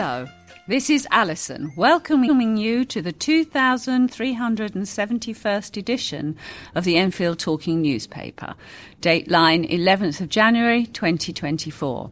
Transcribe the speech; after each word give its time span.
Hello, 0.00 0.24
this 0.66 0.88
is 0.88 1.06
Alison 1.10 1.74
welcoming 1.76 2.56
you 2.56 2.86
to 2.86 3.02
the 3.02 3.12
2371st 3.12 5.76
edition 5.76 6.36
of 6.74 6.84
the 6.84 6.96
Enfield 6.96 7.38
Talking 7.38 7.82
newspaper, 7.82 8.54
dateline 9.02 9.70
11th 9.70 10.22
of 10.22 10.30
January 10.30 10.86
2024. 10.86 12.10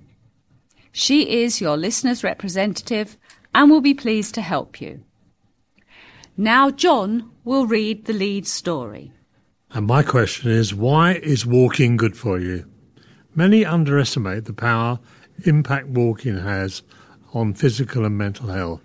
She 0.91 1.41
is 1.41 1.61
your 1.61 1.77
listener's 1.77 2.21
representative 2.21 3.15
and 3.55 3.71
will 3.71 3.79
be 3.79 3.93
pleased 3.93 4.35
to 4.35 4.41
help 4.41 4.81
you. 4.81 5.05
Now, 6.35 6.69
John 6.69 7.31
will 7.45 7.65
read 7.65 8.03
the 8.03 8.13
lead 8.13 8.45
story. 8.45 9.13
And 9.71 9.87
my 9.87 10.03
question 10.03 10.51
is 10.51 10.75
why 10.75 11.13
is 11.13 11.45
walking 11.45 11.95
good 11.95 12.17
for 12.17 12.37
you? 12.37 12.65
Many 13.33 13.63
underestimate 13.63 14.43
the 14.43 14.51
power 14.51 14.99
impact 15.45 15.87
walking 15.87 16.39
has 16.39 16.83
on 17.33 17.53
physical 17.53 18.03
and 18.03 18.17
mental 18.17 18.49
health. 18.49 18.81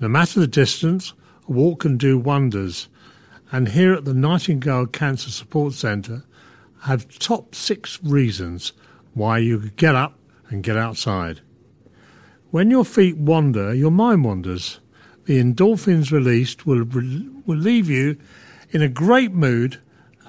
No 0.00 0.08
matter 0.08 0.40
the 0.40 0.48
distance, 0.48 1.12
a 1.48 1.52
walk 1.52 1.82
can 1.82 1.98
do 1.98 2.18
wonders. 2.18 2.88
And 3.52 3.68
here 3.68 3.94
at 3.94 4.04
the 4.04 4.12
Nightingale 4.12 4.86
Cancer 4.86 5.30
Support 5.30 5.74
Centre, 5.74 6.24
have 6.82 7.18
top 7.18 7.54
six 7.54 8.02
reasons 8.02 8.72
why 9.14 9.38
you 9.38 9.58
could 9.58 9.76
get 9.76 9.94
up 9.94 10.18
and 10.48 10.62
get 10.62 10.76
outside. 10.76 11.40
When 12.50 12.70
your 12.70 12.84
feet 12.84 13.16
wander, 13.16 13.74
your 13.74 13.90
mind 13.90 14.24
wanders. 14.24 14.80
The 15.24 15.42
endorphins 15.42 16.12
released 16.12 16.66
will, 16.66 16.84
will 16.84 17.56
leave 17.56 17.90
you 17.90 18.16
in 18.70 18.82
a 18.82 18.88
great 18.88 19.32
mood, 19.32 19.80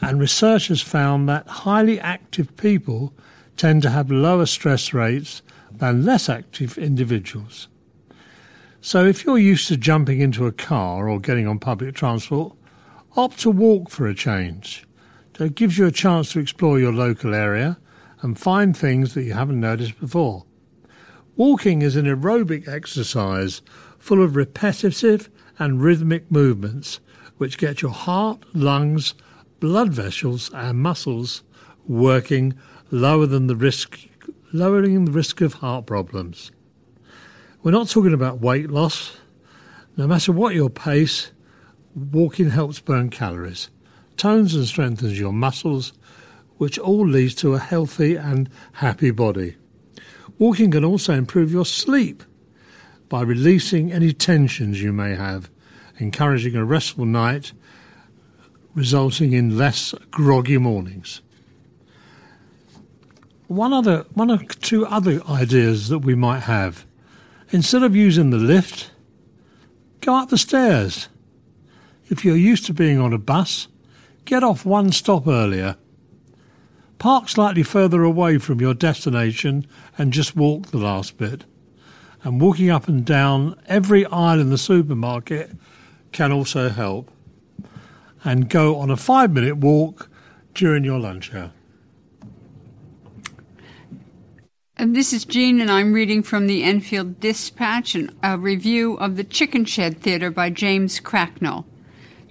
and 0.02 0.20
research 0.20 0.70
has 0.70 0.82
found 0.82 1.30
that 1.30 1.48
highly 1.48 2.00
active 2.00 2.56
people 2.58 3.14
tend 3.58 3.82
to 3.84 3.90
have 3.90 4.10
lower 4.10 4.46
stress 4.46 4.94
rates 4.94 5.42
than 5.72 6.06
less 6.06 6.30
active 6.30 6.78
individuals. 6.78 7.68
So, 8.82 9.06
if 9.06 9.26
you're 9.26 9.38
used 9.38 9.68
to 9.68 9.78
jumping 9.78 10.22
into 10.22 10.46
a 10.46 10.52
car 10.52 11.10
or 11.10 11.20
getting 11.20 11.48
on 11.48 11.60
public 11.60 11.94
transport, 11.94 12.56
opt 13.16 13.40
to 13.42 13.52
walk 13.52 13.90
for 13.90 14.08
a 14.08 14.16
change. 14.16 14.87
So 15.38 15.44
it 15.44 15.54
gives 15.54 15.78
you 15.78 15.86
a 15.86 15.92
chance 15.92 16.32
to 16.32 16.40
explore 16.40 16.80
your 16.80 16.92
local 16.92 17.36
area 17.36 17.78
and 18.22 18.40
find 18.40 18.76
things 18.76 19.14
that 19.14 19.22
you 19.22 19.34
haven't 19.34 19.60
noticed 19.60 20.00
before. 20.00 20.46
Walking 21.36 21.84
is 21.84 21.96
an 21.96 22.06
aerobic 22.08 22.68
exercise 22.68 23.62
full 24.00 24.24
of 24.24 24.36
repetitive 24.36 25.30
and 25.60 25.80
rhythmic 25.80 26.32
movements 26.32 27.00
which 27.38 27.60
get 27.60 27.84
your 27.84 27.92
heart, 27.92 28.44
lungs, 28.56 29.14
blood 29.60 29.94
vessels 29.94 30.50
and 30.56 30.80
muscles 30.80 31.44
working 31.86 32.56
lower 32.90 33.28
than 33.28 33.46
the 33.46 33.56
risk 33.56 34.00
lowering 34.54 35.06
the 35.06 35.12
risk 35.12 35.42
of 35.42 35.54
heart 35.56 35.86
problems. 35.86 36.52
We're 37.62 37.72
not 37.72 37.90
talking 37.90 38.14
about 38.14 38.42
weight 38.42 38.72
loss. 38.72 39.18
No 39.98 40.08
matter 40.08 40.32
what 40.32 40.56
your 40.56 40.72
pace, 40.72 41.32
walking 41.94 42.50
helps 42.50 42.80
burn 42.80 43.12
calories 43.12 43.70
tones 44.18 44.56
and 44.56 44.66
strengthens 44.66 45.20
your 45.20 45.34
muscles, 45.34 45.94
which 46.58 46.80
all 46.80 47.08
leads 47.08 47.36
to 47.36 47.54
a 47.54 47.60
healthy 47.60 48.16
and 48.16 48.50
happy 48.74 49.12
body. 49.12 49.56
Walking 50.40 50.72
can 50.72 50.84
also 50.84 51.14
improve 51.14 51.52
your 51.52 51.66
sleep 51.66 52.24
by 53.10 53.22
releasing 53.22 53.92
any 53.92 54.14
tensions 54.14 54.82
you 54.82 54.92
may 54.92 55.16
have, 55.16 55.50
encouraging 55.98 56.56
a 56.56 56.66
restful 56.66 57.06
night, 57.06 57.54
resulting 58.76 59.34
in 59.34 59.58
less 59.58 59.94
groggy 60.12 60.58
mornings. 60.58 61.22
One 63.48 63.72
other, 63.72 64.06
one 64.14 64.30
or 64.30 64.40
two 64.40 64.86
other 64.86 65.22
ideas 65.28 65.88
that 65.90 66.00
we 66.00 66.16
might 66.16 66.42
have. 66.42 66.86
Instead 67.52 67.82
of 67.82 67.96
using 67.96 68.30
the 68.30 68.38
lift, 68.38 68.92
go 70.02 70.16
up 70.16 70.30
the 70.30 70.38
stairs. 70.38 71.08
If 72.10 72.26
you're 72.26 72.36
used 72.36 72.66
to 72.66 72.74
being 72.74 73.00
on 73.00 73.14
a 73.14 73.18
bus, 73.18 73.70
Get 74.28 74.44
off 74.44 74.66
one 74.66 74.92
stop 74.92 75.26
earlier. 75.26 75.78
Park 77.00 77.30
slightly 77.30 77.64
further 77.64 78.04
away 78.04 78.40
from 78.40 78.60
your 78.60 78.74
destination 78.74 79.66
and 79.98 80.12
just 80.12 80.36
walk 80.36 80.68
the 80.68 80.80
last 80.80 81.18
bit. 81.18 81.46
And 82.24 82.42
walking 82.42 82.70
up 82.70 82.90
and 82.90 83.06
down 83.06 83.58
every 83.68 84.06
aisle 84.08 84.42
in 84.42 84.50
the 84.50 84.58
supermarket 84.58 85.52
can 86.12 86.34
also 86.34 86.68
help. 86.68 87.10
And 88.26 88.50
go 88.50 88.76
on 88.76 88.90
a 88.90 88.98
five 88.98 89.32
minute 89.32 89.60
walk 89.60 90.10
during 90.54 90.84
your 90.84 91.00
lunch 91.00 91.34
hour. 91.34 91.54
And 94.76 94.94
this 94.94 95.14
is 95.14 95.24
Jean, 95.24 95.62
and 95.62 95.72
I'm 95.72 95.94
reading 95.94 96.22
from 96.22 96.48
the 96.48 96.66
Enfield 96.66 97.22
Dispatch, 97.22 97.96
a 98.22 98.38
review 98.38 98.96
of 98.96 99.16
the 99.16 99.24
Chicken 99.24 99.64
Shed 99.64 100.02
Theater 100.02 100.30
by 100.30 100.50
James 100.50 101.00
Cracknell. 101.00 101.66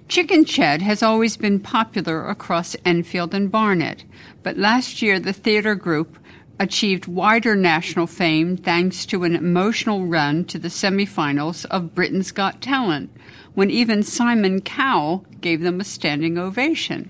Chicken 0.07 0.45
Shed 0.45 0.81
has 0.83 1.03
always 1.03 1.35
been 1.35 1.59
popular 1.59 2.29
across 2.29 2.77
Enfield 2.85 3.33
and 3.33 3.51
Barnet, 3.51 4.05
but 4.41 4.57
last 4.57 5.01
year 5.01 5.19
the 5.19 5.33
theater 5.33 5.75
group 5.75 6.17
achieved 6.59 7.07
wider 7.07 7.55
national 7.55 8.07
fame 8.07 8.55
thanks 8.55 9.05
to 9.07 9.25
an 9.25 9.35
emotional 9.35 10.05
run 10.05 10.45
to 10.45 10.57
the 10.57 10.69
semifinals 10.69 11.65
of 11.65 11.93
Britain's 11.93 12.31
Got 12.31 12.61
Talent, 12.61 13.09
when 13.53 13.69
even 13.69 14.01
Simon 14.01 14.61
Cowell 14.61 15.25
gave 15.41 15.59
them 15.59 15.81
a 15.81 15.83
standing 15.83 16.37
ovation. 16.37 17.09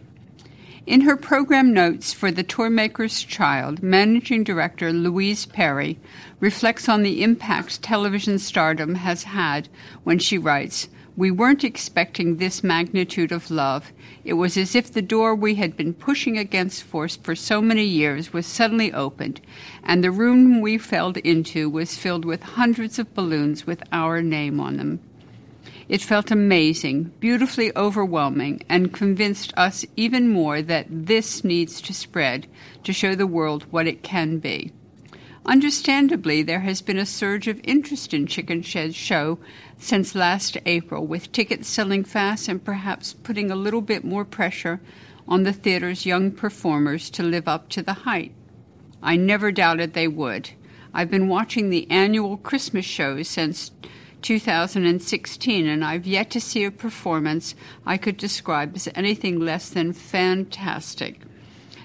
In 0.87 1.01
her 1.01 1.17
program 1.17 1.73
notes 1.73 2.13
for 2.13 2.31
The 2.31 2.43
Toymaker's 2.43 3.21
Child, 3.21 3.83
managing 3.83 4.43
director 4.43 4.91
Louise 4.91 5.45
Perry 5.45 5.99
reflects 6.39 6.89
on 6.89 7.03
the 7.03 7.21
impact 7.21 7.83
television 7.83 8.39
stardom 8.39 8.95
has 8.95 9.23
had 9.23 9.69
when 10.03 10.17
she 10.17 10.37
writes, 10.37 10.89
we 11.17 11.31
weren't 11.31 11.63
expecting 11.63 12.37
this 12.37 12.63
magnitude 12.63 13.31
of 13.31 13.49
love. 13.49 13.91
It 14.23 14.33
was 14.33 14.55
as 14.55 14.75
if 14.75 14.93
the 14.93 15.01
door 15.01 15.33
we 15.33 15.55
had 15.55 15.75
been 15.75 15.95
pushing 15.95 16.37
against 16.37 16.83
for, 16.83 17.07
for 17.07 17.35
so 17.35 17.59
many 17.59 17.83
years 17.83 18.31
was 18.31 18.45
suddenly 18.45 18.93
opened, 18.93 19.41
and 19.83 20.03
the 20.03 20.11
room 20.11 20.61
we 20.61 20.77
fell 20.77 21.13
into 21.23 21.71
was 21.71 21.97
filled 21.97 22.23
with 22.23 22.43
hundreds 22.43 22.99
of 22.99 23.15
balloons 23.15 23.65
with 23.65 23.81
our 23.91 24.21
name 24.21 24.59
on 24.59 24.77
them. 24.77 24.99
It 25.89 26.01
felt 26.01 26.29
amazing, 26.29 27.13
beautifully 27.19 27.75
overwhelming, 27.75 28.61
and 28.69 28.93
convinced 28.93 29.53
us 29.57 29.85
even 29.95 30.29
more 30.29 30.61
that 30.61 30.85
this 30.87 31.43
needs 31.43 31.81
to 31.81 31.95
spread 31.95 32.45
to 32.83 32.93
show 32.93 33.15
the 33.15 33.25
world 33.25 33.65
what 33.71 33.87
it 33.87 34.03
can 34.03 34.37
be. 34.37 34.71
Understandably, 35.47 36.43
there 36.43 36.59
has 36.59 36.81
been 36.81 36.97
a 36.97 37.05
surge 37.05 37.47
of 37.47 37.61
interest 37.63 38.13
in 38.13 38.27
Chicken 38.27 38.61
Shed's 38.61 38.97
show 38.97 39.39
since 39.77 40.15
last 40.15 40.57
April, 40.65 41.05
with 41.05 41.31
tickets 41.31 41.67
selling 41.67 42.03
fast 42.03 42.47
and 42.47 42.63
perhaps 42.63 43.13
putting 43.13 43.51
a 43.51 43.55
little 43.55 43.81
bit 43.81 44.03
more 44.03 44.25
pressure 44.25 44.79
on 45.27 45.43
the 45.43 45.53
theater's 45.53 46.05
young 46.05 46.31
performers 46.31 47.09
to 47.11 47.23
live 47.23 47.47
up 47.47 47.69
to 47.69 47.81
the 47.81 47.93
hype. 47.93 48.31
I 49.01 49.15
never 49.15 49.51
doubted 49.51 49.93
they 49.93 50.07
would. 50.07 50.51
I've 50.93 51.11
been 51.11 51.27
watching 51.27 51.69
the 51.69 51.89
annual 51.91 52.37
Christmas 52.37 52.85
shows 52.85 53.27
since 53.27 53.71
2016, 54.21 55.67
and 55.67 55.85
I've 55.85 56.07
yet 56.07 56.29
to 56.31 56.41
see 56.41 56.63
a 56.63 56.71
performance 56.71 57.53
I 57.85 57.97
could 57.97 58.17
describe 58.17 58.75
as 58.75 58.89
anything 58.95 59.39
less 59.39 59.69
than 59.69 59.93
fantastic. 59.93 61.21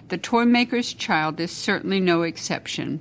The 0.08 0.18
Toymaker's 0.18 0.94
Child 0.94 1.40
is 1.40 1.50
certainly 1.50 2.00
no 2.00 2.22
exception. 2.22 3.00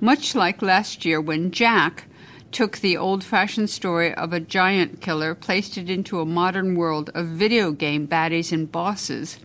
Much 0.00 0.34
like 0.34 0.62
last 0.62 1.04
year 1.04 1.20
when 1.20 1.52
Jack 1.52 2.06
took 2.52 2.78
the 2.78 2.96
old 2.96 3.24
fashioned 3.24 3.70
story 3.70 4.14
of 4.14 4.32
a 4.32 4.40
giant 4.40 5.00
killer, 5.00 5.34
placed 5.34 5.78
it 5.78 5.88
into 5.88 6.20
a 6.20 6.26
modern 6.26 6.74
world 6.74 7.10
of 7.14 7.26
video 7.26 7.72
game 7.72 8.06
baddies 8.06 8.52
and 8.52 8.70
bosses. 8.70 9.38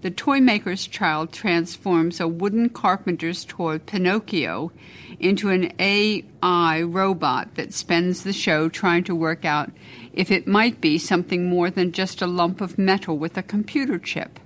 The 0.00 0.10
toy 0.12 0.40
maker's 0.40 0.86
Child 0.86 1.32
transforms 1.32 2.20
a 2.20 2.28
wooden 2.28 2.68
carpenter's 2.68 3.44
toy, 3.44 3.78
Pinocchio, 3.80 4.70
into 5.18 5.48
an 5.50 5.72
AI 5.80 6.82
robot 6.82 7.56
that 7.56 7.74
spends 7.74 8.22
the 8.22 8.32
show 8.32 8.68
trying 8.68 9.02
to 9.04 9.14
work 9.16 9.44
out 9.44 9.72
if 10.12 10.30
it 10.30 10.46
might 10.46 10.80
be 10.80 10.98
something 10.98 11.48
more 11.48 11.68
than 11.68 11.90
just 11.90 12.22
a 12.22 12.28
lump 12.28 12.60
of 12.60 12.78
metal 12.78 13.18
with 13.18 13.36
a 13.36 13.42
computer 13.42 13.98
chip. 13.98 14.38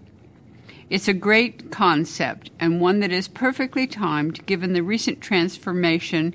It's 0.88 1.08
a 1.08 1.14
great 1.14 1.70
concept 1.70 2.50
and 2.58 2.80
one 2.80 3.00
that 3.00 3.12
is 3.12 3.28
perfectly 3.28 3.86
timed 3.86 4.46
given 4.46 4.72
the 4.72 4.82
recent 4.82 5.20
transformation 5.20 6.34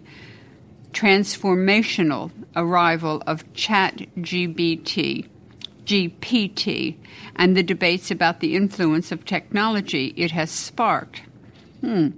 transformational 0.98 2.32
arrival 2.56 3.22
of 3.28 3.46
ChatGPT, 3.54 5.28
GPT, 5.86 6.96
and 7.36 7.56
the 7.56 7.62
debates 7.62 8.10
about 8.10 8.40
the 8.40 8.56
influence 8.56 9.12
of 9.12 9.24
technology 9.24 10.08
it 10.18 10.32
has 10.32 10.50
sparked. 10.50 11.22
Hmm. 11.82 12.10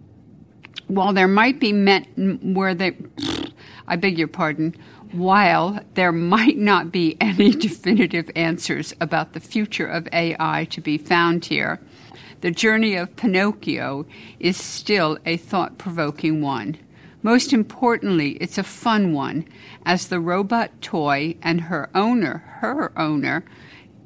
While 0.87 1.11
there 1.11 1.27
might 1.27 1.59
be 1.59 1.73
met 1.73 2.07
where 2.41 2.73
they, 2.73 2.95
I 3.85 3.97
beg 3.97 4.17
your 4.17 4.29
pardon, 4.29 4.77
while 5.11 5.81
there 5.95 6.13
might 6.13 6.57
not 6.57 6.89
be 6.89 7.17
any 7.21 7.51
definitive 7.51 8.31
answers 8.33 8.93
about 9.01 9.33
the 9.33 9.41
future 9.41 9.87
of 9.87 10.07
AI 10.13 10.67
to 10.71 10.79
be 10.79 10.97
found 10.97 11.43
here, 11.43 11.81
the 12.39 12.51
journey 12.51 12.95
of 12.95 13.13
Pinocchio 13.17 14.05
is 14.39 14.55
still 14.55 15.17
a 15.25 15.35
thought 15.35 15.77
provoking 15.77 16.41
one. 16.41 16.77
Most 17.21 17.51
importantly, 17.51 18.31
it's 18.39 18.57
a 18.57 18.63
fun 18.63 19.13
one, 19.13 19.45
as 19.85 20.07
the 20.07 20.19
robot 20.19 20.81
toy 20.81 21.35
and 21.41 21.61
her 21.61 21.89
owner, 21.93 22.37
her 22.59 22.97
owner, 22.97 23.43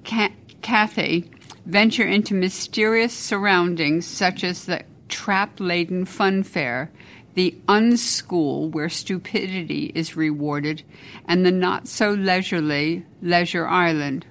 Kathy, 0.04 1.30
venture 1.66 2.08
into 2.08 2.34
mysterious 2.34 3.14
surroundings 3.14 4.06
such 4.06 4.44
as 4.44 4.66
the 4.66 4.84
trap 5.10 5.60
laden 5.60 6.06
fun 6.06 6.42
fair, 6.44 6.92
the 7.36 7.56
unschool 7.68 8.72
where 8.72 8.90
stupidity 8.90 9.92
is 9.96 10.16
rewarded, 10.16 10.84
and 11.28 11.46
the 11.46 11.52
not 11.52 11.88
so 11.88 12.12
leisurely 12.12 13.06
Leisure 13.22 13.68
Island. 13.68 14.26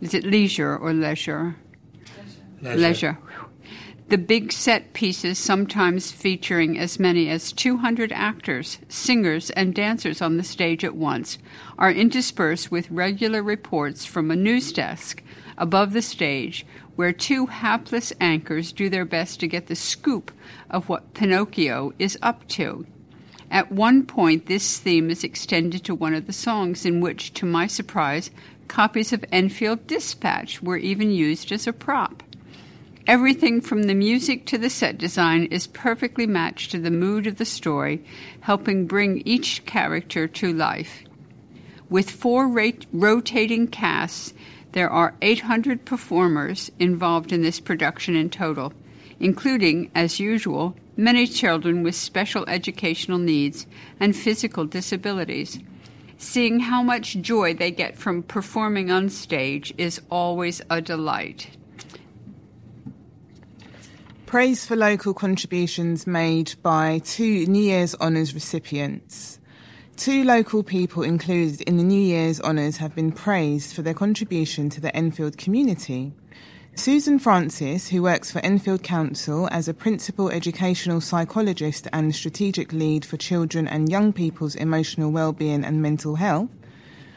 Is 0.00 0.14
it 0.14 0.24
leisure 0.24 0.76
or 0.76 0.92
leisure? 0.92 1.56
Leisure. 2.60 2.78
leisure. 2.78 3.18
The 4.12 4.18
big 4.18 4.52
set 4.52 4.92
pieces, 4.92 5.38
sometimes 5.38 6.12
featuring 6.12 6.78
as 6.78 7.00
many 7.00 7.30
as 7.30 7.50
200 7.50 8.12
actors, 8.12 8.78
singers, 8.86 9.48
and 9.48 9.74
dancers 9.74 10.20
on 10.20 10.36
the 10.36 10.42
stage 10.42 10.84
at 10.84 10.94
once, 10.94 11.38
are 11.78 11.90
interspersed 11.90 12.70
with 12.70 12.90
regular 12.90 13.42
reports 13.42 14.04
from 14.04 14.30
a 14.30 14.36
news 14.36 14.70
desk 14.70 15.22
above 15.56 15.94
the 15.94 16.02
stage 16.02 16.66
where 16.94 17.14
two 17.14 17.46
hapless 17.46 18.12
anchors 18.20 18.70
do 18.70 18.90
their 18.90 19.06
best 19.06 19.40
to 19.40 19.48
get 19.48 19.68
the 19.68 19.74
scoop 19.74 20.30
of 20.68 20.90
what 20.90 21.14
Pinocchio 21.14 21.94
is 21.98 22.18
up 22.20 22.46
to. 22.48 22.84
At 23.50 23.72
one 23.72 24.04
point, 24.04 24.44
this 24.44 24.78
theme 24.78 25.08
is 25.08 25.24
extended 25.24 25.84
to 25.84 25.94
one 25.94 26.12
of 26.12 26.26
the 26.26 26.34
songs, 26.34 26.84
in 26.84 27.00
which, 27.00 27.32
to 27.32 27.46
my 27.46 27.66
surprise, 27.66 28.30
copies 28.68 29.14
of 29.14 29.24
Enfield 29.32 29.86
Dispatch 29.86 30.60
were 30.60 30.76
even 30.76 31.10
used 31.10 31.50
as 31.50 31.66
a 31.66 31.72
prop. 31.72 32.22
Everything 33.06 33.60
from 33.60 33.84
the 33.84 33.94
music 33.94 34.46
to 34.46 34.56
the 34.56 34.70
set 34.70 34.96
design 34.96 35.46
is 35.46 35.66
perfectly 35.66 36.24
matched 36.24 36.70
to 36.70 36.78
the 36.78 36.90
mood 36.90 37.26
of 37.26 37.36
the 37.36 37.44
story, 37.44 38.04
helping 38.42 38.86
bring 38.86 39.22
each 39.24 39.64
character 39.66 40.28
to 40.28 40.52
life. 40.52 41.02
With 41.90 42.08
four 42.08 42.46
rate- 42.46 42.86
rotating 42.92 43.66
casts, 43.66 44.34
there 44.70 44.88
are 44.88 45.14
800 45.20 45.84
performers 45.84 46.70
involved 46.78 47.32
in 47.32 47.42
this 47.42 47.58
production 47.58 48.14
in 48.14 48.30
total, 48.30 48.72
including, 49.18 49.90
as 49.96 50.20
usual, 50.20 50.76
many 50.96 51.26
children 51.26 51.82
with 51.82 51.96
special 51.96 52.44
educational 52.48 53.18
needs 53.18 53.66
and 53.98 54.14
physical 54.14 54.64
disabilities. 54.64 55.58
Seeing 56.18 56.60
how 56.60 56.84
much 56.84 57.20
joy 57.20 57.52
they 57.52 57.72
get 57.72 57.96
from 57.96 58.22
performing 58.22 58.92
on 58.92 59.08
stage 59.08 59.74
is 59.76 60.00
always 60.08 60.62
a 60.70 60.80
delight. 60.80 61.48
Praise 64.32 64.64
for 64.64 64.76
local 64.76 65.12
contributions 65.12 66.06
made 66.06 66.54
by 66.62 67.02
two 67.04 67.44
New 67.44 67.62
Year's 67.62 67.94
Honours 67.96 68.32
recipients. 68.32 69.38
Two 69.98 70.24
local 70.24 70.62
people 70.62 71.02
included 71.02 71.60
in 71.68 71.76
the 71.76 71.82
New 71.82 72.00
Year's 72.00 72.40
Honours 72.40 72.78
have 72.78 72.94
been 72.94 73.12
praised 73.12 73.76
for 73.76 73.82
their 73.82 73.92
contribution 73.92 74.70
to 74.70 74.80
the 74.80 74.96
Enfield 74.96 75.36
community. 75.36 76.14
Susan 76.74 77.18
Francis, 77.18 77.90
who 77.90 78.02
works 78.02 78.30
for 78.32 78.38
Enfield 78.38 78.82
Council 78.82 79.50
as 79.52 79.68
a 79.68 79.74
principal 79.74 80.30
educational 80.30 81.02
psychologist 81.02 81.86
and 81.92 82.14
strategic 82.14 82.72
lead 82.72 83.04
for 83.04 83.18
children 83.18 83.68
and 83.68 83.90
young 83.90 84.14
people's 84.14 84.54
emotional 84.54 85.12
well-being 85.12 85.62
and 85.62 85.82
mental 85.82 86.14
health, 86.14 86.48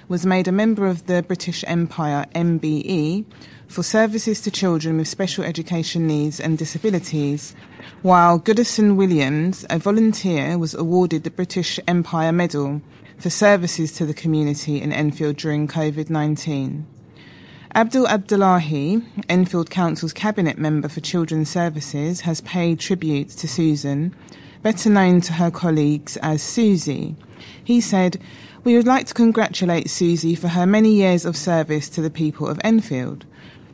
was 0.09 0.25
made 0.25 0.49
a 0.49 0.51
member 0.51 0.85
of 0.85 1.05
the 1.05 1.23
British 1.23 1.63
Empire 1.65 2.25
MBE 2.35 3.23
for 3.67 3.83
services 3.83 4.41
to 4.41 4.51
children 4.51 4.97
with 4.97 5.07
special 5.07 5.43
education 5.43 6.07
needs 6.07 6.39
and 6.39 6.57
disabilities, 6.57 7.55
while 8.01 8.39
Goodison 8.39 8.95
Williams, 8.95 9.65
a 9.69 9.79
volunteer, 9.79 10.57
was 10.57 10.73
awarded 10.73 11.23
the 11.23 11.31
British 11.31 11.79
Empire 11.87 12.31
Medal 12.31 12.81
for 13.17 13.29
services 13.29 13.91
to 13.93 14.05
the 14.05 14.13
community 14.13 14.81
in 14.81 14.91
Enfield 14.91 15.37
during 15.37 15.67
COVID 15.67 16.09
19. 16.09 16.85
Abdul 17.73 18.07
Abdullahi, 18.07 19.01
Enfield 19.27 19.69
Council's 19.69 20.13
Cabinet 20.13 20.57
Member 20.57 20.87
for 20.87 21.01
Children's 21.01 21.49
Services, 21.49 22.21
has 22.21 22.39
paid 22.41 22.79
tribute 22.79 23.29
to 23.29 23.47
Susan, 23.49 24.15
better 24.63 24.89
known 24.89 25.19
to 25.21 25.33
her 25.33 25.51
colleagues 25.51 26.15
as 26.17 26.41
Susie. 26.41 27.17
He 27.61 27.81
said, 27.81 28.17
We 28.63 28.77
would 28.77 28.87
like 28.87 29.07
to 29.07 29.13
congratulate 29.13 29.89
Susie 29.89 30.35
for 30.35 30.47
her 30.47 30.65
many 30.65 30.93
years 30.93 31.25
of 31.25 31.35
service 31.35 31.89
to 31.89 32.01
the 32.01 32.09
people 32.09 32.47
of 32.47 32.61
Enfield. 32.63 33.25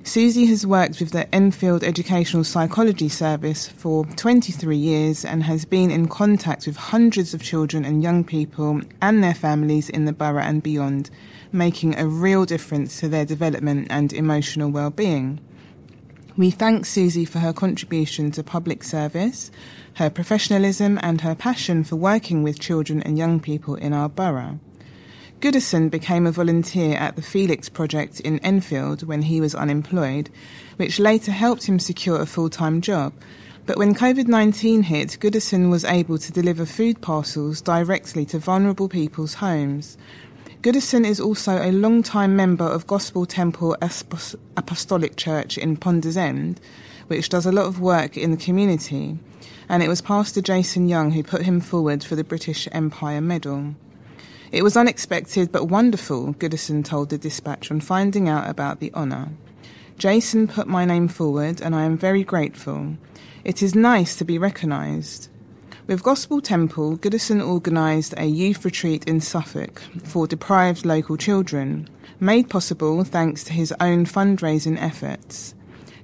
Susie 0.03 0.48
has 0.48 0.65
worked 0.65 1.00
with 1.00 1.12
the 1.12 1.34
Enfield 1.34 1.84
Educational 1.84 2.43
Psychology 2.43 3.08
Service 3.08 3.67
for 3.67 4.03
23 4.05 4.75
years 4.75 5.24
and 5.24 5.43
has 5.43 5.63
been 5.63 5.91
in 5.91 6.08
contact 6.08 6.65
with 6.65 6.75
hundreds 6.75 7.36
of 7.36 7.43
children 7.43 7.86
and 7.86 8.01
young 8.01 8.24
people 8.24 8.81
and 9.00 9.24
their 9.24 9.36
families 9.36 9.89
in 9.89 10.05
the 10.05 10.12
borough 10.12 10.41
and 10.41 10.63
beyond, 10.63 11.12
making 11.51 11.98
a 11.98 12.08
real 12.08 12.46
difference 12.46 13.00
to 13.00 13.08
their 13.08 13.25
development 13.25 13.88
and 13.91 14.12
emotional 14.12 14.72
well-being. 14.72 15.39
We 16.36 16.50
thank 16.50 16.88
Susie 16.88 17.25
for 17.25 17.38
her 17.38 17.53
contribution 17.53 18.31
to 18.31 18.43
public 18.43 18.84
service, 18.84 19.51
her 19.96 20.10
professionalism 20.10 20.98
and 21.03 21.22
her 21.22 21.36
passion 21.36 21.84
for 21.84 21.96
working 21.96 22.41
with 22.41 22.60
children 22.60 23.03
and 23.03 23.20
young 23.20 23.39
people 23.39 23.75
in 23.75 23.93
our 23.93 24.10
borough. 24.10 24.60
Goodison 25.41 25.89
became 25.89 26.27
a 26.27 26.31
volunteer 26.31 26.95
at 26.95 27.15
the 27.15 27.21
Felix 27.24 27.67
Project 27.67 28.19
in 28.19 28.38
Enfield 28.39 29.01
when 29.01 29.24
he 29.24 29.41
was 29.41 29.55
unemployed, 29.55 30.29
which 30.75 31.00
later 31.00 31.31
helped 31.31 31.63
him 31.63 31.79
secure 31.79 32.21
a 32.21 32.27
full 32.27 32.48
time 32.48 32.79
job. 32.79 33.12
But 33.65 33.77
when 33.79 33.95
COVID 33.95 34.27
19 34.27 34.83
hit, 34.83 35.17
Goodison 35.19 35.71
was 35.71 35.83
able 35.83 36.19
to 36.19 36.31
deliver 36.31 36.67
food 36.67 37.01
parcels 37.01 37.60
directly 37.60 38.24
to 38.25 38.38
vulnerable 38.38 38.88
people's 38.88 39.33
homes. 39.33 39.98
Goodison 40.62 41.07
is 41.07 41.19
also 41.19 41.53
a 41.53 41.71
long-time 41.71 42.36
member 42.36 42.65
of 42.65 42.86
Gospel 42.86 43.25
Temple 43.25 43.75
Apostolic 43.81 45.15
Church 45.15 45.57
in 45.57 45.75
Ponders 45.75 46.17
End, 46.17 46.62
which 47.07 47.29
does 47.29 47.48
a 47.48 47.51
lot 47.51 47.65
of 47.65 47.81
work 47.81 48.15
in 48.15 48.29
the 48.29 48.38
community, 48.38 49.17
and 49.67 49.81
it 49.81 49.89
was 49.89 50.01
Pastor 50.01 50.41
Jason 50.43 50.88
Young 50.88 51.10
who 51.10 51.24
put 51.24 51.41
him 51.41 51.60
forward 51.60 52.03
for 52.03 52.15
the 52.15 52.24
British 52.24 52.67
Empire 52.71 53.21
Medal. 53.21 53.74
It 54.51 54.63
was 54.63 54.75
unexpected 54.75 55.51
but 55.51 55.70
wonderful, 55.70 56.34
Goodison 56.34 56.84
told 56.84 57.10
the 57.10 57.17
dispatch 57.17 57.72
on 57.72 57.79
finding 57.79 58.27
out 58.27 58.50
about 58.50 58.79
the 58.79 58.93
honour. 58.93 59.29
Jason 59.98 60.48
put 60.48 60.67
my 60.67 60.84
name 60.84 61.08
forward 61.08 61.62
and 61.62 61.74
I 61.74 61.84
am 61.84 61.98
very 61.98 62.24
grateful. 62.24 62.98
It 63.46 63.63
is 63.63 63.75
nice 63.75 64.15
to 64.17 64.25
be 64.25 64.38
recognised. 64.38 65.29
With 65.88 66.03
Gospel 66.03 66.41
Temple, 66.41 66.98
Goodison 66.98 67.41
organised 67.41 68.13
a 68.17 68.25
youth 68.25 68.65
retreat 68.65 69.05
in 69.05 69.22
Suffolk 69.22 69.81
for 70.03 70.27
deprived 70.27 70.86
local 70.86 71.17
children, 71.17 71.89
made 72.20 72.50
possible 72.50 73.03
thanks 73.03 73.43
to 73.46 73.53
his 73.53 73.74
own 73.79 74.05
fundraising 74.05 74.81
efforts. 74.81 75.55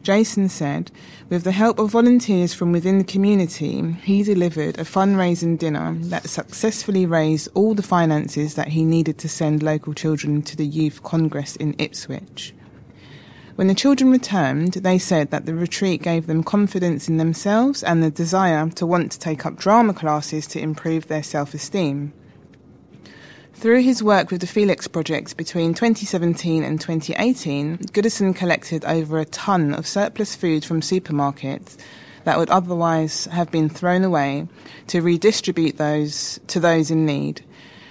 Jason 0.07 0.47
said, 0.47 0.89
with 1.27 1.43
the 1.43 1.51
help 1.51 1.79
of 1.79 1.91
volunteers 1.91 2.53
from 2.53 2.71
within 2.71 2.97
the 2.97 3.03
community, 3.03 3.91
he 4.03 4.23
delivered 4.23 4.79
a 4.79 4.85
fundraising 4.85 5.59
dinner 5.59 5.97
that 5.99 6.29
successfully 6.29 7.05
raised 7.05 7.49
all 7.53 7.73
the 7.73 7.83
finances 7.83 8.55
that 8.55 8.69
he 8.69 8.85
needed 8.85 9.17
to 9.17 9.27
send 9.27 9.61
local 9.61 9.93
children 9.93 10.41
to 10.43 10.55
the 10.55 10.65
Youth 10.65 11.03
Congress 11.03 11.57
in 11.57 11.75
Ipswich. 11.77 12.53
When 13.55 13.67
the 13.67 13.75
children 13.75 14.09
returned, 14.09 14.75
they 14.75 14.97
said 14.97 15.29
that 15.31 15.45
the 15.45 15.53
retreat 15.53 16.03
gave 16.03 16.25
them 16.25 16.41
confidence 16.41 17.09
in 17.09 17.17
themselves 17.17 17.83
and 17.83 18.01
the 18.01 18.09
desire 18.09 18.69
to 18.75 18.85
want 18.85 19.11
to 19.11 19.19
take 19.19 19.45
up 19.45 19.57
drama 19.57 19.93
classes 19.93 20.47
to 20.47 20.61
improve 20.61 21.09
their 21.09 21.21
self 21.21 21.53
esteem. 21.53 22.13
Through 23.59 23.81
his 23.81 24.03
work 24.03 24.29
with 24.29 24.41
the 24.41 24.47
Felix 24.47 24.87
Project 24.87 25.35
between 25.35 25.73
2017 25.73 26.63
and 26.63 26.79
2018, 26.79 27.79
Goodison 27.91 28.35
collected 28.35 28.85
over 28.85 29.17
a 29.17 29.25
tonne 29.25 29.73
of 29.73 29.87
surplus 29.87 30.35
food 30.35 30.63
from 30.63 30.81
supermarkets 30.81 31.75
that 32.23 32.37
would 32.37 32.51
otherwise 32.51 33.25
have 33.25 33.49
been 33.49 33.67
thrown 33.67 34.03
away 34.03 34.47
to 34.85 35.01
redistribute 35.01 35.77
those 35.77 36.39
to 36.45 36.59
those 36.59 36.91
in 36.91 37.07
need. 37.07 37.41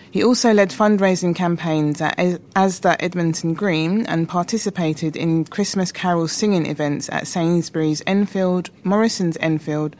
He 0.09 0.23
also 0.23 0.55
led 0.55 0.71
fundraising 0.71 1.35
campaigns 1.35 2.01
at 2.01 2.17
Asda 2.17 2.95
Edmonton 3.01 3.53
Green 3.53 4.07
and 4.07 4.29
participated 4.29 5.17
in 5.17 5.47
Christmas 5.47 5.91
carol 5.91 6.29
singing 6.29 6.67
events 6.67 7.09
at 7.11 7.27
Sainsbury's 7.27 8.05
Enfield, 8.07 8.71
Morrison's 8.85 9.37
Enfield, 9.41 9.97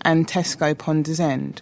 and 0.00 0.26
Tesco 0.26 0.76
Ponders 0.76 1.20
End. 1.20 1.60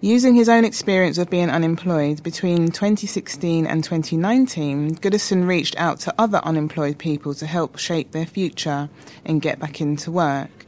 Using 0.00 0.36
his 0.36 0.48
own 0.48 0.64
experience 0.64 1.18
of 1.18 1.28
being 1.28 1.50
unemployed 1.50 2.22
between 2.22 2.68
2016 2.68 3.66
and 3.66 3.82
2019, 3.82 4.94
Goodison 4.94 5.48
reached 5.48 5.76
out 5.76 5.98
to 6.00 6.14
other 6.16 6.38
unemployed 6.44 6.98
people 6.98 7.34
to 7.34 7.46
help 7.46 7.78
shape 7.78 8.12
their 8.12 8.24
future 8.24 8.88
and 9.24 9.42
get 9.42 9.58
back 9.58 9.80
into 9.80 10.12
work. 10.12 10.66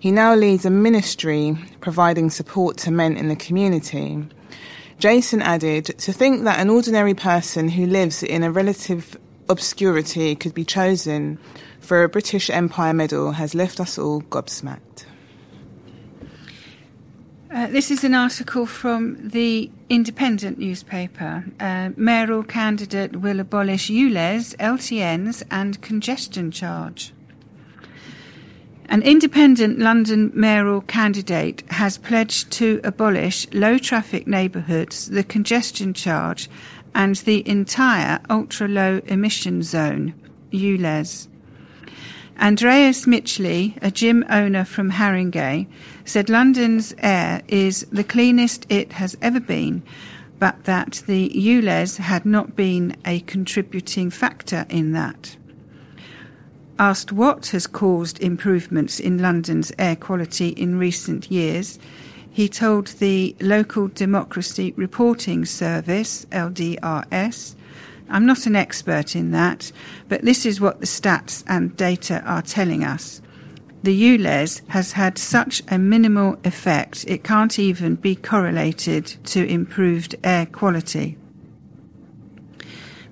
He 0.00 0.10
now 0.10 0.34
leads 0.34 0.64
a 0.64 0.70
ministry 0.70 1.56
providing 1.80 2.30
support 2.30 2.76
to 2.78 2.90
men 2.90 3.16
in 3.16 3.28
the 3.28 3.36
community. 3.36 4.26
Jason 4.98 5.40
added, 5.40 5.86
To 5.98 6.12
think 6.12 6.42
that 6.42 6.58
an 6.58 6.68
ordinary 6.68 7.14
person 7.14 7.68
who 7.68 7.86
lives 7.86 8.24
in 8.24 8.42
a 8.42 8.50
relative 8.50 9.16
obscurity 9.48 10.34
could 10.34 10.52
be 10.52 10.64
chosen 10.64 11.38
for 11.78 12.02
a 12.02 12.08
British 12.08 12.50
Empire 12.50 12.92
medal 12.92 13.32
has 13.32 13.54
left 13.54 13.78
us 13.78 13.98
all 13.98 14.22
gobsmacked. 14.22 15.04
Uh, 17.54 17.68
this 17.68 17.88
is 17.88 18.02
an 18.02 18.14
article 18.14 18.66
from 18.66 19.16
the 19.28 19.70
Independent 19.88 20.58
newspaper. 20.58 21.44
Uh, 21.60 21.90
mayoral 21.96 22.42
candidate 22.42 23.14
will 23.14 23.38
abolish 23.38 23.88
ULEZ, 23.88 24.56
LTNs, 24.56 25.44
and 25.52 25.80
congestion 25.80 26.50
charge. 26.50 27.12
An 28.88 29.02
independent 29.02 29.78
London 29.78 30.32
mayoral 30.34 30.80
candidate 30.80 31.62
has 31.70 31.96
pledged 31.96 32.50
to 32.50 32.80
abolish 32.82 33.46
low 33.52 33.78
traffic 33.78 34.26
neighbourhoods, 34.26 35.10
the 35.10 35.22
congestion 35.22 35.94
charge, 35.94 36.50
and 36.92 37.14
the 37.18 37.48
entire 37.48 38.18
ultra 38.28 38.66
low 38.66 39.00
emission 39.06 39.62
zone, 39.62 40.12
ULEZ. 40.50 41.28
Andreas 42.40 43.06
Michli, 43.06 43.78
a 43.80 43.92
gym 43.92 44.24
owner 44.28 44.64
from 44.64 44.90
Haringey, 44.90 45.68
said 46.04 46.28
London's 46.28 46.94
air 46.98 47.42
is 47.48 47.86
the 47.90 48.04
cleanest 48.04 48.66
it 48.68 48.92
has 48.92 49.16
ever 49.22 49.40
been, 49.40 49.82
but 50.38 50.64
that 50.64 51.02
the 51.06 51.30
ULEZ 51.30 51.96
had 51.98 52.26
not 52.26 52.54
been 52.54 52.96
a 53.04 53.20
contributing 53.20 54.10
factor 54.10 54.66
in 54.68 54.92
that. 54.92 55.36
Asked 56.78 57.12
what 57.12 57.46
has 57.48 57.66
caused 57.66 58.20
improvements 58.20 58.98
in 58.98 59.18
London's 59.18 59.72
air 59.78 59.96
quality 59.96 60.48
in 60.48 60.78
recent 60.78 61.30
years, 61.30 61.78
he 62.30 62.48
told 62.48 62.88
the 62.88 63.36
Local 63.40 63.86
Democracy 63.88 64.74
Reporting 64.76 65.44
Service, 65.44 66.26
LDRS, 66.32 67.54
I'm 68.10 68.26
not 68.26 68.46
an 68.46 68.56
expert 68.56 69.16
in 69.16 69.30
that, 69.30 69.72
but 70.08 70.22
this 70.22 70.44
is 70.44 70.60
what 70.60 70.80
the 70.80 70.86
stats 70.86 71.44
and 71.46 71.76
data 71.76 72.22
are 72.26 72.42
telling 72.42 72.84
us 72.84 73.22
the 73.84 74.16
ULEZ 74.16 74.62
has 74.68 74.92
had 74.92 75.18
such 75.18 75.62
a 75.68 75.78
minimal 75.78 76.38
effect 76.42 77.04
it 77.06 77.22
can't 77.22 77.58
even 77.58 77.96
be 77.96 78.16
correlated 78.16 79.04
to 79.24 79.46
improved 79.46 80.14
air 80.24 80.46
quality. 80.46 81.18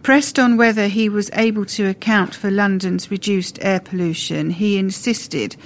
Pressed 0.03 0.39
on 0.39 0.57
whether 0.57 0.89
he 0.89 1.11
was 1.11 1.31
able 1.35 1.67
to 1.67 1.91
account 1.91 2.35
for 2.35 2.51
London's 2.51 3.11
reduced 3.11 3.59
air 3.61 3.81
pollution, 3.81 4.49
he 4.49 4.79
insisted, 4.79 5.57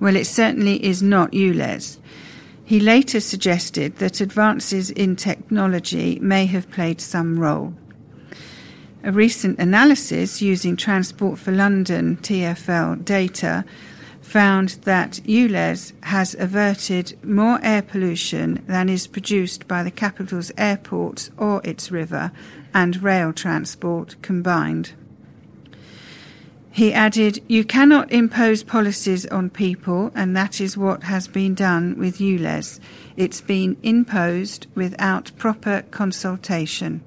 well, 0.00 0.16
it 0.16 0.26
certainly 0.26 0.84
is 0.84 1.00
not 1.00 1.30
ULEZ. 1.30 1.98
He 2.64 2.80
later 2.80 3.20
suggested 3.20 3.96
that 3.98 4.20
advances 4.20 4.90
in 4.90 5.14
technology 5.14 6.18
may 6.18 6.44
have 6.46 6.68
played 6.72 7.00
some 7.00 7.38
role. 7.38 7.72
A 9.04 9.12
recent 9.12 9.60
analysis 9.60 10.42
using 10.42 10.76
Transport 10.76 11.38
for 11.38 11.52
London 11.52 12.16
TFL 12.16 13.04
data 13.04 13.64
found 14.36 14.68
that 14.82 15.12
ULEZ 15.24 15.94
has 16.02 16.34
averted 16.38 17.16
more 17.24 17.58
air 17.62 17.80
pollution 17.80 18.62
than 18.66 18.86
is 18.86 19.06
produced 19.06 19.66
by 19.66 19.82
the 19.82 19.90
capital's 19.90 20.52
airports 20.58 21.30
or 21.38 21.62
its 21.64 21.90
river 21.90 22.30
and 22.74 23.02
rail 23.02 23.32
transport 23.32 24.14
combined. 24.20 24.92
He 26.70 26.92
added, 26.92 27.42
You 27.48 27.64
cannot 27.64 28.12
impose 28.12 28.62
policies 28.62 29.24
on 29.24 29.48
people, 29.48 30.12
and 30.14 30.36
that 30.36 30.60
is 30.60 30.76
what 30.76 31.04
has 31.04 31.28
been 31.28 31.54
done 31.54 31.98
with 31.98 32.18
ULEZ. 32.18 32.78
It's 33.16 33.40
been 33.40 33.78
imposed 33.82 34.66
without 34.74 35.32
proper 35.38 35.80
consultation. 35.90 37.00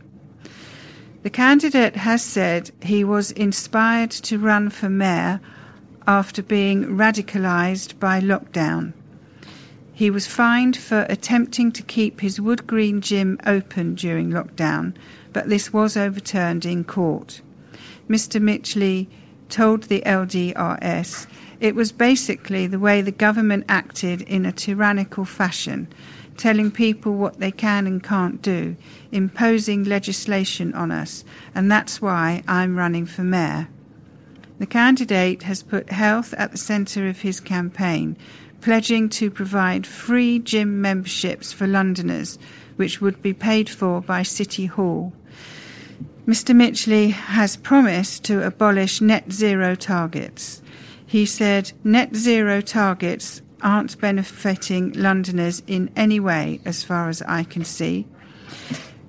The 1.22 1.30
candidate 1.30 1.98
has 1.98 2.24
said 2.24 2.72
he 2.82 3.04
was 3.04 3.30
inspired 3.34 4.10
to 4.10 4.40
run 4.40 4.72
for 4.72 4.90
mayor 4.90 5.40
after 6.10 6.42
being 6.42 6.98
radicalised 6.98 8.00
by 8.00 8.20
lockdown. 8.20 8.92
He 9.94 10.10
was 10.10 10.26
fined 10.26 10.76
for 10.76 11.06
attempting 11.08 11.72
to 11.74 11.84
keep 11.84 12.22
his 12.22 12.42
Wood 12.42 12.66
Green 12.66 13.00
gym 13.00 13.40
open 13.46 13.94
during 13.94 14.32
lockdown, 14.32 14.96
but 15.34 15.50
this 15.50 15.72
was 15.72 15.96
overturned 15.96 16.66
in 16.66 16.84
court. 16.84 17.42
Mr. 18.10 18.42
Michli 18.42 19.06
told 19.50 19.84
the 19.84 20.02
LDRS 20.02 21.28
it 21.60 21.76
was 21.76 21.92
basically 21.92 22.66
the 22.66 22.80
way 22.80 23.04
the 23.04 23.12
government 23.12 23.66
acted 23.70 24.24
in 24.24 24.48
a 24.48 24.52
tyrannical 24.52 25.26
fashion, 25.26 25.88
telling 26.38 26.72
people 26.72 27.14
what 27.14 27.40
they 27.40 27.52
can 27.52 27.86
and 27.86 28.02
can't 28.02 28.42
do, 28.42 28.76
imposing 29.12 29.84
legislation 29.84 30.74
on 30.74 30.90
us, 30.90 31.24
and 31.54 31.72
that's 31.72 32.02
why 32.02 32.42
I'm 32.48 32.78
running 32.78 33.06
for 33.06 33.24
mayor. 33.24 33.68
The 34.60 34.66
candidate 34.66 35.44
has 35.44 35.64
put 35.64 35.90
health 35.90 36.34
at 36.38 36.52
the 36.52 36.58
centre 36.58 37.08
of 37.08 37.22
his 37.22 37.40
campaign, 37.40 38.18
pledging 38.60 39.08
to 39.10 39.32
provide 39.32 39.88
free 39.88 40.38
gym 40.38 40.82
memberships 40.82 41.54
for 41.54 41.66
Londoners, 41.66 42.38
which 42.76 43.00
would 43.00 43.22
be 43.22 43.34
paid 43.34 43.70
for 43.70 44.02
by 44.02 44.22
City 44.24 44.66
Hall. 44.66 45.14
Mr. 46.28 46.54
Michli 46.54 47.12
has 47.12 47.56
promised 47.56 48.26
to 48.26 48.46
abolish 48.46 49.00
net 49.00 49.32
zero 49.32 49.76
targets. 49.76 50.62
He 51.06 51.26
said 51.26 51.72
net 51.84 52.16
zero 52.16 52.62
targets 52.62 53.42
aren't 53.62 54.00
benefiting 54.00 54.92
Londoners 54.92 55.64
in 55.68 55.90
any 55.96 56.20
way, 56.20 56.60
as 56.66 56.84
far 56.84 57.10
as 57.10 57.22
I 57.24 57.44
can 57.44 57.64
see. 57.64 58.06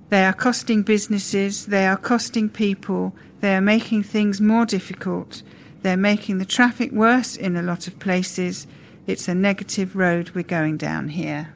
They 0.09 0.25
are 0.25 0.33
costing 0.33 0.83
businesses, 0.83 1.67
they 1.67 1.87
are 1.87 1.97
costing 1.97 2.49
people, 2.49 3.15
they 3.41 3.55
are 3.55 3.61
making 3.61 4.03
things 4.03 4.41
more 4.41 4.67
difficult. 4.67 5.43
They're 5.83 5.97
making 5.97 6.39
the 6.39 6.45
traffic 6.45 6.93
worse 6.93 7.37
in 7.37 7.57
a 7.57 7.63
lot 7.63 7.87
of 7.87 7.99
places. 7.99 8.67
It's 9.07 9.29
a 9.29 9.35
negative 9.35 9.97
road 9.97 10.31
we're 10.35 10.43
going 10.45 10.77
down 10.77 11.09
here. 11.09 11.55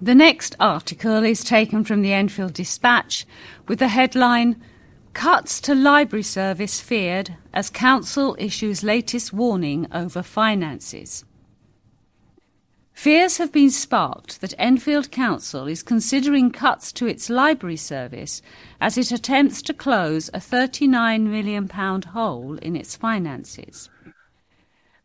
The 0.00 0.14
next 0.14 0.56
article 0.58 1.22
is 1.22 1.44
taken 1.44 1.84
from 1.84 2.02
the 2.02 2.12
Enfield 2.12 2.54
Dispatch 2.54 3.24
with 3.68 3.78
the 3.78 3.88
headline 3.88 4.60
Cuts 5.14 5.60
to 5.60 5.74
Library 5.74 6.22
Service 6.22 6.80
Feared 6.80 7.36
as 7.52 7.70
Council 7.70 8.34
Issues 8.38 8.82
Latest 8.82 9.32
Warning 9.32 9.86
Over 9.92 10.22
Finances. 10.22 11.24
Fears 12.92 13.38
have 13.38 13.50
been 13.50 13.70
sparked 13.70 14.40
that 14.40 14.54
Enfield 14.58 15.10
Council 15.10 15.66
is 15.66 15.82
considering 15.82 16.50
cuts 16.50 16.92
to 16.92 17.06
its 17.06 17.30
library 17.30 17.76
service 17.76 18.42
as 18.80 18.96
it 18.96 19.10
attempts 19.10 19.62
to 19.62 19.74
close 19.74 20.28
a 20.28 20.38
£39 20.38 21.22
million 21.22 21.68
hole 21.68 22.58
in 22.58 22.76
its 22.76 22.94
finances. 22.94 23.90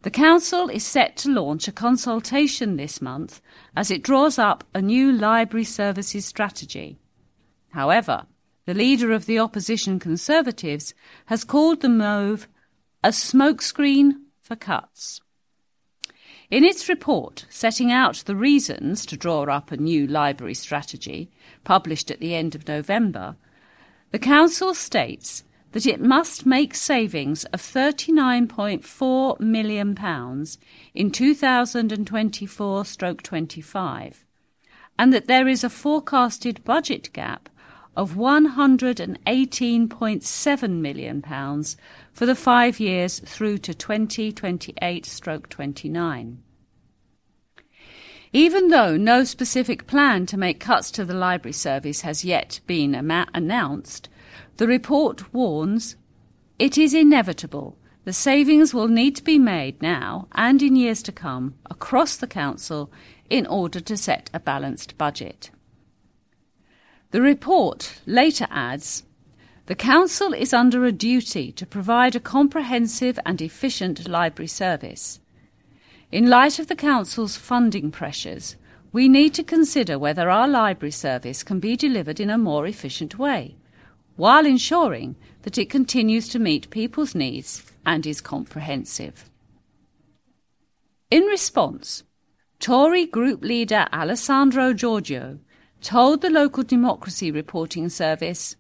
The 0.04 0.12
Council 0.12 0.70
is 0.70 0.86
set 0.86 1.18
to 1.18 1.30
launch 1.30 1.68
a 1.68 1.72
consultation 1.72 2.76
this 2.76 3.02
month 3.02 3.42
as 3.76 3.90
it 3.90 4.04
draws 4.04 4.38
up 4.38 4.64
a 4.76 4.82
new 4.82 5.12
library 5.12 5.64
services 5.64 6.26
strategy. 6.26 7.00
However, 7.70 8.28
the 8.66 8.76
leader 8.76 9.12
of 9.12 9.26
the 9.26 9.40
opposition 9.40 9.98
Conservatives 9.98 10.94
has 11.28 11.44
called 11.44 11.82
the 11.82 11.90
move 11.90 12.48
a 13.04 13.10
smokescreen 13.10 14.14
for 14.42 14.56
cuts. 14.56 15.22
In 16.50 16.64
its 16.64 16.88
report 16.88 17.46
setting 17.50 17.92
out 17.92 18.24
the 18.26 18.36
reasons 18.36 19.06
to 19.08 19.18
draw 19.18 19.44
up 19.44 19.70
a 19.70 19.78
new 19.78 20.08
library 20.08 20.54
strategy, 20.54 21.30
published 21.66 22.10
at 22.10 22.22
the 22.22 22.34
end 22.36 22.56
of 22.56 22.68
November, 22.70 23.36
the 24.12 24.20
Council 24.20 24.74
states 24.74 25.44
that 25.74 25.86
it 25.86 26.00
must 26.00 26.46
make 26.46 26.74
savings 26.74 27.44
of 27.46 27.62
£39.4 27.62 29.40
million 29.42 29.98
in 30.94 31.12
2024 31.12 32.86
25 32.86 34.26
and 35.00 35.14
that 35.14 35.28
there 35.28 35.48
is 35.50 35.64
a 35.66 35.70
forecasted 35.70 36.64
budget 36.64 37.12
gap 37.12 37.50
of 37.98 38.14
£118.7 38.14 40.70
million 40.70 41.22
for 42.14 42.26
the 42.28 42.36
five 42.36 42.80
years 42.80 43.20
through 43.20 43.58
to 43.58 43.74
2028 43.74 45.06
stroke 45.06 45.50
29. 45.50 46.44
Even 48.34 48.68
though 48.68 48.96
no 48.96 49.24
specific 49.24 49.88
plan 49.88 50.28
to 50.28 50.38
make 50.38 50.60
cuts 50.60 50.92
to 50.92 51.04
the 51.04 51.16
library 51.16 51.54
service 51.54 52.02
has 52.02 52.24
yet 52.24 52.60
been 52.68 52.94
ama- 52.94 53.26
announced, 53.34 54.10
the 54.58 54.68
report 54.68 55.34
warns 55.34 55.96
it 56.60 56.78
is 56.78 56.94
inevitable 56.94 57.80
the 58.04 58.14
savings 58.14 58.76
will 58.76 58.88
need 58.88 59.16
to 59.16 59.24
be 59.24 59.40
made 59.40 59.82
now 59.82 60.28
and 60.34 60.62
in 60.62 60.76
years 60.76 61.02
to 61.02 61.12
come 61.12 61.56
across 61.70 62.16
the 62.16 62.28
Council 62.28 62.92
in 63.28 63.48
order 63.48 63.80
to 63.80 63.98
set 63.98 64.30
a 64.36 64.40
balanced 64.40 64.96
budget. 65.00 65.50
The 67.12 67.22
report 67.22 68.02
later 68.06 68.48
adds 68.50 69.04
the 69.68 69.76
Council 69.76 70.34
is 70.34 70.54
under 70.54 70.86
a 70.86 70.92
duty 70.92 71.52
to 71.54 71.66
provide 71.66 72.16
a 72.16 72.22
comprehensive 72.22 73.20
and 73.26 73.42
efficient 73.42 74.08
library 74.08 74.48
service. 74.48 75.20
In 76.12 76.30
light 76.30 76.58
of 76.58 76.68
the 76.68 76.76
Council's 76.76 77.36
funding 77.36 77.92
pressures, 77.92 78.56
we 78.94 79.10
need 79.10 79.34
to 79.34 79.44
consider 79.44 80.00
whether 80.00 80.30
our 80.30 80.48
library 80.48 80.92
service 80.92 81.44
can 81.44 81.60
be 81.60 81.76
delivered 81.76 82.20
in 82.20 82.30
a 82.30 82.38
more 82.38 82.66
efficient 82.66 83.20
way, 83.20 83.58
while 84.16 84.46
ensuring 84.46 85.18
that 85.42 85.58
it 85.58 85.70
continues 85.70 86.30
to 86.30 86.40
meet 86.40 86.70
people's 86.70 87.14
needs 87.14 87.64
and 87.86 88.06
is 88.06 88.22
comprehensive. 88.22 89.30
In 91.12 91.24
response, 91.24 92.04
Tory 92.60 93.06
group 93.06 93.44
leader 93.44 93.88
Alessandro 93.94 94.74
Georgiou 94.74 95.40
told 95.82 96.22
the 96.22 96.30
local 96.30 96.64
democracy 96.64 97.32
reporting 97.32 97.90
service 97.90 98.56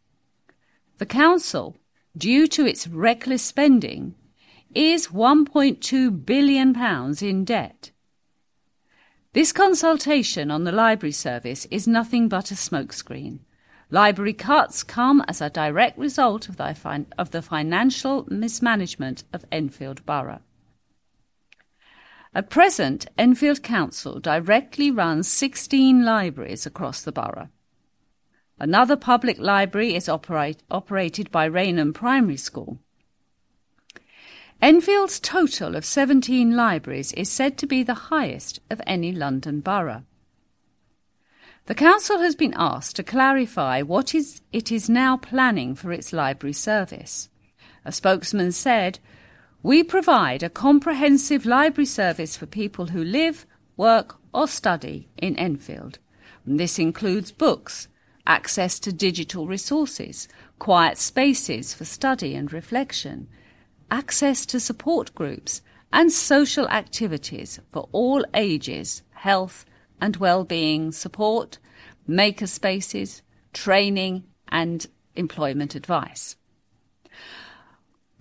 the 0.97 1.05
council, 1.05 1.77
due 2.17 2.47
to 2.47 2.65
its 2.65 2.87
reckless 2.87 3.43
spending, 3.43 4.15
is 4.73 5.07
£1.2 5.07 6.25
billion 6.25 6.75
in 7.21 7.45
debt. 7.45 7.91
This 9.33 9.51
consultation 9.51 10.49
on 10.49 10.63
the 10.63 10.71
library 10.71 11.11
service 11.11 11.65
is 11.69 11.87
nothing 11.87 12.27
but 12.27 12.49
a 12.49 12.55
smokescreen. 12.55 13.39
Library 13.91 14.33
cuts 14.33 14.83
come 14.83 15.23
as 15.27 15.39
a 15.39 15.49
direct 15.49 15.97
result 15.97 16.49
of 16.49 16.57
the, 16.57 16.73
fin- 16.73 17.05
of 17.17 17.31
the 17.31 17.43
financial 17.43 18.25
mismanagement 18.29 19.23
of 19.31 19.45
Enfield 19.51 20.03
Borough. 20.05 20.41
At 22.37 22.51
present, 22.51 23.07
Enfield 23.17 23.63
Council 23.63 24.19
directly 24.19 24.91
runs 24.91 25.27
16 25.27 26.05
libraries 26.05 26.67
across 26.67 27.01
the 27.01 27.11
borough. 27.11 27.49
Another 28.59 28.95
public 28.95 29.39
library 29.39 29.95
is 29.95 30.07
operate, 30.07 30.61
operated 30.69 31.31
by 31.31 31.45
Raynham 31.45 31.93
Primary 31.93 32.37
School. 32.37 32.77
Enfield's 34.61 35.19
total 35.19 35.75
of 35.75 35.83
17 35.83 36.55
libraries 36.55 37.11
is 37.13 37.27
said 37.27 37.57
to 37.57 37.65
be 37.65 37.81
the 37.81 38.11
highest 38.13 38.59
of 38.69 38.83
any 38.85 39.11
London 39.11 39.59
borough. 39.59 40.03
The 41.65 41.73
Council 41.73 42.19
has 42.19 42.35
been 42.35 42.53
asked 42.55 42.97
to 42.97 43.03
clarify 43.03 43.81
what 43.81 44.13
is, 44.13 44.41
it 44.53 44.71
is 44.71 44.87
now 44.87 45.17
planning 45.17 45.73
for 45.73 45.91
its 45.91 46.13
library 46.13 46.53
service. 46.53 47.29
A 47.83 47.91
spokesman 47.91 48.51
said, 48.51 48.99
We 49.67 49.83
provide 49.83 50.43
a 50.43 50.49
comprehensive 50.49 51.45
library 51.45 51.87
service 51.87 52.37
for 52.37 52.45
people 52.45 52.87
who 52.87 53.03
live, 53.03 53.45
work, 53.75 54.15
or 54.33 54.47
study 54.47 55.09
in 55.17 55.35
Enfield. 55.35 55.99
This 56.45 56.79
includes 56.79 57.33
books, 57.33 57.89
access 58.25 58.79
to 58.79 58.93
digital 58.93 59.45
resources, 59.45 60.29
quiet 60.57 60.97
spaces 60.97 61.73
for 61.73 61.83
study 61.83 62.33
and 62.33 62.53
reflection, 62.53 63.27
access 63.91 64.45
to 64.45 64.59
support 64.61 65.13
groups, 65.13 65.61
and 65.91 66.13
social 66.13 66.69
activities 66.69 67.59
for 67.69 67.89
all 67.91 68.23
ages, 68.33 69.01
health 69.15 69.65
and 69.99 70.15
well-being 70.15 70.93
support, 70.93 71.57
maker 72.07 72.47
spaces, 72.47 73.21
training 73.51 74.23
and 74.47 74.87
employment 75.17 75.75
advice. 75.75 76.37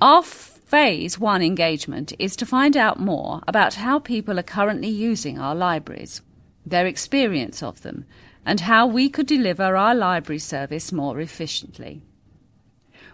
Our 0.01 0.25
phase 0.67 1.19
one 1.19 1.43
engagement 1.43 2.13
is 2.19 2.35
to 2.37 2.45
find 2.45 2.77
out 2.77 2.99
more 2.99 3.41
about 3.47 3.75
how 3.75 4.01
people 4.01 4.39
are 4.39 4.43
currently 4.43 4.89
using 4.89 5.39
our 5.39 5.55
libraries, 5.55 6.21
their 6.67 6.87
experience 6.87 7.63
of 7.63 7.83
them, 7.83 8.05
and 8.45 8.61
how 8.61 8.87
we 8.87 9.09
could 9.09 9.27
deliver 9.27 9.77
our 9.77 9.95
library 9.95 10.41
service 10.41 10.91
more 10.91 11.21
efficiently. 11.21 12.03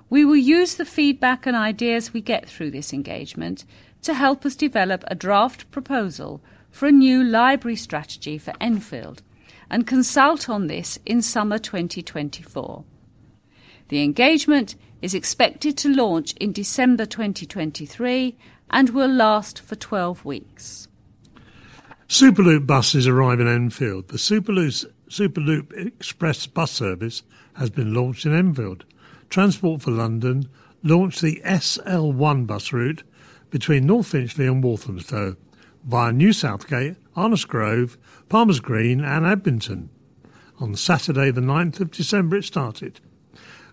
We 0.08 0.24
will 0.24 0.36
use 0.36 0.74
the 0.74 0.86
feedback 0.86 1.46
and 1.46 1.54
ideas 1.54 2.12
we 2.12 2.22
get 2.22 2.48
through 2.48 2.70
this 2.70 2.92
engagement 2.92 3.64
to 4.02 4.14
help 4.14 4.44
us 4.44 4.56
develop 4.56 5.04
a 5.06 5.14
draft 5.14 5.70
proposal 5.70 6.42
for 6.70 6.86
a 6.86 6.92
new 6.92 7.22
library 7.22 7.76
strategy 7.76 8.38
for 8.38 8.54
Enfield 8.60 9.22
and 9.70 9.86
consult 9.86 10.48
on 10.48 10.66
this 10.66 10.98
in 11.04 11.22
summer 11.22 11.58
2024. 11.58 12.84
The 13.88 14.02
engagement 14.02 14.74
is 15.02 15.14
expected 15.14 15.76
to 15.76 15.94
launch 15.94 16.32
in 16.34 16.52
December 16.52 17.04
2023 17.04 18.38
and 18.70 18.90
will 18.90 19.10
last 19.10 19.60
for 19.60 19.74
12 19.74 20.24
weeks. 20.24 20.88
Superloop 22.08 22.66
buses 22.66 23.08
arrive 23.08 23.40
in 23.40 23.48
Enfield. 23.48 24.08
The 24.08 24.16
Superloop, 24.16 24.86
Superloop 25.08 25.86
Express 25.86 26.46
bus 26.46 26.70
service 26.70 27.22
has 27.54 27.68
been 27.68 27.92
launched 27.92 28.24
in 28.24 28.34
Enfield. 28.34 28.84
Transport 29.28 29.82
for 29.82 29.90
London 29.90 30.48
launched 30.82 31.20
the 31.20 31.42
SL1 31.44 32.46
bus 32.46 32.72
route 32.72 33.02
between 33.50 33.86
North 33.86 34.08
Finchley 34.08 34.46
and 34.46 34.62
Walthamstow 34.62 35.36
via 35.84 36.12
New 36.12 36.32
Southgate, 36.32 36.96
Arnos 37.16 37.46
Grove, 37.46 37.98
Palmer's 38.28 38.60
Green, 38.60 39.02
and 39.02 39.26
Edmonton. 39.26 39.90
On 40.60 40.76
Saturday, 40.76 41.30
the 41.30 41.40
9th 41.40 41.80
of 41.80 41.90
December, 41.90 42.36
it 42.36 42.44
started. 42.44 43.00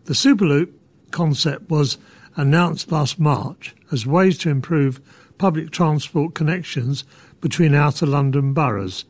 The 0.06 0.14
Superloop 0.14 0.74
concept 1.12 1.70
was 1.70 1.98
announced 2.36 2.92
last 2.92 3.20
March 3.20 3.76
as 3.92 4.06
ways 4.06 4.38
to 4.40 4.50
improve 4.50 5.02
public 5.38 5.72
transport 5.72 6.36
connections 6.36 7.04
between 7.42 7.74
outer 7.74 8.06
London 8.06 8.54
boroughs, 8.54 9.06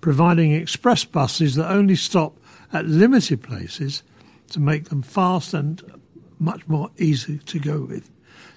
providing 0.00 0.52
express 0.52 1.04
buses 1.04 1.54
that 1.54 1.70
only 1.70 1.96
stop 1.96 2.36
at 2.72 2.86
limited 2.86 3.42
places 3.42 4.02
to 4.50 4.60
make 4.60 4.88
them 4.88 5.02
fast 5.02 5.54
and 5.54 5.82
much 6.38 6.66
more 6.68 6.90
easy 6.98 7.38
to 7.38 7.58
go 7.58 7.82
with. 7.82 8.10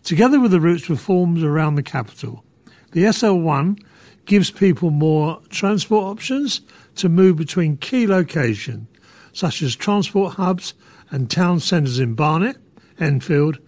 Together 0.04 0.40
with 0.40 0.52
the 0.52 0.60
routes 0.60 0.90
reforms 0.90 1.44
around 1.44 1.76
the 1.76 1.84
capital, 1.84 2.44
the 2.92 3.04
SL1 3.04 3.82
gives 4.26 4.52
people 4.52 4.90
more 4.90 5.42
transport 5.50 6.06
options 6.06 6.62
to 6.96 7.10
move 7.10 7.36
between 7.36 7.78
key 7.78 8.08
locations, 8.08 8.88
such 9.34 9.62
as 9.62 9.76
transport 9.76 10.34
hubs 10.34 10.74
and 11.10 11.30
town 11.30 11.60
centres 11.60 12.00
in 12.00 12.14
Barnet, 12.14 12.58
Enfield, 13.02 13.60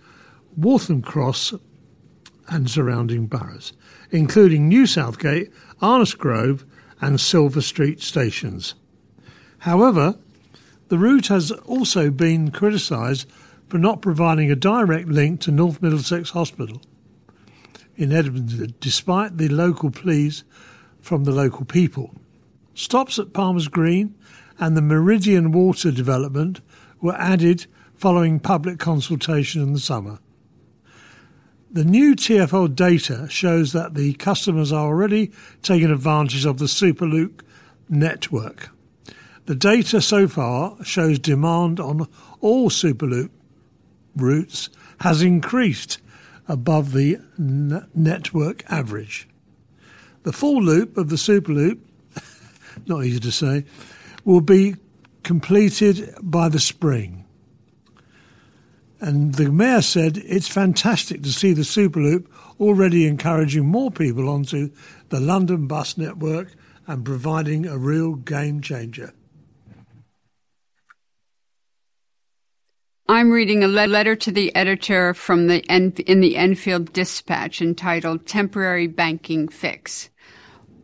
Waltham 0.55 1.01
Cross, 1.01 1.53
and 2.47 2.69
surrounding 2.69 3.25
boroughs, 3.27 3.73
including 4.11 4.67
New 4.67 4.85
Southgate, 4.85 5.51
Arnos 5.81 6.17
Grove, 6.17 6.65
and 7.01 7.19
Silver 7.19 7.61
Street 7.61 8.01
stations. 8.01 8.75
However, 9.59 10.17
the 10.89 10.97
route 10.97 11.27
has 11.27 11.51
also 11.51 12.09
been 12.09 12.51
criticised 12.51 13.29
for 13.67 13.77
not 13.77 14.01
providing 14.01 14.51
a 14.51 14.55
direct 14.55 15.07
link 15.07 15.39
to 15.41 15.51
North 15.51 15.81
Middlesex 15.81 16.29
Hospital 16.31 16.81
in 17.95 18.11
Edmonton, 18.11 18.73
despite 18.79 19.37
the 19.37 19.49
local 19.49 19.89
pleas 19.89 20.43
from 20.99 21.23
the 21.23 21.31
local 21.31 21.65
people. 21.65 22.13
Stops 22.75 23.19
at 23.19 23.33
Palmer's 23.33 23.67
Green 23.67 24.15
and 24.59 24.75
the 24.75 24.81
Meridian 24.81 25.51
Water 25.51 25.91
development 25.91 26.61
were 27.01 27.15
added 27.15 27.67
following 28.03 28.37
public 28.37 28.79
consultation 28.79 29.61
in 29.61 29.71
the 29.71 29.79
summer. 29.79 30.19
The 31.71 31.85
new 31.85 32.17
TfL 32.17 32.75
data 32.75 33.29
shows 33.29 33.71
that 33.71 33.93
the 33.93 34.11
customers 34.15 34.73
are 34.73 34.87
already 34.87 35.31
taking 35.61 35.89
advantage 35.89 36.45
of 36.45 36.57
the 36.57 36.65
Superloop 36.65 37.39
network. 37.87 38.71
The 39.45 39.55
data 39.55 40.01
so 40.01 40.27
far 40.27 40.75
shows 40.83 41.17
demand 41.17 41.79
on 41.79 42.09
all 42.41 42.69
Superloop 42.69 43.29
routes 44.17 44.69
has 44.99 45.21
increased 45.21 45.99
above 46.45 46.91
the 46.91 47.19
n- 47.39 47.87
network 47.95 48.69
average. 48.69 49.29
The 50.23 50.33
full 50.33 50.61
loop 50.61 50.97
of 50.97 51.07
the 51.07 51.15
Superloop, 51.15 51.79
not 52.85 53.05
easy 53.05 53.21
to 53.21 53.31
say, 53.31 53.63
will 54.25 54.41
be 54.41 54.75
completed 55.23 56.13
by 56.21 56.49
the 56.49 56.59
spring. 56.59 57.22
And 59.03 59.35
the 59.35 59.51
mayor 59.51 59.81
said 59.81 60.15
it's 60.15 60.47
fantastic 60.47 61.23
to 61.23 61.33
see 61.33 61.51
the 61.51 61.63
Superloop 61.63 62.25
already 62.57 63.05
encouraging 63.05 63.65
more 63.65 63.91
people 63.91 64.29
onto 64.29 64.71
the 65.09 65.19
London 65.19 65.67
bus 65.67 65.97
network 65.97 66.55
and 66.87 67.03
providing 67.03 67.65
a 67.65 67.77
real 67.77 68.15
game 68.15 68.61
changer. 68.61 69.13
I'm 73.09 73.29
reading 73.29 73.61
a 73.61 73.67
letter 73.67 74.15
to 74.15 74.31
the 74.31 74.55
editor 74.55 75.13
from 75.13 75.47
the 75.47 75.59
in 75.65 76.21
the 76.21 76.37
Enfield 76.37 76.93
Dispatch 76.93 77.61
entitled 77.61 78.25
Temporary 78.25 78.87
Banking 78.87 79.49
Fix. 79.49 80.11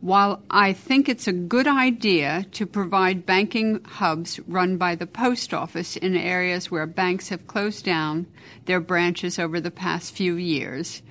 While 0.00 0.42
I 0.50 0.72
think 0.72 1.10
it's 1.10 1.28
a 1.28 1.32
good 1.32 1.66
idea 1.66 2.46
to 2.52 2.64
provide 2.64 3.26
banking 3.26 3.84
hubs 3.84 4.40
run 4.48 4.78
by 4.78 4.94
the 4.94 5.06
post 5.06 5.52
office 5.52 5.94
in 5.94 6.16
areas 6.16 6.70
where 6.70 6.86
banks 6.86 7.28
have 7.28 7.46
closed 7.46 7.84
down 7.84 8.26
their 8.64 8.80
branches 8.80 9.38
over 9.38 9.60
the 9.60 9.70
past 9.70 10.14
few 10.14 10.36
years, 10.36 11.02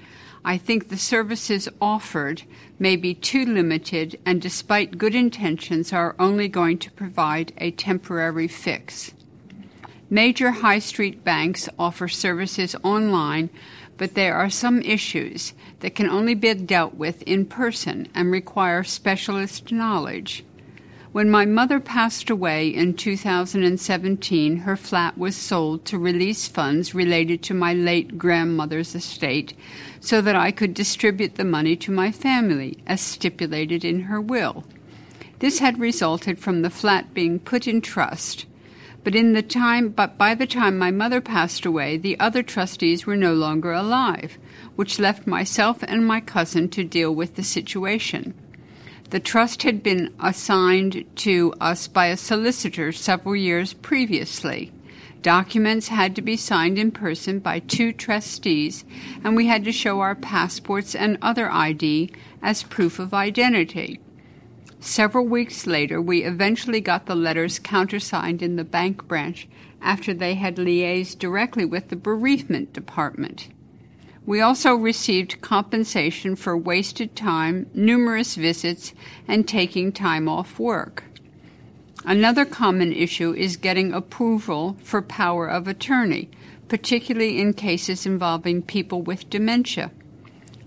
I 0.43 0.57
think 0.57 0.89
the 0.89 0.97
services 0.97 1.69
offered 1.79 2.43
may 2.79 2.95
be 2.95 3.13
too 3.13 3.45
limited 3.45 4.19
and, 4.25 4.41
despite 4.41 4.97
good 4.97 5.13
intentions, 5.13 5.93
are 5.93 6.15
only 6.17 6.47
going 6.47 6.79
to 6.79 6.91
provide 6.91 7.53
a 7.57 7.69
temporary 7.69 8.47
fix. 8.47 9.13
Major 10.09 10.49
high 10.49 10.79
street 10.79 11.23
banks 11.23 11.69
offer 11.77 12.07
services 12.07 12.75
online, 12.81 13.51
but 13.99 14.15
there 14.15 14.33
are 14.33 14.49
some 14.49 14.81
issues 14.81 15.53
that 15.81 15.93
can 15.93 16.09
only 16.09 16.33
be 16.33 16.53
dealt 16.55 16.95
with 16.95 17.21
in 17.23 17.45
person 17.45 18.07
and 18.15 18.31
require 18.31 18.83
specialist 18.83 19.71
knowledge. 19.71 20.43
When 21.11 21.29
my 21.29 21.45
mother 21.45 21.79
passed 21.79 22.29
away 22.29 22.69
in 22.69 22.93
2017, 22.93 24.57
her 24.57 24.77
flat 24.77 25.17
was 25.17 25.35
sold 25.35 25.83
to 25.85 25.97
release 25.97 26.47
funds 26.47 26.95
related 26.95 27.43
to 27.43 27.53
my 27.53 27.73
late 27.73 28.17
grandmother's 28.17 28.95
estate 28.95 29.53
so 29.99 30.21
that 30.21 30.35
I 30.35 30.51
could 30.51 30.73
distribute 30.73 31.35
the 31.35 31.43
money 31.43 31.75
to 31.77 31.91
my 31.91 32.11
family 32.11 32.77
as 32.87 33.01
stipulated 33.01 33.83
in 33.83 34.03
her 34.03 34.21
will. 34.21 34.63
This 35.39 35.59
had 35.59 35.79
resulted 35.79 36.39
from 36.39 36.61
the 36.61 36.69
flat 36.69 37.13
being 37.13 37.39
put 37.39 37.67
in 37.67 37.81
trust 37.81 38.45
but 39.03 39.15
in 39.15 39.33
the 39.33 39.41
time 39.41 39.89
but 39.89 40.17
by 40.17 40.35
the 40.35 40.47
time 40.47 40.77
my 40.77 40.91
mother 40.91 41.21
passed 41.21 41.65
away, 41.65 41.97
the 41.97 42.19
other 42.19 42.43
trustees 42.43 43.05
were 43.05 43.15
no 43.15 43.33
longer 43.33 43.71
alive, 43.71 44.37
which 44.75 44.99
left 44.99 45.27
myself 45.27 45.83
and 45.83 46.05
my 46.05 46.19
cousin 46.19 46.69
to 46.69 46.83
deal 46.83 47.13
with 47.13 47.35
the 47.35 47.43
situation. 47.43 48.33
The 49.09 49.19
trust 49.19 49.63
had 49.63 49.81
been 49.81 50.13
assigned 50.19 51.05
to 51.17 51.53
us 51.59 51.87
by 51.87 52.07
a 52.07 52.17
solicitor 52.17 52.91
several 52.91 53.35
years 53.35 53.73
previously. 53.73 54.71
Documents 55.21 55.87
had 55.87 56.15
to 56.15 56.21
be 56.21 56.37
signed 56.37 56.77
in 56.77 56.91
person 56.91 57.39
by 57.39 57.59
two 57.59 57.91
trustees, 57.91 58.85
and 59.23 59.35
we 59.35 59.47
had 59.47 59.65
to 59.65 59.71
show 59.71 59.99
our 59.99 60.15
passports 60.15 60.95
and 60.95 61.17
other 61.21 61.51
ID 61.51 62.11
as 62.41 62.63
proof 62.63 62.99
of 62.99 63.13
identity. 63.13 63.99
Several 64.79 65.25
weeks 65.25 65.67
later, 65.67 66.01
we 66.01 66.23
eventually 66.23 66.79
got 66.79 67.05
the 67.05 67.15
letters 67.15 67.59
countersigned 67.59 68.41
in 68.41 68.55
the 68.55 68.63
bank 68.63 69.07
branch 69.07 69.47
after 69.81 70.13
they 70.13 70.35
had 70.35 70.55
liaised 70.55 71.19
directly 71.19 71.65
with 71.65 71.89
the 71.89 71.95
bereavement 71.97 72.71
department. 72.71 73.49
We 74.25 74.39
also 74.39 74.75
received 74.75 75.41
compensation 75.41 76.35
for 76.35 76.57
wasted 76.57 77.15
time, 77.15 77.69
numerous 77.73 78.35
visits, 78.35 78.93
and 79.27 79.47
taking 79.47 79.91
time 79.91 80.29
off 80.29 80.59
work. 80.59 81.03
Another 82.05 82.45
common 82.45 82.93
issue 82.93 83.33
is 83.33 83.57
getting 83.57 83.91
approval 83.91 84.77
for 84.81 85.01
power 85.01 85.47
of 85.47 85.67
attorney, 85.67 86.29
particularly 86.69 87.41
in 87.41 87.53
cases 87.53 88.05
involving 88.05 88.61
people 88.61 89.01
with 89.01 89.29
dementia. 89.29 89.91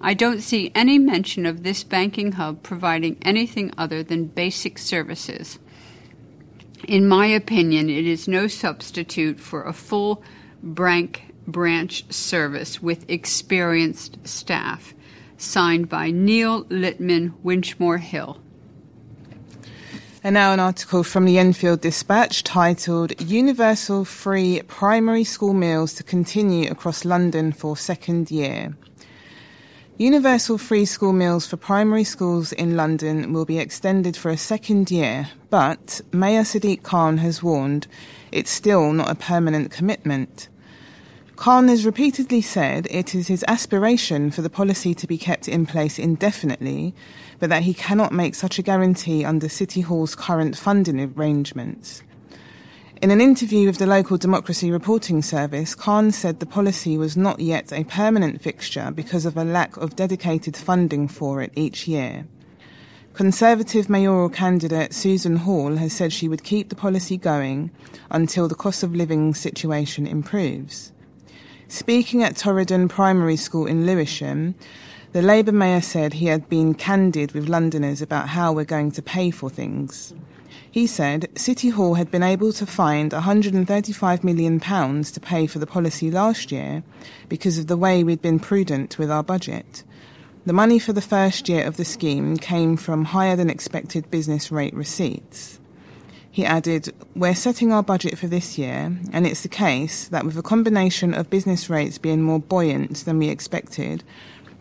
I 0.04 0.14
don't 0.14 0.40
see 0.40 0.72
any 0.74 0.98
mention 0.98 1.46
of 1.46 1.62
this 1.62 1.84
banking 1.84 2.32
hub 2.32 2.62
providing 2.64 3.16
anything 3.22 3.72
other 3.78 4.02
than 4.02 4.26
basic 4.26 4.78
services. 4.78 5.60
In 6.88 7.06
my 7.06 7.26
opinion, 7.26 7.88
it 7.88 8.04
is 8.04 8.26
no 8.26 8.48
substitute 8.48 9.38
for 9.38 9.62
a 9.62 9.72
full 9.72 10.24
bank 10.60 11.32
branch 11.46 12.12
service 12.12 12.82
with 12.82 13.08
experienced 13.08 14.18
staff. 14.26 14.92
Signed 15.36 15.88
by 15.88 16.10
Neil 16.10 16.64
Littman, 16.64 17.34
Winchmore 17.44 18.00
Hill. 18.00 18.38
And 20.24 20.34
now 20.34 20.52
an 20.52 20.60
article 20.60 21.02
from 21.02 21.24
the 21.24 21.38
Enfield 21.38 21.80
Dispatch 21.80 22.44
titled 22.44 23.20
Universal 23.20 24.04
Free 24.04 24.62
Primary 24.68 25.24
School 25.24 25.52
Meals 25.52 25.94
to 25.94 26.04
Continue 26.04 26.70
Across 26.70 27.04
London 27.04 27.50
for 27.50 27.76
Second 27.76 28.30
Year. 28.30 28.76
Universal 29.98 30.56
free 30.56 30.86
school 30.86 31.12
meals 31.12 31.46
for 31.46 31.58
primary 31.58 32.02
schools 32.02 32.50
in 32.52 32.76
London 32.76 33.32
will 33.32 33.44
be 33.44 33.58
extended 33.58 34.16
for 34.16 34.30
a 34.30 34.38
second 34.38 34.90
year, 34.90 35.28
but 35.50 36.00
Mayor 36.12 36.42
Sadiq 36.42 36.82
Khan 36.82 37.18
has 37.18 37.42
warned 37.42 37.86
it's 38.32 38.50
still 38.50 38.92
not 38.94 39.10
a 39.10 39.14
permanent 39.14 39.70
commitment. 39.70 40.48
Khan 41.36 41.68
has 41.68 41.84
repeatedly 41.84 42.40
said 42.40 42.88
it 42.90 43.14
is 43.14 43.28
his 43.28 43.44
aspiration 43.46 44.30
for 44.30 44.40
the 44.40 44.50
policy 44.50 44.94
to 44.94 45.06
be 45.06 45.18
kept 45.18 45.46
in 45.46 45.66
place 45.66 45.98
indefinitely, 45.98 46.94
but 47.38 47.50
that 47.50 47.62
he 47.62 47.74
cannot 47.74 48.12
make 48.12 48.34
such 48.34 48.58
a 48.58 48.62
guarantee 48.62 49.26
under 49.26 49.48
City 49.48 49.82
Hall's 49.82 50.14
current 50.14 50.56
funding 50.56 51.00
arrangements. 51.00 52.02
In 53.02 53.10
an 53.10 53.20
interview 53.20 53.66
with 53.66 53.78
the 53.78 53.86
local 53.88 54.16
Democracy 54.16 54.70
Reporting 54.70 55.22
Service, 55.22 55.74
Khan 55.74 56.12
said 56.12 56.38
the 56.38 56.46
policy 56.46 56.96
was 56.96 57.16
not 57.16 57.40
yet 57.40 57.72
a 57.72 57.82
permanent 57.82 58.40
fixture 58.40 58.92
because 58.94 59.26
of 59.26 59.36
a 59.36 59.42
lack 59.42 59.76
of 59.76 59.96
dedicated 59.96 60.56
funding 60.56 61.08
for 61.08 61.42
it 61.42 61.50
each 61.56 61.88
year. 61.88 62.28
Conservative 63.12 63.90
mayoral 63.90 64.28
candidate 64.28 64.94
Susan 64.94 65.34
Hall 65.38 65.78
has 65.78 65.92
said 65.92 66.12
she 66.12 66.28
would 66.28 66.44
keep 66.44 66.68
the 66.68 66.76
policy 66.76 67.16
going 67.16 67.72
until 68.08 68.46
the 68.46 68.54
cost 68.54 68.84
of 68.84 68.94
living 68.94 69.34
situation 69.34 70.06
improves. 70.06 70.92
Speaking 71.66 72.22
at 72.22 72.36
Torridon 72.36 72.88
Primary 72.88 73.36
School 73.36 73.66
in 73.66 73.84
Lewisham, 73.84 74.54
the 75.10 75.22
Labour 75.22 75.50
mayor 75.50 75.80
said 75.80 76.12
he 76.12 76.26
had 76.26 76.48
been 76.48 76.72
candid 76.72 77.32
with 77.32 77.48
Londoners 77.48 78.00
about 78.00 78.28
how 78.28 78.52
we're 78.52 78.64
going 78.64 78.92
to 78.92 79.02
pay 79.02 79.32
for 79.32 79.50
things. 79.50 80.14
He 80.72 80.86
said 80.86 81.28
City 81.36 81.68
Hall 81.68 81.94
had 81.94 82.10
been 82.10 82.22
able 82.22 82.50
to 82.54 82.64
find 82.64 83.12
£135 83.12 84.24
million 84.24 84.58
to 84.58 85.20
pay 85.20 85.46
for 85.46 85.58
the 85.58 85.66
policy 85.66 86.10
last 86.10 86.50
year 86.50 86.82
because 87.28 87.58
of 87.58 87.66
the 87.66 87.76
way 87.76 88.02
we'd 88.02 88.22
been 88.22 88.40
prudent 88.40 88.98
with 88.98 89.10
our 89.10 89.22
budget. 89.22 89.84
The 90.46 90.54
money 90.54 90.78
for 90.78 90.94
the 90.94 91.02
first 91.02 91.46
year 91.50 91.66
of 91.66 91.76
the 91.76 91.84
scheme 91.84 92.38
came 92.38 92.78
from 92.78 93.04
higher 93.04 93.36
than 93.36 93.50
expected 93.50 94.10
business 94.10 94.50
rate 94.50 94.72
receipts. 94.72 95.60
He 96.30 96.46
added, 96.46 96.94
We're 97.14 97.34
setting 97.34 97.70
our 97.70 97.82
budget 97.82 98.16
for 98.16 98.26
this 98.26 98.56
year, 98.56 98.96
and 99.12 99.26
it's 99.26 99.42
the 99.42 99.50
case 99.50 100.08
that 100.08 100.24
with 100.24 100.38
a 100.38 100.42
combination 100.42 101.12
of 101.12 101.28
business 101.28 101.68
rates 101.68 101.98
being 101.98 102.22
more 102.22 102.40
buoyant 102.40 103.04
than 103.04 103.18
we 103.18 103.28
expected, 103.28 104.02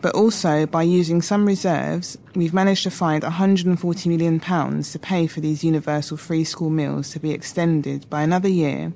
but 0.02 0.14
also 0.16 0.66
by 0.66 0.82
using 0.82 1.22
some 1.22 1.46
reserves, 1.46 2.18
we've 2.34 2.52
managed 2.52 2.82
to 2.82 2.90
find 2.90 3.22
£140 3.22 4.06
million 4.06 4.40
to 4.82 4.98
pay 4.98 5.28
for 5.28 5.40
these 5.40 5.62
universal 5.62 6.16
free 6.16 6.42
school 6.42 6.70
meals 6.70 7.10
to 7.10 7.20
be 7.20 7.30
extended 7.30 8.10
by 8.10 8.22
another 8.22 8.48
year 8.48 8.92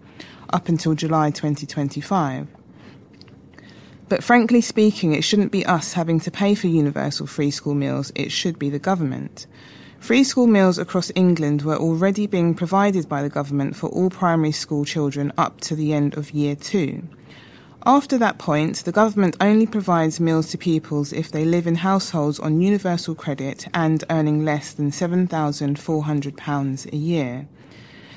up 0.52 0.68
until 0.68 0.94
July 0.94 1.30
2025. 1.30 2.48
But 4.08 4.24
frankly 4.24 4.60
speaking, 4.60 5.12
it 5.12 5.22
shouldn't 5.22 5.52
be 5.52 5.64
us 5.64 5.92
having 5.92 6.18
to 6.20 6.30
pay 6.30 6.56
for 6.56 6.66
universal 6.66 7.26
free 7.26 7.52
school 7.52 7.74
meals, 7.74 8.10
it 8.16 8.30
should 8.32 8.58
be 8.58 8.68
the 8.68 8.78
government. 8.80 9.46
Free 10.00 10.24
school 10.24 10.46
meals 10.46 10.78
across 10.78 11.10
England 11.14 11.62
were 11.62 11.76
already 11.76 12.26
being 12.26 12.54
provided 12.54 13.08
by 13.08 13.22
the 13.22 13.28
government 13.28 13.76
for 13.76 13.88
all 13.90 14.10
primary 14.10 14.52
school 14.52 14.84
children 14.84 15.32
up 15.38 15.60
to 15.62 15.76
the 15.76 15.92
end 15.92 16.16
of 16.16 16.32
year 16.32 16.54
two. 16.54 17.02
After 17.88 18.18
that 18.18 18.38
point, 18.38 18.78
the 18.78 18.90
government 18.90 19.36
only 19.40 19.64
provides 19.64 20.18
meals 20.18 20.50
to 20.50 20.58
pupils 20.58 21.12
if 21.12 21.30
they 21.30 21.44
live 21.44 21.68
in 21.68 21.76
households 21.76 22.40
on 22.40 22.60
universal 22.60 23.14
credit 23.14 23.68
and 23.72 24.02
earning 24.10 24.44
less 24.44 24.72
than 24.72 24.90
£7,400 24.90 26.92
a 26.92 26.96
year. 26.96 27.46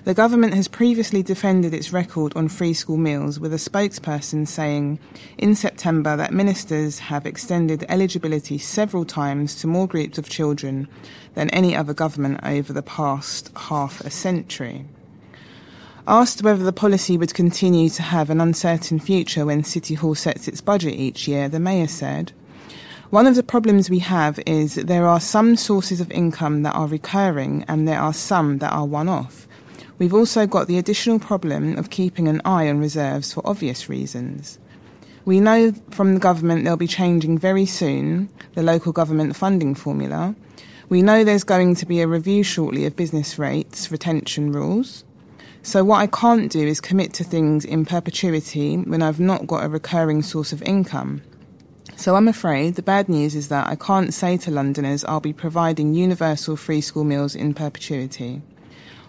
The 0.05 0.15
government 0.15 0.55
has 0.55 0.67
previously 0.67 1.21
defended 1.21 1.75
its 1.75 1.93
record 1.93 2.34
on 2.36 2.47
free 2.47 2.73
school 2.73 2.97
meals, 2.97 3.39
with 3.39 3.53
a 3.53 3.58
spokesperson 3.58 4.47
saying 4.47 4.97
in 5.38 5.53
September 5.53 6.17
that 6.17 6.34
ministers 6.34 6.97
have 6.97 7.27
extended 7.27 7.86
eligibility 7.89 8.58
several 8.58 9.05
times 9.05 9.53
to 9.62 9.67
more 9.67 9.88
groups 9.88 10.17
of 10.17 10.29
children 10.29 10.88
than 11.36 11.51
any 11.51 11.75
other 11.75 11.93
government 11.93 12.39
over 12.41 12.73
the 12.73 12.82
past 12.82 13.51
half 13.55 14.01
a 14.01 14.10
century. 14.10 14.86
Asked 16.12 16.41
whether 16.41 16.63
the 16.63 16.74
policy 16.74 17.19
would 17.19 17.36
continue 17.36 17.88
to 17.91 18.02
have 18.02 18.32
an 18.32 18.41
uncertain 18.41 18.98
future 18.98 19.45
when 19.45 19.63
City 19.63 19.93
Hall 19.93 20.15
sets 20.15 20.48
its 20.48 20.60
budget 20.60 20.95
each 20.95 21.28
year, 21.28 21.48
the 21.48 21.60
Mayor 21.60 21.86
said, 21.86 22.32
One 23.12 23.28
of 23.28 23.36
the 23.36 23.43
problems 23.43 23.91
we 23.91 24.00
have 24.00 24.39
is 24.48 24.74
there 24.74 25.06
are 25.06 25.19
some 25.19 25.56
sources 25.56 26.02
of 26.02 26.10
income 26.10 26.63
that 26.63 26.74
are 26.74 26.88
recurring 26.88 27.63
and 27.67 27.88
there 27.88 28.00
are 28.00 28.12
some 28.12 28.58
that 28.58 28.74
are 28.74 28.88
one 28.88 29.08
off. 29.08 29.48
We've 30.00 30.15
also 30.15 30.48
got 30.48 30.65
the 30.65 30.80
additional 30.80 31.19
problem 31.19 31.78
of 31.78 31.91
keeping 31.91 32.28
an 32.28 32.41
eye 32.43 32.67
on 32.69 32.80
reserves 32.80 33.32
for 33.32 33.48
obvious 33.48 33.88
reasons. 33.88 34.58
We 35.26 35.39
know 35.39 35.74
from 35.91 36.15
the 36.15 36.19
government 36.19 36.63
they'll 36.63 36.76
be 36.76 36.88
changing 36.88 37.38
very 37.38 37.67
soon 37.67 38.30
the 38.56 38.63
local 38.63 38.93
government 38.93 39.36
funding 39.36 39.76
formula. 39.76 40.34
We 40.89 41.04
know 41.04 41.24
there's 41.24 41.43
going 41.43 41.76
to 41.76 41.86
be 41.86 42.02
a 42.02 42.08
review 42.08 42.41
shortly 42.41 42.88
of 42.88 42.95
business 42.95 43.38
rates 43.38 43.91
retention 43.91 44.52
rules. 44.52 45.04
So, 45.69 45.84
what 45.84 45.99
I 45.99 46.08
can't 46.08 46.51
do 46.51 46.65
is 46.65 46.82
commit 46.82 47.13
to 47.13 47.23
things 47.23 47.63
in 47.63 47.86
perpetuity 47.86 48.75
when 48.75 49.03
I've 49.03 49.19
not 49.19 49.45
got 49.45 49.63
a 49.63 49.69
recurring 49.69 50.23
source 50.23 50.51
of 50.51 50.63
income. 50.63 51.21
So, 51.95 52.15
I'm 52.15 52.27
afraid 52.27 52.73
the 52.73 52.82
bad 52.82 53.08
news 53.08 53.36
is 53.36 53.49
that 53.49 53.67
I 53.67 53.75
can't 53.75 54.12
say 54.12 54.36
to 54.38 54.49
Londoners 54.49 55.05
I'll 55.05 55.19
be 55.19 55.32
providing 55.32 55.93
universal 55.93 56.55
free 56.55 56.82
school 56.82 57.03
meals 57.03 57.36
in 57.36 57.53
perpetuity. 57.53 58.41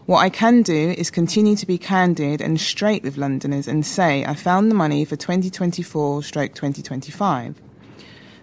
What 0.05 0.19
I 0.19 0.29
can 0.29 0.61
do 0.61 0.95
is 0.99 1.11
continue 1.11 1.57
to 1.57 1.67
be 1.67 1.79
candid 1.79 2.43
and 2.43 2.61
straight 2.61 3.05
with 3.05 3.17
Londoners 3.17 3.67
and 3.67 3.87
say 3.87 4.27
I 4.27 4.35
found 4.35 4.71
the 4.71 4.75
money 4.75 5.07
for 5.07 5.17
2024 5.17 6.23
stroke 6.25 6.53
2025. 6.53 7.55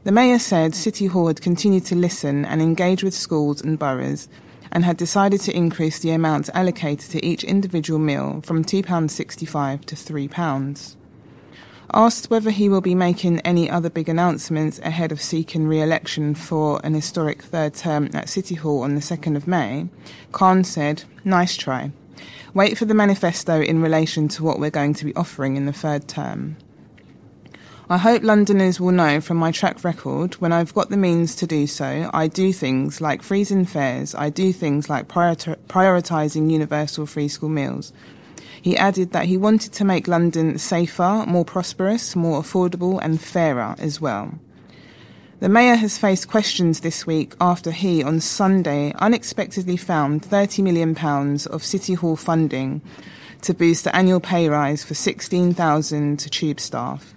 The 0.05 0.11
Mayor 0.11 0.39
said 0.39 0.73
City 0.73 1.05
Hall 1.05 1.27
had 1.27 1.43
continued 1.43 1.85
to 1.85 1.95
listen 1.95 2.45
and 2.45 2.63
engage 2.63 3.03
with 3.03 3.13
schools 3.13 3.61
and 3.61 3.77
boroughs 3.77 4.27
and 4.71 4.85
had 4.85 4.97
decided 4.97 5.41
to 5.41 5.55
increase 5.55 5.99
the 5.99 6.11
amount 6.11 6.49
allocated 6.53 7.09
to 7.11 7.25
each 7.25 7.43
individual 7.43 7.99
meal 7.99 8.41
from 8.43 8.63
£2.65 8.63 9.85
to 9.85 9.95
£3. 9.95 10.95
Asked 11.93 12.29
whether 12.29 12.51
he 12.51 12.67
will 12.67 12.81
be 12.81 12.95
making 12.95 13.39
any 13.41 13.69
other 13.69 13.89
big 13.89 14.09
announcements 14.09 14.77
ahead 14.79 15.11
of 15.11 15.21
seeking 15.21 15.67
re 15.67 15.81
election 15.81 16.35
for 16.35 16.81
an 16.83 16.93
historic 16.93 17.41
third 17.41 17.73
term 17.73 18.09
at 18.13 18.27
City 18.27 18.55
Hall 18.55 18.83
on 18.83 18.95
the 18.95 19.01
2nd 19.01 19.37
of 19.37 19.47
May, 19.47 19.87
Khan 20.33 20.65
said, 20.65 21.05
Nice 21.23 21.55
try. 21.55 21.91
Wait 22.53 22.77
for 22.77 22.85
the 22.85 22.93
manifesto 22.93 23.61
in 23.61 23.81
relation 23.81 24.27
to 24.27 24.43
what 24.43 24.59
we're 24.59 24.69
going 24.69 24.93
to 24.95 25.05
be 25.05 25.15
offering 25.15 25.55
in 25.55 25.65
the 25.65 25.73
third 25.73 26.07
term. 26.07 26.57
I 27.89 27.97
hope 27.97 28.21
Londoners 28.21 28.81
will 28.81 28.91
know 28.91 29.21
from 29.21 29.37
my 29.37 29.53
track 29.53 29.81
record 29.85 30.33
when 30.35 30.51
I've 30.51 30.73
got 30.73 30.89
the 30.89 30.97
means 30.97 31.33
to 31.35 31.47
do 31.47 31.65
so, 31.67 32.09
I 32.13 32.27
do 32.27 32.51
things 32.51 32.99
like 32.99 33.23
freezing 33.23 33.63
fares, 33.63 34.13
I 34.13 34.29
do 34.29 34.51
things 34.51 34.89
like 34.89 35.07
prioritising 35.07 36.51
universal 36.51 37.05
free 37.05 37.29
school 37.29 37.47
meals, 37.47 37.93
he 38.61 38.75
added 38.75 39.13
that 39.13 39.27
he 39.27 39.37
wanted 39.37 39.71
to 39.71 39.85
make 39.85 40.09
London 40.09 40.57
safer, 40.57 41.23
more 41.25 41.45
prosperous, 41.45 42.13
more 42.13 42.41
affordable, 42.41 42.99
and 43.01 43.21
fairer 43.21 43.73
as 43.79 44.01
well. 44.01 44.37
The 45.39 45.47
Mayor 45.47 45.75
has 45.75 45.97
faced 45.97 46.27
questions 46.27 46.81
this 46.81 47.07
week 47.07 47.35
after 47.39 47.71
he, 47.71 48.03
on 48.03 48.19
Sunday, 48.19 48.91
unexpectedly 48.95 49.77
found 49.77 50.23
£30 50.23 50.61
million 50.61 50.97
of 51.49 51.63
City 51.63 51.93
Hall 51.93 52.17
funding 52.17 52.81
to 53.43 53.53
boost 53.53 53.85
the 53.85 53.95
annual 53.95 54.19
pay 54.19 54.49
rise 54.49 54.83
for 54.83 54.93
16,000 54.93 56.19
tube 56.19 56.59
staff. 56.59 57.13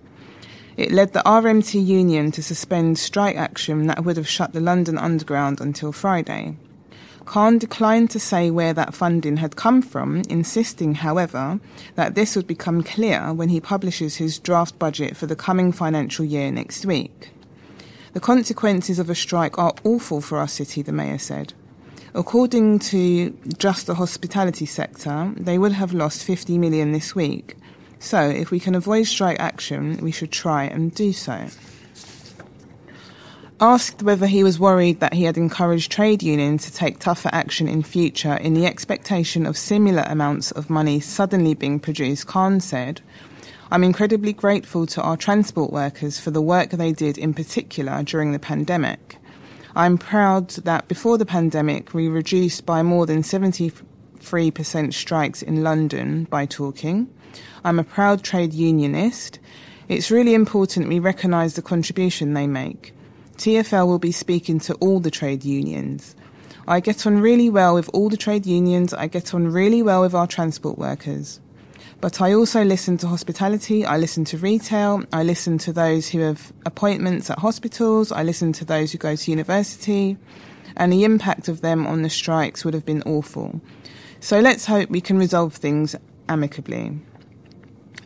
It 0.80 0.92
led 0.92 1.12
the 1.12 1.22
RMT 1.26 1.84
union 1.84 2.30
to 2.30 2.42
suspend 2.42 2.98
strike 2.98 3.36
action 3.36 3.86
that 3.88 4.02
would 4.02 4.16
have 4.16 4.26
shut 4.26 4.54
the 4.54 4.60
London 4.60 4.96
Underground 4.96 5.60
until 5.60 5.92
Friday. 5.92 6.56
Khan 7.26 7.58
declined 7.58 8.08
to 8.12 8.18
say 8.18 8.50
where 8.50 8.72
that 8.72 8.94
funding 8.94 9.36
had 9.36 9.56
come 9.56 9.82
from, 9.82 10.22
insisting, 10.30 10.94
however, 10.94 11.60
that 11.96 12.14
this 12.14 12.34
would 12.34 12.46
become 12.46 12.82
clear 12.82 13.34
when 13.34 13.50
he 13.50 13.60
publishes 13.60 14.16
his 14.16 14.38
draft 14.38 14.78
budget 14.78 15.18
for 15.18 15.26
the 15.26 15.36
coming 15.36 15.70
financial 15.70 16.24
year 16.24 16.50
next 16.50 16.86
week. 16.86 17.28
The 18.14 18.20
consequences 18.20 18.98
of 18.98 19.10
a 19.10 19.14
strike 19.14 19.58
are 19.58 19.74
awful 19.84 20.22
for 20.22 20.38
our 20.38 20.48
city, 20.48 20.80
the 20.80 20.92
Mayor 20.92 21.18
said. 21.18 21.52
According 22.14 22.78
to 22.88 23.36
just 23.58 23.86
the 23.86 23.96
hospitality 23.96 24.64
sector, 24.64 25.30
they 25.36 25.58
would 25.58 25.72
have 25.72 25.92
lost 25.92 26.24
50 26.24 26.56
million 26.56 26.92
this 26.92 27.14
week. 27.14 27.56
So, 28.00 28.28
if 28.28 28.50
we 28.50 28.58
can 28.58 28.74
avoid 28.74 29.06
strike 29.06 29.38
action, 29.38 29.98
we 29.98 30.10
should 30.10 30.32
try 30.32 30.64
and 30.64 30.92
do 30.92 31.12
so. 31.12 31.46
Asked 33.60 34.02
whether 34.02 34.26
he 34.26 34.42
was 34.42 34.58
worried 34.58 35.00
that 35.00 35.12
he 35.12 35.24
had 35.24 35.36
encouraged 35.36 35.92
trade 35.92 36.22
unions 36.22 36.64
to 36.64 36.72
take 36.72 36.98
tougher 36.98 37.28
action 37.30 37.68
in 37.68 37.82
future 37.82 38.34
in 38.36 38.54
the 38.54 38.64
expectation 38.64 39.44
of 39.44 39.58
similar 39.58 40.02
amounts 40.06 40.50
of 40.50 40.70
money 40.70 40.98
suddenly 40.98 41.52
being 41.52 41.78
produced, 41.78 42.26
Khan 42.26 42.58
said, 42.60 43.02
I'm 43.70 43.84
incredibly 43.84 44.32
grateful 44.32 44.86
to 44.86 45.02
our 45.02 45.18
transport 45.18 45.70
workers 45.70 46.18
for 46.18 46.30
the 46.30 46.40
work 46.40 46.70
they 46.70 46.92
did 46.92 47.18
in 47.18 47.34
particular 47.34 48.02
during 48.02 48.32
the 48.32 48.38
pandemic. 48.38 49.18
I'm 49.76 49.98
proud 49.98 50.48
that 50.64 50.88
before 50.88 51.18
the 51.18 51.26
pandemic 51.26 51.92
we 51.92 52.08
reduced 52.08 52.64
by 52.64 52.82
more 52.82 53.04
than 53.04 53.22
73% 54.20 54.92
strikes 54.92 55.42
in 55.42 55.62
London 55.62 56.24
by 56.24 56.46
talking. 56.46 57.08
I'm 57.64 57.78
a 57.78 57.84
proud 57.84 58.22
trade 58.22 58.52
unionist. 58.52 59.38
It's 59.88 60.10
really 60.10 60.34
important 60.34 60.88
we 60.88 60.98
recognise 60.98 61.54
the 61.54 61.62
contribution 61.62 62.34
they 62.34 62.46
make. 62.46 62.94
TFL 63.36 63.86
will 63.86 63.98
be 63.98 64.12
speaking 64.12 64.60
to 64.60 64.74
all 64.74 65.00
the 65.00 65.10
trade 65.10 65.44
unions. 65.44 66.14
I 66.68 66.80
get 66.80 67.06
on 67.06 67.20
really 67.20 67.48
well 67.48 67.74
with 67.74 67.88
all 67.92 68.08
the 68.08 68.16
trade 68.16 68.46
unions, 68.46 68.94
I 68.94 69.06
get 69.06 69.34
on 69.34 69.48
really 69.48 69.82
well 69.82 70.02
with 70.02 70.14
our 70.14 70.26
transport 70.26 70.78
workers. 70.78 71.40
But 72.00 72.20
I 72.20 72.32
also 72.32 72.62
listen 72.64 72.96
to 72.98 73.08
hospitality, 73.08 73.84
I 73.84 73.98
listen 73.98 74.24
to 74.26 74.38
retail, 74.38 75.02
I 75.12 75.22
listen 75.22 75.58
to 75.58 75.72
those 75.72 76.08
who 76.08 76.20
have 76.20 76.52
appointments 76.64 77.28
at 77.28 77.38
hospitals, 77.38 78.12
I 78.12 78.22
listen 78.22 78.52
to 78.54 78.64
those 78.64 78.92
who 78.92 78.98
go 78.98 79.16
to 79.16 79.30
university, 79.30 80.16
and 80.76 80.92
the 80.92 81.04
impact 81.04 81.48
of 81.48 81.60
them 81.60 81.86
on 81.86 82.02
the 82.02 82.10
strikes 82.10 82.64
would 82.64 82.74
have 82.74 82.86
been 82.86 83.02
awful. 83.02 83.60
So 84.22 84.38
let's 84.38 84.66
hope 84.66 84.90
we 84.90 85.00
can 85.00 85.18
resolve 85.18 85.54
things 85.54 85.96
amicably. 86.28 86.98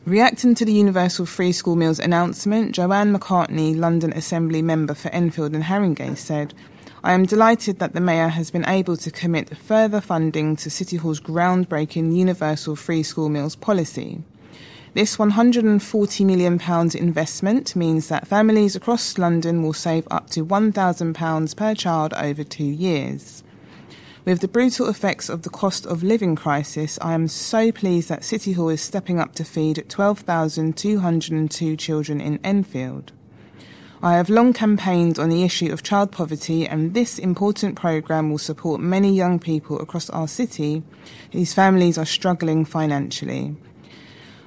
Reacting 0.07 0.55
to 0.55 0.65
the 0.65 0.73
Universal 0.73 1.27
Free 1.27 1.51
School 1.51 1.75
Meals 1.75 1.99
announcement, 1.99 2.73
Joanne 2.73 3.13
McCartney, 3.13 3.77
London 3.77 4.13
Assembly 4.13 4.63
member 4.63 4.95
for 4.95 5.09
Enfield 5.09 5.55
and 5.55 5.65
Haringey, 5.65 6.17
said, 6.17 6.55
I 7.03 7.15
am 7.15 7.27
delighted 7.27 7.81
that 7.81 7.95
the 7.95 8.01
Mayor 8.01 8.29
has 8.29 8.51
been 8.51 8.67
able 8.67 8.97
to 8.99 9.11
commit 9.11 9.57
further 9.57 10.01
funding 10.01 10.57
to 10.57 10.71
City 10.71 10.97
Hall's 10.97 11.21
groundbreaking 11.21 12.17
Universal 12.17 12.77
Free 12.77 13.03
School 13.03 13.29
Meals 13.29 13.57
policy. 13.57 14.23
This 14.95 15.17
£140 15.17 16.25
million 16.25 16.61
investment 16.97 17.75
means 17.75 18.09
that 18.09 18.29
families 18.29 18.77
across 18.77 19.19
London 19.19 19.63
will 19.63 19.73
save 19.73 20.07
up 20.11 20.31
to 20.31 20.47
£1,000 20.47 21.57
per 21.57 21.75
child 21.75 22.15
over 22.15 22.45
two 22.45 22.65
years. 22.65 23.44
With 24.25 24.41
the 24.41 24.49
brutal 24.49 24.89
effects 24.89 25.29
of 25.29 25.43
the 25.43 25.51
cost 25.51 25.85
of 25.85 26.03
living 26.03 26.35
crisis, 26.35 26.99
I 27.03 27.13
am 27.13 27.29
so 27.29 27.71
pleased 27.71 28.09
that 28.09 28.25
City 28.25 28.53
Hall 28.53 28.71
is 28.71 28.81
stepping 28.81 29.21
up 29.21 29.35
to 29.35 29.45
feed 29.45 29.85
12,202 29.87 31.77
children 31.77 32.23
in 32.23 32.41
Enfield. 32.43 33.13
I 34.03 34.15
have 34.15 34.31
long 34.31 34.55
campaigned 34.55 35.19
on 35.19 35.29
the 35.29 35.45
issue 35.45 35.71
of 35.71 35.83
child 35.83 36.11
poverty, 36.11 36.67
and 36.67 36.95
this 36.95 37.19
important 37.19 37.77
programme 37.77 38.31
will 38.31 38.39
support 38.39 38.81
many 38.81 39.15
young 39.15 39.39
people 39.39 39.79
across 39.79 40.09
our 40.09 40.27
city 40.27 40.83
whose 41.33 41.53
families 41.53 41.99
are 41.99 42.07
struggling 42.07 42.65
financially. 42.65 43.55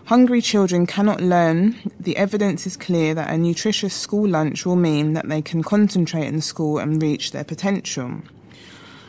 Hungry 0.05 0.41
children 0.41 0.87
cannot 0.87 1.21
learn. 1.21 1.75
The 1.99 2.17
evidence 2.17 2.65
is 2.65 2.77
clear 2.77 3.13
that 3.13 3.29
a 3.29 3.37
nutritious 3.37 3.93
school 3.93 4.27
lunch 4.27 4.65
will 4.65 4.75
mean 4.75 5.13
that 5.13 5.29
they 5.29 5.43
can 5.43 5.61
concentrate 5.61 6.25
in 6.25 6.41
school 6.41 6.79
and 6.79 6.99
reach 6.99 7.31
their 7.31 7.43
potential. 7.43 8.21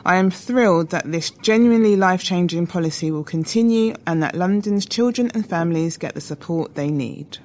I 0.09 0.17
am 0.17 0.31
thrilled 0.31 0.89
that 0.89 1.13
this 1.13 1.29
genuinely 1.29 1.95
life 1.95 2.25
changing 2.25 2.67
policy 2.67 3.11
will 3.11 3.25
continue 3.25 3.95
and 4.07 4.23
that 4.23 4.35
London's 4.35 4.87
children 4.87 5.31
and 5.35 5.47
families 5.47 5.99
get 5.99 6.15
the 6.15 6.23
support 6.23 6.77
they 6.77 6.91
need. 6.91 7.37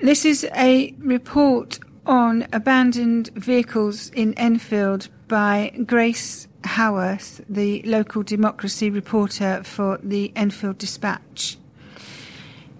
This 0.00 0.24
is 0.24 0.44
a 0.56 0.92
report 0.98 1.78
on 2.04 2.48
abandoned 2.52 3.28
vehicles 3.36 4.10
in 4.10 4.34
Enfield 4.34 5.08
by 5.28 5.72
Grace 5.86 6.48
Howarth, 6.64 7.44
the 7.48 7.80
local 7.82 8.24
democracy 8.24 8.90
reporter 8.90 9.62
for 9.62 10.00
the 10.02 10.32
Enfield 10.34 10.78
Dispatch. 10.78 11.58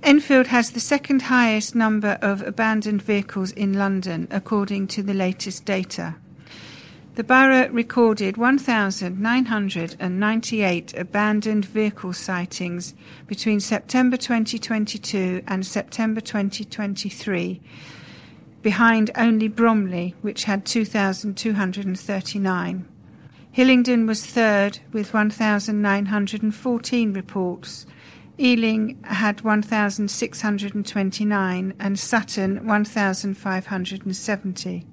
Enfield 0.03 0.49
has 0.49 0.73
the 0.73 0.81
second 0.81 1.23
highest 1.23 1.77
number 1.77 2.19
of 2.21 2.43
abandoned 2.43 3.01
vehicles 3.01 3.53
in 3.53 3.75
London, 3.75 4.27
according 4.33 4.89
to 4.89 5.05
the 5.05 5.15
latest 5.15 5.65
data. 5.65 6.17
The 7.15 7.25
borough 7.25 7.69
recorded 7.69 8.39
1,998 8.39 10.95
abandoned 10.97 11.67
vehicle 11.67 12.15
sightings 12.15 12.95
between 13.27 13.61
September 13.61 14.17
2022 14.17 15.43
and 15.47 15.67
September 15.67 16.23
2023, 16.23 17.61
behind 18.63 19.11
only 19.15 19.49
Bromley, 19.49 20.15
which 20.23 20.45
had 20.45 20.65
2,239. 20.65 22.89
Hillingdon 23.51 24.07
was 24.07 24.25
third 24.25 24.79
with 24.95 25.13
1,914 25.13 27.13
reports. 27.13 27.85
Ealing 28.41 28.97
had 29.05 29.43
1,629 29.43 31.75
and 31.79 31.99
Sutton 31.99 32.67
1,570. 32.67 34.87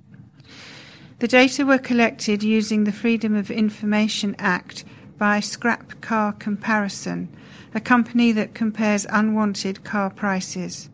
The 1.20 1.28
data 1.28 1.66
were 1.66 1.78
collected 1.78 2.42
using 2.44 2.86
the 2.86 2.94
Freedom 2.94 3.36
of 3.36 3.52
Information 3.52 4.38
Act 4.40 4.86
by 5.18 5.42
Scrap 5.42 6.00
Car 6.00 6.32
Comparison, 6.32 7.28
a 7.76 7.82
company 7.82 8.32
that 8.32 8.54
compares 8.54 9.06
unwanted 9.10 9.84
car 9.84 10.10
prices. 10.10 10.90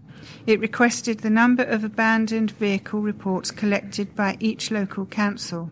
It 0.48 0.60
requested 0.60 1.20
the 1.20 1.30
number 1.30 1.62
of 1.62 1.84
abandoned 1.84 2.50
vehicle 2.50 3.02
reports 3.02 3.52
collected 3.52 4.16
by 4.16 4.38
each 4.40 4.72
local 4.72 5.06
council. 5.06 5.70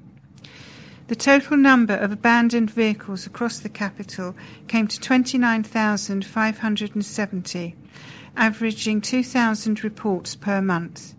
The 1.07 1.15
total 1.15 1.57
number 1.57 1.95
of 1.95 2.11
abandoned 2.11 2.69
vehicles 2.69 3.25
across 3.25 3.57
the 3.57 3.69
capital 3.69 4.35
came 4.67 4.87
to 4.87 4.99
29,570, 4.99 7.75
averaging 8.37 9.01
2,000 9.01 9.83
reports 9.83 10.35
per 10.35 10.61
month. 10.61 11.15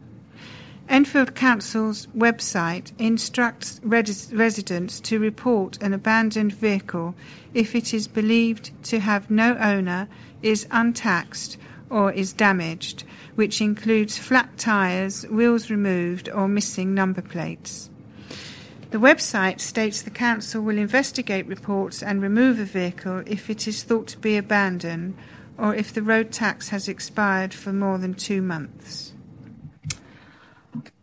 Enfield 0.88 1.34
Council's 1.34 2.06
website 2.08 2.92
instructs 2.98 3.80
res- 3.82 4.32
residents 4.32 5.00
to 5.00 5.18
report 5.18 5.82
an 5.82 5.94
abandoned 5.94 6.52
vehicle 6.52 7.14
if 7.54 7.74
it 7.74 7.94
is 7.94 8.06
believed 8.06 8.70
to 8.84 9.00
have 9.00 9.30
no 9.30 9.56
owner, 9.56 10.08
is 10.42 10.66
untaxed, 10.70 11.56
or 11.88 12.12
is 12.12 12.32
damaged, 12.32 13.04
which 13.34 13.60
includes 13.60 14.18
flat 14.18 14.58
tyres, 14.58 15.24
wheels 15.28 15.70
removed, 15.70 16.28
or 16.28 16.48
missing 16.48 16.92
number 16.92 17.22
plates. 17.22 17.88
The 18.90 18.98
website 18.98 19.60
states 19.60 20.02
the 20.02 20.10
council 20.10 20.62
will 20.62 20.78
investigate 20.78 21.46
reports 21.46 22.02
and 22.02 22.22
remove 22.22 22.60
a 22.60 22.64
vehicle 22.64 23.22
if 23.26 23.48
it 23.48 23.66
is 23.66 23.82
thought 23.82 24.06
to 24.08 24.18
be 24.18 24.36
abandoned 24.36 25.16
or 25.56 25.74
if 25.74 25.92
the 25.92 26.02
road 26.02 26.30
tax 26.30 26.68
has 26.68 26.88
expired 26.88 27.54
for 27.54 27.72
more 27.72 27.98
than 27.98 28.14
two 28.14 28.42
months. 28.42 29.13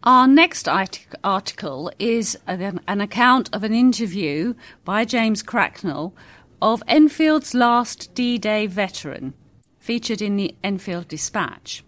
Our 0.03 0.27
next 0.27 0.67
article 0.67 1.91
is 1.99 2.35
an, 2.47 3.01
account 3.01 3.51
of 3.53 3.63
an 3.63 3.75
interview 3.75 4.55
by 4.83 5.05
James 5.05 5.43
Cracknell 5.43 6.15
of 6.59 6.81
Enfield's 6.87 7.53
last 7.53 8.11
D 8.15 8.39
Day 8.39 8.65
veteran, 8.65 9.35
featured 9.77 10.19
in 10.19 10.37
the 10.37 10.55
Enfield 10.63 11.07
Dispatch. 11.07 11.83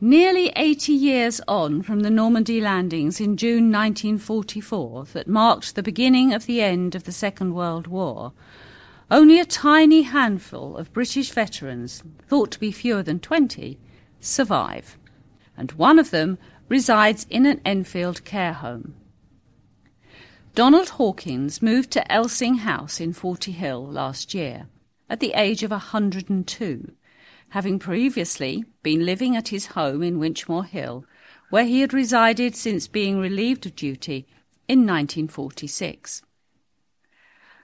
Nearly 0.00 0.52
80 0.54 0.92
years 0.92 1.40
on 1.48 1.82
from 1.82 2.00
the 2.00 2.10
Normandy 2.10 2.60
landings 2.60 3.20
in 3.20 3.36
June 3.36 3.72
1944 3.72 5.06
that 5.06 5.26
marked 5.26 5.74
the 5.74 5.82
beginning 5.82 6.32
of 6.32 6.46
the 6.46 6.62
end 6.62 6.94
of 6.94 7.02
the 7.02 7.10
Second 7.10 7.52
World 7.52 7.88
War, 7.88 8.32
only 9.10 9.40
a 9.40 9.44
tiny 9.44 10.02
handful 10.02 10.76
of 10.76 10.92
British 10.92 11.32
veterans, 11.32 12.04
thought 12.28 12.52
to 12.52 12.60
be 12.60 12.70
fewer 12.70 13.02
than 13.02 13.18
20, 13.18 13.76
survive, 14.20 14.96
and 15.58 15.72
one 15.72 15.98
of 15.98 16.10
them 16.10 16.38
resides 16.70 17.26
in 17.28 17.44
an 17.44 17.60
Enfield 17.64 18.24
care 18.24 18.54
home. 18.54 18.94
Donald 20.54 20.90
Hawkins 20.90 21.60
moved 21.60 21.90
to 21.90 22.10
Elsing 22.10 22.56
House 22.56 23.00
in 23.00 23.12
Forty 23.12 23.52
Hill 23.52 23.86
last 23.86 24.32
year 24.32 24.68
at 25.10 25.20
the 25.20 25.32
age 25.34 25.62
of 25.62 25.70
102 25.70 26.92
having 27.50 27.78
previously 27.78 28.64
been 28.82 29.06
living 29.06 29.36
at 29.36 29.48
his 29.48 29.66
home 29.66 30.02
in 30.02 30.18
Winchmore 30.18 30.66
Hill, 30.66 31.04
where 31.50 31.64
he 31.64 31.80
had 31.80 31.94
resided 31.94 32.54
since 32.54 32.86
being 32.86 33.18
relieved 33.18 33.64
of 33.64 33.74
duty 33.74 34.26
in 34.66 34.80
1946. 34.80 36.22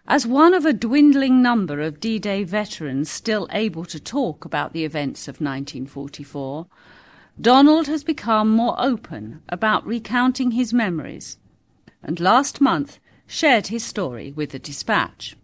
As 0.06 0.26
one 0.26 0.54
of 0.54 0.66
a 0.66 0.72
dwindling 0.72 1.42
number 1.42 1.80
of 1.80 2.00
D 2.00 2.18
Day 2.18 2.44
veterans 2.44 3.10
still 3.10 3.48
able 3.50 3.84
to 3.86 4.00
talk 4.00 4.44
about 4.44 4.72
the 4.72 4.84
events 4.84 5.28
of 5.28 5.40
1944, 5.40 6.66
Donald 7.40 7.88
has 7.88 8.04
become 8.04 8.48
more 8.48 8.76
open 8.78 9.42
about 9.48 9.86
recounting 9.86 10.52
his 10.52 10.72
memories, 10.72 11.36
and 12.02 12.20
last 12.20 12.60
month 12.60 13.00
shared 13.26 13.66
his 13.68 13.84
story 13.84 14.32
with 14.32 14.50
the 14.50 14.58
Dispatch. 14.58 15.36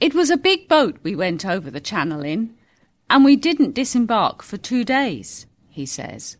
It 0.00 0.14
was 0.14 0.30
a 0.30 0.36
big 0.36 0.68
boat 0.68 0.98
we 1.02 1.16
went 1.16 1.46
over 1.46 1.70
the 1.70 1.80
channel 1.80 2.22
in, 2.22 2.54
and 3.08 3.24
we 3.24 3.34
didn't 3.34 3.74
disembark 3.74 4.42
for 4.42 4.58
two 4.58 4.84
days, 4.84 5.46
he 5.70 5.86
says. 5.86 6.36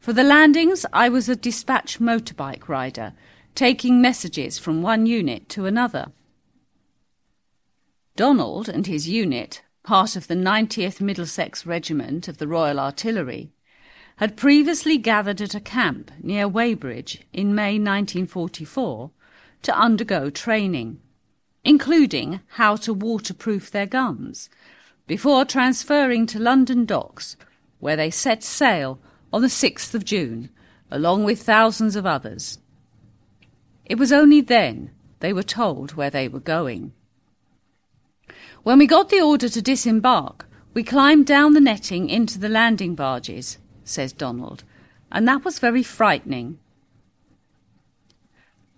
For 0.00 0.12
the 0.12 0.24
landings, 0.24 0.84
I 0.92 1.08
was 1.08 1.28
a 1.28 1.36
dispatch 1.36 1.98
motorbike 1.98 2.68
rider, 2.68 3.14
taking 3.54 4.02
messages 4.02 4.58
from 4.58 4.82
one 4.82 5.06
unit 5.06 5.48
to 5.50 5.66
another. 5.66 6.12
Donald 8.16 8.68
and 8.68 8.86
his 8.86 9.08
unit, 9.08 9.62
part 9.84 10.16
of 10.16 10.26
the 10.26 10.34
90th 10.34 11.00
Middlesex 11.00 11.64
Regiment 11.64 12.26
of 12.26 12.38
the 12.38 12.48
Royal 12.48 12.80
Artillery, 12.80 13.52
had 14.16 14.36
previously 14.36 14.98
gathered 14.98 15.40
at 15.40 15.54
a 15.54 15.60
camp 15.60 16.10
near 16.20 16.48
Weybridge 16.48 17.20
in 17.32 17.54
May 17.54 17.78
1944 17.78 19.12
to 19.62 19.78
undergo 19.78 20.30
training 20.30 21.00
including 21.64 22.40
how 22.48 22.76
to 22.76 22.92
waterproof 22.92 23.70
their 23.70 23.86
guns, 23.86 24.50
before 25.06 25.44
transferring 25.44 26.26
to 26.26 26.38
London 26.38 26.84
docks, 26.84 27.36
where 27.80 27.96
they 27.96 28.10
set 28.10 28.42
sail 28.42 29.00
on 29.32 29.42
the 29.42 29.48
6th 29.48 29.94
of 29.94 30.04
June, 30.04 30.50
along 30.90 31.24
with 31.24 31.42
thousands 31.42 31.96
of 31.96 32.06
others. 32.06 32.58
It 33.84 33.98
was 33.98 34.12
only 34.12 34.40
then 34.40 34.90
they 35.20 35.32
were 35.32 35.42
told 35.42 35.94
where 35.94 36.10
they 36.10 36.28
were 36.28 36.40
going. 36.40 36.92
When 38.64 38.78
we 38.78 38.86
got 38.86 39.10
the 39.10 39.20
order 39.20 39.50
to 39.50 39.60
disembark, 39.60 40.48
we 40.72 40.82
climbed 40.82 41.26
down 41.26 41.52
the 41.52 41.60
netting 41.60 42.08
into 42.08 42.38
the 42.38 42.48
landing 42.48 42.94
barges, 42.94 43.58
says 43.84 44.14
Donald, 44.14 44.64
and 45.12 45.28
that 45.28 45.44
was 45.44 45.58
very 45.58 45.82
frightening. 45.82 46.58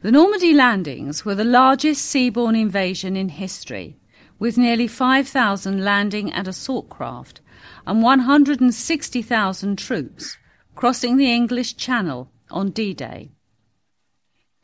The 0.02 0.10
Normandy 0.10 0.52
landings 0.52 1.24
were 1.24 1.36
the 1.36 1.44
largest 1.44 2.04
seaborne 2.04 2.60
invasion 2.60 3.16
in 3.16 3.28
history, 3.28 3.96
with 4.40 4.58
nearly 4.58 4.88
5,000 4.88 5.84
landing 5.84 6.32
and 6.32 6.48
assault 6.48 6.88
craft 6.88 7.40
and 7.86 8.02
160,000 8.02 9.78
troops 9.78 10.36
crossing 10.74 11.16
the 11.16 11.32
English 11.32 11.76
Channel 11.76 12.28
on 12.50 12.70
D 12.70 12.92
Day. 12.92 13.30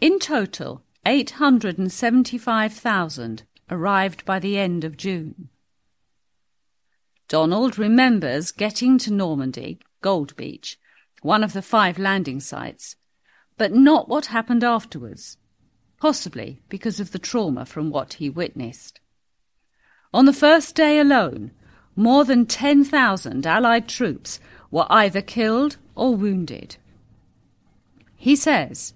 In 0.01 0.19
total, 0.19 0.83
875,000 1.07 3.45
arrived 3.71 4.25
by 4.25 4.39
the 4.39 4.59
end 4.59 4.85
of 4.85 4.97
June. 4.97 5.49
Donald 7.29 7.79
remembers 7.79 8.51
getting 8.51 8.99
to 8.99 9.13
Normandy, 9.13 9.79
Gold 10.03 10.37
Beach, 10.37 10.79
one 11.23 11.43
of 11.43 11.53
the 11.53 11.63
five 11.63 11.99
landing 11.99 12.41
sites, 12.41 12.97
but 13.57 13.73
not 13.73 14.09
what 14.09 14.27
happened 14.27 14.63
afterwards, 14.63 15.39
possibly 15.99 16.61
because 16.69 17.01
of 17.01 17.13
the 17.13 17.19
trauma 17.19 17.65
from 17.65 17.91
what 17.91 18.15
he 18.15 18.29
witnessed. 18.29 19.01
On 20.13 20.27
the 20.27 20.33
first 20.33 20.75
day 20.75 20.99
alone, 20.99 21.53
more 21.97 22.25
than 22.25 22.45
10,000 22.45 23.47
Allied 23.47 23.89
troops 23.89 24.41
were 24.71 24.87
either 24.91 25.23
killed 25.23 25.77
or 25.95 26.15
wounded. 26.15 26.77
He 28.17 28.37
says, 28.37 28.95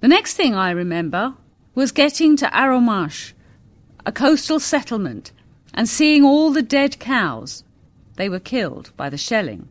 The 0.00 0.08
next 0.08 0.34
thing 0.34 0.54
I 0.54 0.70
remember 0.70 1.34
was 1.74 1.92
getting 1.92 2.36
to 2.36 2.46
Arromanches, 2.46 3.32
a 4.08 4.12
coastal 4.12 4.58
settlement, 4.58 5.30
and 5.74 5.86
seeing 5.86 6.24
all 6.24 6.50
the 6.50 6.62
dead 6.62 6.98
cows. 6.98 7.62
They 8.16 8.30
were 8.30 8.40
killed 8.40 8.90
by 8.96 9.10
the 9.10 9.18
shelling. 9.18 9.68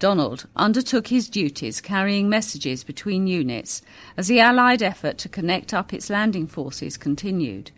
Donald 0.00 0.48
undertook 0.56 1.06
his 1.06 1.28
duties 1.28 1.80
carrying 1.80 2.28
messages 2.28 2.82
between 2.82 3.28
units 3.28 3.80
as 4.16 4.26
the 4.26 4.40
Allied 4.40 4.82
effort 4.82 5.18
to 5.18 5.28
connect 5.28 5.72
up 5.72 5.92
its 5.92 6.10
landing 6.10 6.48
forces 6.48 6.96
continued. 6.96 7.70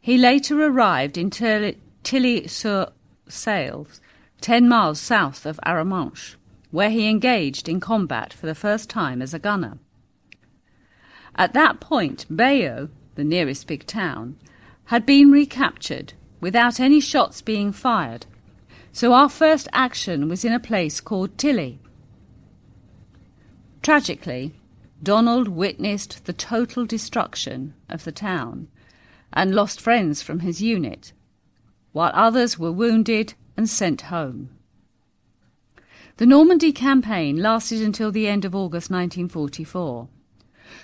He 0.00 0.16
later 0.16 0.64
arrived 0.64 1.18
in 1.18 1.28
Tilly-sur-Seulles, 1.28 4.00
ten 4.40 4.68
miles 4.70 5.00
south 5.00 5.44
of 5.44 5.60
Arromanches, 5.66 6.36
where 6.70 6.88
he 6.88 7.10
engaged 7.10 7.68
in 7.68 7.80
combat 7.80 8.32
for 8.32 8.46
the 8.46 8.54
first 8.54 8.88
time 8.88 9.20
as 9.20 9.34
a 9.34 9.38
gunner. 9.38 9.76
At 11.34 11.52
that 11.52 11.78
point, 11.78 12.24
Bayeux, 12.34 12.88
the 13.16 13.24
nearest 13.24 13.66
big 13.66 13.86
town, 13.86 14.36
had 14.86 15.04
been 15.04 15.30
recaptured 15.30 16.14
without 16.40 16.80
any 16.80 17.00
shots 17.00 17.42
being 17.42 17.72
fired 17.72 18.26
so 18.96 19.12
our 19.12 19.28
first 19.28 19.68
action 19.74 20.26
was 20.26 20.42
in 20.42 20.54
a 20.54 20.58
place 20.58 21.02
called 21.02 21.36
Tilly. 21.36 21.78
Tragically, 23.82 24.54
Donald 25.02 25.48
witnessed 25.48 26.24
the 26.24 26.32
total 26.32 26.86
destruction 26.86 27.74
of 27.90 28.04
the 28.04 28.10
town 28.10 28.68
and 29.34 29.54
lost 29.54 29.82
friends 29.82 30.22
from 30.22 30.40
his 30.40 30.62
unit, 30.62 31.12
while 31.92 32.10
others 32.14 32.58
were 32.58 32.72
wounded 32.72 33.34
and 33.54 33.68
sent 33.68 34.08
home. 34.08 34.48
The 36.16 36.24
Normandy 36.24 36.72
campaign 36.72 37.36
lasted 37.36 37.82
until 37.82 38.10
the 38.10 38.26
end 38.26 38.46
of 38.46 38.54
August 38.54 38.90
1944. 38.90 40.08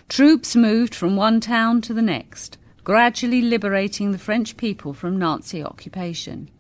Troops 0.09 0.55
moved 0.55 0.95
from 0.95 1.17
one 1.17 1.41
town 1.41 1.81
to 1.83 1.95
the 1.95 2.03
next, 2.03 2.59
gradually 2.85 3.43
liberating 3.43 4.13
the 4.13 4.19
French 4.19 4.57
people 4.57 4.93
from 4.93 5.19
Nazi 5.19 5.63
occupation. 5.63 6.51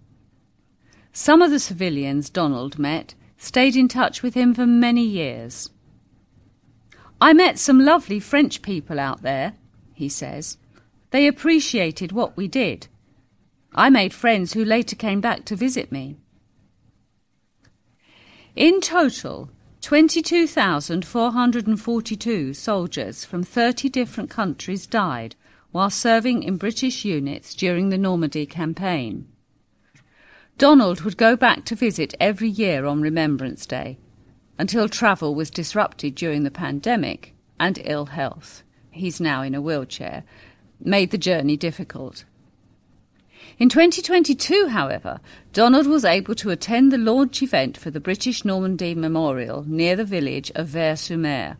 Some 1.12 1.42
of 1.42 1.50
the 1.50 1.58
civilians 1.58 2.30
Donald 2.30 2.78
met 2.78 3.14
stayed 3.36 3.76
in 3.76 3.88
touch 3.88 4.22
with 4.22 4.34
him 4.34 4.54
for 4.54 4.66
many 4.66 5.04
years. 5.04 5.68
I 7.20 7.32
met 7.32 7.58
some 7.58 7.80
lovely 7.80 8.18
French 8.18 8.62
people 8.62 8.98
out 8.98 9.22
there, 9.22 9.54
he 9.92 10.08
says. 10.08 10.58
They 11.10 11.26
appreciated 11.26 12.12
what 12.12 12.36
we 12.36 12.48
did. 12.48 12.88
I 13.74 13.90
made 13.90 14.12
friends 14.12 14.52
who 14.52 14.64
later 14.64 14.96
came 14.96 15.20
back 15.20 15.44
to 15.46 15.56
visit 15.56 15.92
me. 15.92 16.16
In 18.54 18.80
total, 18.80 19.50
22,442 19.82 22.54
soldiers 22.54 23.24
from 23.24 23.42
30 23.42 23.88
different 23.88 24.30
countries 24.30 24.86
died 24.86 25.34
while 25.72 25.90
serving 25.90 26.44
in 26.44 26.56
British 26.56 27.04
units 27.04 27.52
during 27.54 27.88
the 27.88 27.98
Normandy 27.98 28.46
campaign. 28.46 29.26
Donald 30.56 31.00
would 31.00 31.16
go 31.16 31.34
back 31.34 31.64
to 31.64 31.74
visit 31.74 32.14
every 32.20 32.48
year 32.48 32.86
on 32.86 33.00
Remembrance 33.00 33.66
Day 33.66 33.98
until 34.56 34.88
travel 34.88 35.34
was 35.34 35.50
disrupted 35.50 36.14
during 36.14 36.44
the 36.44 36.50
pandemic 36.50 37.34
and 37.58 37.80
ill 37.84 38.06
health. 38.06 38.62
He's 38.92 39.20
now 39.20 39.42
in 39.42 39.54
a 39.54 39.60
wheelchair, 39.60 40.22
made 40.80 41.10
the 41.10 41.18
journey 41.18 41.56
difficult. 41.56 42.24
In 43.62 43.68
2022, 43.68 44.70
however, 44.70 45.20
Donald 45.52 45.86
was 45.86 46.04
able 46.04 46.34
to 46.34 46.50
attend 46.50 46.90
the 46.90 46.98
launch 46.98 47.44
event 47.44 47.78
for 47.78 47.92
the 47.92 48.00
British 48.00 48.44
Normandy 48.44 48.92
Memorial 48.92 49.62
near 49.68 49.94
the 49.94 50.04
village 50.04 50.50
of 50.56 50.66
Vers-sur-Mer, 50.66 51.58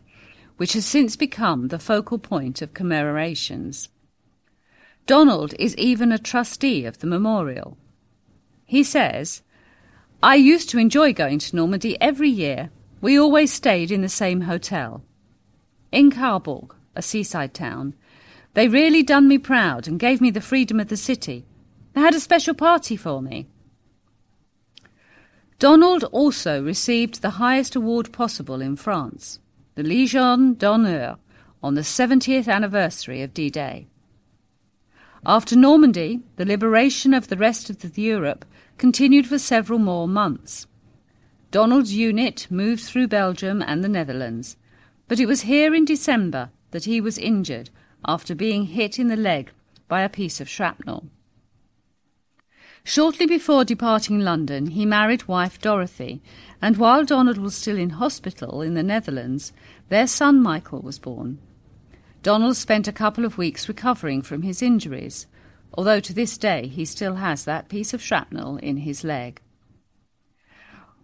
which 0.57 0.73
has 0.73 0.85
since 0.85 1.15
become 1.15 1.69
the 1.69 1.79
focal 1.79 2.17
point 2.19 2.61
of 2.61 2.73
commemorations. 2.73 3.87
Donald 5.05 5.53
is 5.57 5.77
even 5.77 6.11
a 6.11 6.19
trustee 6.19 6.83
of 6.85 6.99
the 6.99 7.07
memorial. 7.07 7.77
He 8.65 8.83
says, 8.83 9.41
I 10.21 10.35
used 10.35 10.69
to 10.71 10.79
enjoy 10.79 11.13
going 11.13 11.39
to 11.39 11.55
Normandy 11.55 11.95
every 12.01 12.27
year. 12.27 12.69
We 12.99 13.17
always 13.17 13.53
stayed 13.53 13.91
in 13.91 14.01
the 14.01 14.09
same 14.09 14.41
hotel. 14.41 15.05
In 15.89 16.11
Cabourg, 16.11 16.75
a 16.97 17.01
seaside 17.01 17.53
town, 17.53 17.93
they 18.55 18.67
really 18.67 19.03
done 19.03 19.29
me 19.29 19.37
proud 19.37 19.87
and 19.87 19.97
gave 19.97 20.19
me 20.19 20.31
the 20.31 20.41
freedom 20.41 20.81
of 20.81 20.89
the 20.89 20.97
city. 20.97 21.45
They 21.93 22.01
had 22.01 22.15
a 22.15 22.19
special 22.19 22.53
party 22.53 22.95
for 22.95 23.21
me. 23.21 23.47
Donald 25.59 26.03
also 26.05 26.61
received 26.61 27.21
the 27.21 27.31
highest 27.31 27.75
award 27.75 28.11
possible 28.11 28.61
in 28.61 28.75
France, 28.75 29.39
the 29.75 29.83
Légion 29.83 30.57
d'honneur, 30.57 31.17
on 31.61 31.75
the 31.75 31.81
70th 31.81 32.47
anniversary 32.47 33.21
of 33.21 33.33
D-Day. 33.33 33.87
After 35.25 35.55
Normandy, 35.55 36.19
the 36.35 36.45
liberation 36.45 37.13
of 37.13 37.29
the 37.29 37.37
rest 37.37 37.69
of 37.69 37.79
the 37.79 38.01
Europe 38.01 38.43
continued 38.77 39.27
for 39.27 39.39
several 39.39 39.79
more 39.79 40.07
months. 40.07 40.67
Donald's 41.51 41.93
unit 41.93 42.47
moved 42.49 42.83
through 42.83 43.07
Belgium 43.07 43.61
and 43.61 43.83
the 43.83 43.87
Netherlands, 43.87 44.57
but 45.07 45.19
it 45.19 45.27
was 45.27 45.41
here 45.41 45.73
in 45.73 45.85
December 45.85 46.49
that 46.71 46.85
he 46.85 46.99
was 46.99 47.17
injured 47.17 47.69
after 48.03 48.35
being 48.35 48.65
hit 48.65 48.99
in 48.99 49.07
the 49.07 49.15
leg 49.15 49.51
by 49.87 50.01
a 50.01 50.09
piece 50.09 50.41
of 50.41 50.49
shrapnel. 50.49 51.05
Shortly 52.85 53.25
before 53.25 53.63
departing 53.63 54.19
London, 54.19 54.67
he 54.67 54.85
married 54.85 55.27
wife 55.27 55.59
Dorothy, 55.59 56.21
and 56.61 56.75
while 56.75 57.05
Donald 57.05 57.37
was 57.37 57.55
still 57.55 57.77
in 57.77 57.91
hospital 57.91 58.61
in 58.61 58.73
the 58.73 58.83
Netherlands, 58.83 59.53
their 59.87 60.05
son 60.05 60.41
Michael 60.41 60.81
was 60.81 60.99
born. 60.99 61.39
Donald 62.23 62.57
spent 62.57 62.87
a 62.87 62.93
couple 62.93 63.23
of 63.23 63.37
weeks 63.37 63.69
recovering 63.69 64.21
from 64.21 64.41
his 64.41 64.61
injuries, 64.61 65.27
although 65.73 66.01
to 66.01 66.13
this 66.13 66.37
day 66.37 66.67
he 66.67 66.83
still 66.83 67.15
has 67.15 67.45
that 67.45 67.69
piece 67.69 67.93
of 67.93 68.01
shrapnel 68.01 68.57
in 68.57 68.77
his 68.77 69.03
leg. 69.05 69.41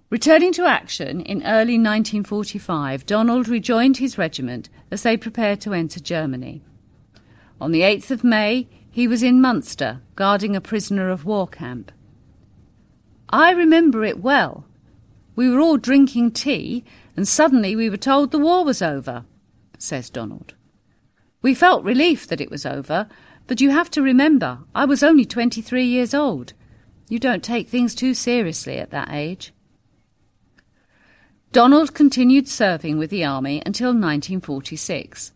Returning 0.10 0.52
to 0.54 0.66
action 0.66 1.22
in 1.22 1.44
early 1.44 1.78
1945, 1.78 3.06
Donald 3.06 3.48
rejoined 3.48 3.98
his 3.98 4.18
regiment 4.18 4.68
as 4.92 5.04
they 5.04 5.16
prepared 5.16 5.62
to 5.62 5.74
enter 5.74 6.00
Germany. 6.00 6.62
On 7.62 7.72
the 7.72 7.82
8th 7.82 8.12
of 8.12 8.24
May, 8.24 8.68
he 8.92 9.08
was 9.08 9.24
in 9.24 9.42
Munster, 9.42 10.02
guarding 10.16 10.56
a 10.56 10.62
prisoner 10.62 11.10
of 11.10 11.26
war 11.26 11.48
camp. 11.48 11.92
I 13.30 13.52
remember 13.52 14.04
it 14.04 14.20
well. 14.20 14.66
We 15.36 15.50
were 15.50 15.60
all 15.60 15.78
drinking 15.78 16.32
tea, 16.32 16.84
and 17.16 17.28
suddenly 17.28 17.76
we 17.76 17.90
were 17.90 17.98
told 17.98 18.32
the 18.32 18.40
war 18.40 18.66
was 18.66 18.82
over, 18.82 19.26
says 19.78 20.10
Donald. 20.10 20.56
We 21.42 21.54
felt 21.54 21.84
relief 21.84 22.28
that 22.28 22.42
it 22.42 22.52
was 22.52 22.66
over, 22.66 23.08
but 23.48 23.62
you 23.62 23.70
have 23.70 23.90
to 23.92 24.02
remember, 24.02 24.60
I 24.76 24.86
was 24.86 25.04
only 25.04 25.26
23 25.26 25.86
years 25.86 26.14
old. 26.14 26.54
You 27.08 27.20
don't 27.20 27.44
take 27.44 27.70
things 27.70 27.96
too 27.96 28.14
seriously 28.14 28.78
at 28.78 28.92
that 28.92 29.10
age. 29.12 29.54
Donald 31.52 31.96
continued 31.96 32.48
serving 32.48 32.98
with 32.98 33.10
the 33.10 33.24
army 33.24 33.64
until 33.66 33.90
1946. 33.90 35.32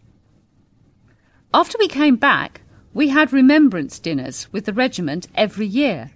After 1.54 1.78
we 1.80 1.88
came 1.88 2.18
back, 2.18 2.62
we 2.94 3.10
had 3.10 3.34
remembrance 3.34 4.00
dinners 4.00 4.48
with 4.52 4.66
the 4.66 4.74
regiment 4.74 5.28
every 5.36 5.66
year. 5.66 6.12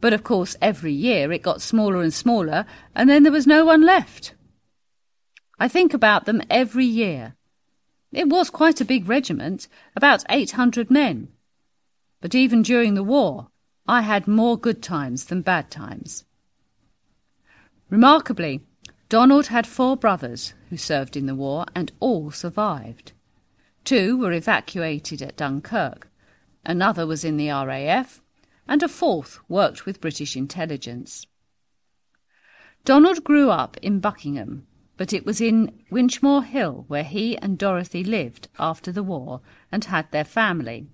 But 0.00 0.12
of 0.12 0.24
course, 0.24 0.56
every 0.62 0.92
year 0.92 1.32
it 1.32 1.42
got 1.42 1.60
smaller 1.60 2.02
and 2.02 2.14
smaller, 2.14 2.64
and 2.94 3.08
then 3.08 3.24
there 3.24 3.32
was 3.32 3.46
no 3.46 3.64
one 3.64 3.82
left. 3.82 4.34
I 5.58 5.68
think 5.68 5.92
about 5.92 6.24
them 6.24 6.42
every 6.48 6.84
year. 6.84 7.34
It 8.12 8.28
was 8.28 8.48
quite 8.48 8.80
a 8.80 8.86
big 8.86 9.08
regiment, 9.08 9.68
about 9.94 10.24
800 10.30 10.90
men. 10.90 11.28
But 12.20 12.34
even 12.34 12.62
during 12.62 12.94
the 12.94 13.02
war, 13.02 13.48
I 13.86 14.02
had 14.02 14.26
more 14.26 14.56
good 14.56 14.82
times 14.82 15.26
than 15.26 15.42
bad 15.42 15.70
times. 15.70 16.24
Remarkably, 17.90 18.60
Donald 19.08 19.46
had 19.46 19.66
four 19.66 19.96
brothers 19.96 20.54
who 20.70 20.76
served 20.76 21.16
in 21.16 21.26
the 21.26 21.34
war 21.34 21.66
and 21.74 21.92
all 22.00 22.30
survived. 22.30 23.12
Two 23.88 24.18
were 24.18 24.32
evacuated 24.32 25.22
at 25.22 25.38
Dunkirk, 25.38 26.10
another 26.62 27.06
was 27.06 27.24
in 27.24 27.38
the 27.38 27.48
RAF, 27.48 28.20
and 28.68 28.82
a 28.82 28.86
fourth 28.86 29.38
worked 29.48 29.86
with 29.86 30.02
British 30.02 30.36
intelligence. 30.36 31.26
Donald 32.84 33.24
grew 33.24 33.48
up 33.48 33.78
in 33.78 33.98
Buckingham, 33.98 34.66
but 34.98 35.14
it 35.14 35.24
was 35.24 35.40
in 35.40 35.72
Winchmore 35.90 36.44
Hill 36.44 36.84
where 36.88 37.02
he 37.02 37.38
and 37.38 37.56
Dorothy 37.56 38.04
lived 38.04 38.48
after 38.58 38.92
the 38.92 39.02
war 39.02 39.40
and 39.72 39.82
had 39.86 40.10
their 40.10 40.22
family. 40.22 40.88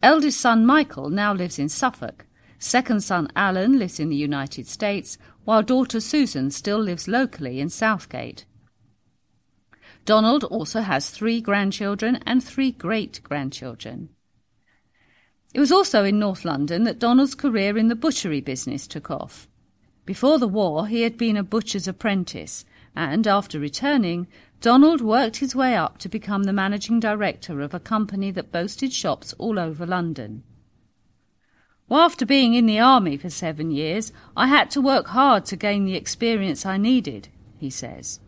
Eldest 0.00 0.40
son 0.40 0.64
Michael 0.64 1.10
now 1.10 1.34
lives 1.34 1.58
in 1.58 1.68
Suffolk. 1.68 2.26
Second 2.60 3.00
son 3.00 3.28
Alan 3.34 3.76
lives 3.76 3.98
in 3.98 4.08
the 4.08 4.14
United 4.14 4.68
States, 4.68 5.18
while 5.42 5.64
daughter 5.64 5.98
Susan 5.98 6.52
still 6.52 6.78
lives 6.78 7.08
locally 7.08 7.58
in 7.58 7.68
Southgate. 7.68 8.44
Donald 10.04 10.44
also 10.44 10.80
has 10.80 11.10
three 11.10 11.40
grandchildren 11.40 12.20
and 12.26 12.42
three 12.42 12.72
great 12.72 13.20
grandchildren. 13.22 14.08
It 15.54 15.60
was 15.60 15.72
also 15.72 16.04
in 16.04 16.18
North 16.18 16.44
London 16.44 16.84
that 16.84 16.98
Donald's 16.98 17.34
career 17.34 17.78
in 17.78 17.88
the 17.88 17.94
butchery 17.94 18.40
business 18.40 18.86
took 18.86 19.10
off. 19.10 19.48
Before 20.04 20.38
the 20.38 20.48
war, 20.48 20.86
he 20.86 21.02
had 21.02 21.18
been 21.18 21.36
a 21.36 21.42
butcher's 21.42 21.88
apprentice, 21.88 22.64
and 22.94 23.26
after 23.26 23.58
returning, 23.58 24.26
Donald 24.60 25.00
worked 25.00 25.36
his 25.36 25.54
way 25.54 25.76
up 25.76 25.98
to 25.98 26.08
become 26.08 26.44
the 26.44 26.52
managing 26.52 26.98
director 26.98 27.60
of 27.60 27.74
a 27.74 27.80
company 27.80 28.30
that 28.30 28.50
boasted 28.50 28.92
shops 28.92 29.34
all 29.38 29.58
over 29.58 29.86
London. 29.86 30.42
Well, 31.88 32.00
after 32.00 32.26
being 32.26 32.54
in 32.54 32.66
the 32.66 32.80
army 32.80 33.16
for 33.16 33.30
seven 33.30 33.70
years, 33.70 34.12
I 34.36 34.46
had 34.48 34.70
to 34.72 34.80
work 34.80 35.08
hard 35.08 35.46
to 35.46 35.56
gain 35.56 35.84
the 35.84 35.94
experience 35.94 36.66
I 36.66 36.76
needed, 36.76 37.28
he 37.58 37.70
says. 37.70 38.20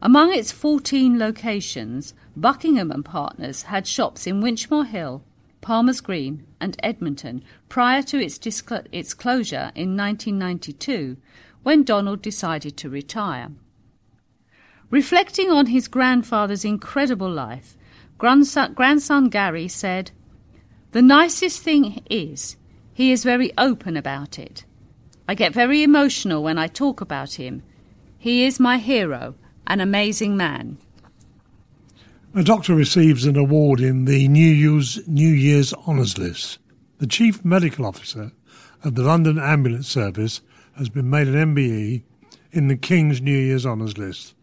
Among 0.00 0.32
its 0.32 0.52
14 0.52 1.18
locations, 1.18 2.14
Buckingham 2.36 2.92
and 2.92 3.04
Partners 3.04 3.62
had 3.62 3.86
shops 3.86 4.28
in 4.28 4.40
Winchmore 4.40 4.86
Hill, 4.86 5.24
Palmer's 5.60 6.00
Green, 6.00 6.46
and 6.60 6.76
Edmonton 6.82 7.42
prior 7.68 8.02
to 8.02 8.22
its, 8.22 8.38
disclo- 8.38 8.86
its 8.92 9.12
closure 9.12 9.72
in 9.74 9.96
1992 9.96 11.16
when 11.64 11.82
Donald 11.82 12.22
decided 12.22 12.76
to 12.76 12.88
retire. 12.88 13.50
Reflecting 14.88 15.50
on 15.50 15.66
his 15.66 15.88
grandfather's 15.88 16.64
incredible 16.64 17.30
life, 17.30 17.76
grandson, 18.18 18.74
grandson 18.74 19.28
Gary 19.28 19.66
said, 19.66 20.12
The 20.92 21.02
nicest 21.02 21.60
thing 21.60 22.04
is, 22.08 22.56
he 22.94 23.10
is 23.10 23.24
very 23.24 23.52
open 23.58 23.96
about 23.96 24.38
it. 24.38 24.64
I 25.26 25.34
get 25.34 25.52
very 25.52 25.82
emotional 25.82 26.42
when 26.42 26.56
I 26.56 26.68
talk 26.68 27.00
about 27.00 27.34
him. 27.34 27.64
He 28.16 28.44
is 28.44 28.60
my 28.60 28.78
hero 28.78 29.34
an 29.68 29.80
amazing 29.80 30.36
man. 30.36 30.78
A 32.34 32.42
doctor 32.42 32.74
receives 32.74 33.24
an 33.24 33.36
award 33.36 33.80
in 33.80 34.04
the 34.04 34.26
New 34.28 34.40
Year's, 34.40 35.06
New 35.06 35.28
Year's 35.28 35.72
Honours 35.72 36.18
List. 36.18 36.58
The 36.98 37.06
Chief 37.06 37.44
Medical 37.44 37.86
Officer 37.86 38.32
of 38.82 38.96
the 38.96 39.02
London 39.02 39.38
Ambulance 39.38 39.88
Service 39.88 40.40
has 40.76 40.88
been 40.88 41.08
made 41.08 41.28
an 41.28 41.54
MBE 41.54 42.02
in 42.52 42.68
the 42.68 42.76
King's 42.76 43.20
New 43.20 43.36
Year's 43.36 43.66
Honours 43.66 43.98
list. 43.98 44.34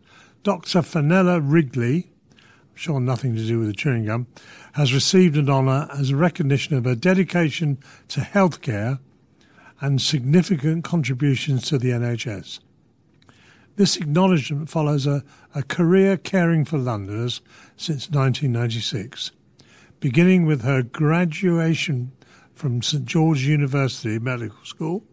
Dr. 0.44 0.82
Fenella 0.82 1.40
Wrigley, 1.40 2.12
I'm 2.32 2.76
sure 2.76 3.00
nothing 3.00 3.36
to 3.36 3.46
do 3.46 3.60
with 3.60 3.68
the 3.68 3.74
chewing 3.74 4.06
gum, 4.06 4.28
has 4.74 4.94
received 4.94 5.38
an 5.38 5.50
honour 5.50 5.88
as 5.94 6.12
a 6.12 6.16
recognition 6.16 6.76
of 6.76 6.86
her 6.86 6.96
dedication 6.96 7.78
to 8.10 8.22
healthcare 8.22 9.00
and 9.82 10.02
significant 10.02 10.84
contributions 10.84 11.64
to 11.70 11.78
the 11.78 11.90
NHS. 11.90 12.60
This 13.76 13.98
acknowledgement 13.98 14.70
follows 14.70 15.06
a, 15.06 15.24
a 15.54 15.62
career 15.62 16.16
caring 16.16 16.64
for 16.64 16.78
Londoners 16.78 17.42
since 17.76 18.10
1996, 18.10 19.32
beginning 20.00 20.46
with 20.46 20.62
her 20.62 20.82
graduation 20.82 22.14
from 22.54 22.82
St 22.82 23.04
George 23.04 23.46
University 23.46 24.18
Medical 24.18 24.64
School. 24.64 25.04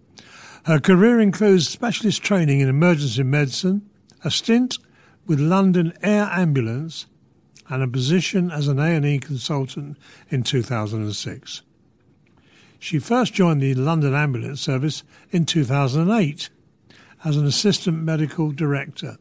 Her 0.67 0.79
career 0.79 1.21
includes 1.21 1.69
specialist 1.69 2.23
training 2.23 2.61
in 2.61 2.69
emergency 2.69 3.25
medicine, 3.25 3.91
a 4.23 4.31
stint 4.31 4.79
with 5.27 5.41
London 5.41 5.93
Air 6.01 6.29
Ambulance, 6.31 7.07
and 7.69 7.83
a 7.83 7.89
position 7.89 8.53
as 8.53 8.69
an 8.69 8.79
A&E 8.79 9.19
consultant 9.19 9.97
in 10.31 10.45
2006. 10.45 11.63
She 12.79 12.99
first 13.01 13.35
joined 13.35 13.61
the 13.61 13.75
London 13.75 14.15
Ambulance 14.15 14.61
Service 14.61 15.03
in 15.33 15.47
2008 15.47 16.49
as 17.25 17.37
an 17.37 17.47
assistant 17.47 18.03
medical 18.03 18.51
director 18.51 19.17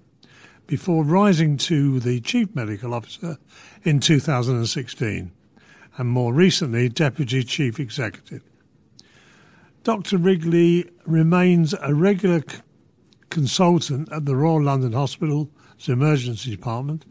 before 0.68 1.04
rising 1.04 1.58
to 1.58 2.00
the 2.00 2.20
chief 2.22 2.54
medical 2.56 2.94
officer 2.94 3.38
in 3.84 4.00
2016 4.00 5.32
and 5.98 6.10
more 6.10 6.34
recently 6.34 6.88
deputy 6.90 7.44
chief 7.44 7.80
executive. 7.80 8.42
Dr. 9.84 10.18
Wrigley 10.18 10.90
remains 11.06 11.74
a 11.82 11.94
regular 11.94 12.42
c- 12.48 12.60
consultant 13.30 14.12
at 14.12 14.26
the 14.26 14.36
Royal 14.36 14.64
London 14.64 14.94
Hospital's 14.94 15.50
emergency 15.88 16.52
department, 16.52 17.04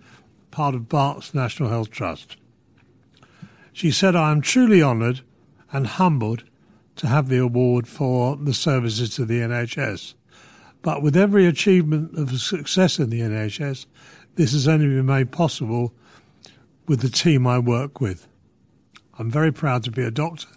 part 0.50 0.74
of 0.74 0.88
Barts 0.88 1.34
National 1.34 1.68
Health 1.68 1.90
Trust. 1.90 2.36
She 3.72 3.90
said, 3.90 4.16
I 4.16 4.30
am 4.30 4.40
truly 4.40 4.82
honoured 4.82 5.22
and 5.72 5.86
humbled 5.86 6.44
to 6.96 7.06
have 7.06 7.28
the 7.28 7.38
award 7.38 7.88
for 7.88 8.36
the 8.36 8.54
services 8.54 9.14
to 9.16 9.24
the 9.24 9.40
NHS. 9.40 10.14
But 10.82 11.02
with 11.02 11.16
every 11.16 11.46
achievement 11.46 12.16
of 12.16 12.40
success 12.40 12.98
in 12.98 13.10
the 13.10 13.20
NHS, 13.20 13.86
this 14.36 14.52
has 14.52 14.66
only 14.66 14.86
been 14.86 15.06
made 15.06 15.30
possible 15.30 15.92
with 16.86 17.00
the 17.00 17.10
team 17.10 17.46
I 17.46 17.58
work 17.58 18.00
with. 18.00 18.26
I'm 19.18 19.30
very 19.30 19.52
proud 19.52 19.84
to 19.84 19.90
be 19.90 20.02
a 20.02 20.10
doctor, 20.10 20.48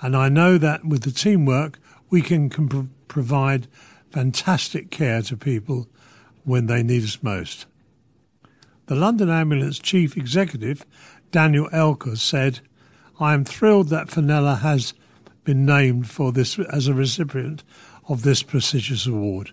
and 0.00 0.16
I 0.16 0.28
know 0.28 0.58
that 0.58 0.84
with 0.84 1.02
the 1.02 1.12
teamwork, 1.12 1.78
we 2.10 2.22
can, 2.22 2.50
can 2.50 2.90
provide 3.06 3.68
fantastic 4.10 4.90
care 4.90 5.22
to 5.22 5.36
people 5.36 5.88
when 6.44 6.66
they 6.66 6.82
need 6.82 7.04
us 7.04 7.22
most. 7.22 7.66
The 8.86 8.94
London 8.94 9.30
Ambulance 9.30 9.78
Chief 9.78 10.16
Executive, 10.16 10.84
Daniel 11.30 11.68
Elkeles, 11.70 12.18
said, 12.18 12.60
I 13.20 13.32
am 13.32 13.44
thrilled 13.44 13.88
that 13.88 14.10
Fenella 14.10 14.56
has 14.56 14.92
been 15.44 15.64
named 15.64 16.10
for 16.10 16.32
this 16.32 16.58
as 16.58 16.88
a 16.88 16.94
recipient 16.94 17.62
of 18.08 18.22
this 18.22 18.42
prestigious 18.42 19.06
award. 19.06 19.52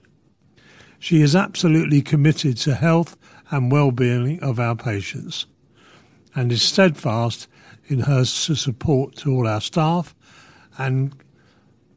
She 1.00 1.22
is 1.22 1.36
absolutely 1.36 2.02
committed 2.02 2.58
to 2.58 2.76
health 2.76 3.18
and 3.50 3.72
well-being 3.72 4.42
of 4.42 4.60
our 4.60 4.76
patients 4.76 5.46
and 6.36 6.52
is 6.52 6.62
steadfast 6.62 7.48
in 7.88 8.02
her 8.02 8.24
support 8.24 9.16
to 9.18 9.34
all 9.34 9.48
our 9.48 9.62
staff 9.62 10.16
and 10.78 11.14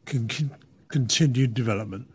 con- 0.07 0.51
continued 0.89 1.55
development. 1.55 2.09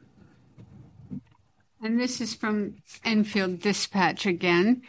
And 1.81 1.99
this 1.99 2.19
is 2.19 2.33
from 2.33 2.75
Enfield 3.05 3.61
Dispatch 3.61 4.25
again, 4.25 4.81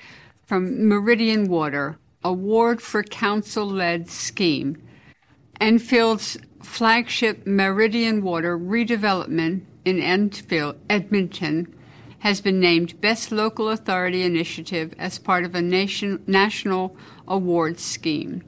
from 0.47 0.89
Meridian 0.89 1.49
Water, 1.49 1.99
Award 2.25 2.83
for 2.83 3.03
Council 3.03 3.65
led 3.65 4.11
scheme. 4.11 4.83
Enfield's 5.61 6.39
flagship 6.63 7.47
Meridian 7.47 8.23
Water 8.23 8.59
redevelopment 8.59 9.63
in 9.85 10.01
Enfield, 10.01 10.77
Edmonton 10.89 11.75
has 12.21 12.41
been 12.41 12.61
named 12.61 13.01
Best 13.01 13.31
Local 13.31 13.69
Authority 13.69 14.23
Initiative 14.23 14.95
as 14.99 15.19
part 15.19 15.45
of 15.45 15.55
a 15.55 15.63
nation, 15.63 16.23
national 16.27 16.97
awards 17.29 17.83
scheme. 17.83 18.43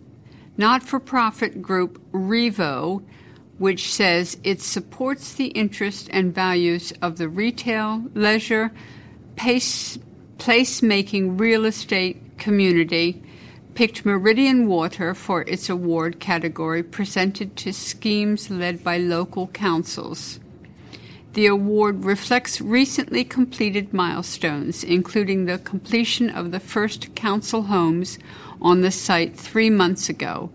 Not 0.57 0.83
for 0.83 1.01
profit 1.01 1.63
group 1.63 2.01
Revo, 2.13 3.03
which 3.59 3.93
says 3.93 4.39
it 4.45 4.61
supports 4.61 5.35
the 5.35 5.49
interests 5.49 6.09
and 6.13 6.35
values 6.35 6.93
of 7.03 7.17
the 7.17 7.29
retail, 7.29 8.05
leisure, 8.15 8.73
pace, 9.37 9.99
place-making 10.39 11.37
real 11.37 11.65
estate 11.65 12.39
community, 12.39 13.22
picked 13.75 14.05
Meridian 14.05 14.68
Water 14.68 15.14
for 15.14 15.43
its 15.43 15.68
award 15.68 16.20
category 16.20 16.83
presented 16.83 17.57
to 17.57 17.73
schemes 17.73 18.51
led 18.51 18.85
by 18.85 18.99
local 18.99 19.47
councils. 19.49 20.39
The 21.35 21.47
award 21.47 22.05
reflects 22.05 22.61
recently 22.61 23.25
completed 23.25 23.95
milestones, 23.95 24.85
including 24.85 25.47
the 25.47 25.59
completion 25.59 26.29
of 26.29 26.51
the 26.51 26.61
first 26.61 27.14
council 27.14 27.62
homes 27.62 28.18
on 28.61 28.83
the 28.83 28.91
site 28.91 29.37
three 29.37 29.70
months 29.70 30.09
ago 30.11 30.51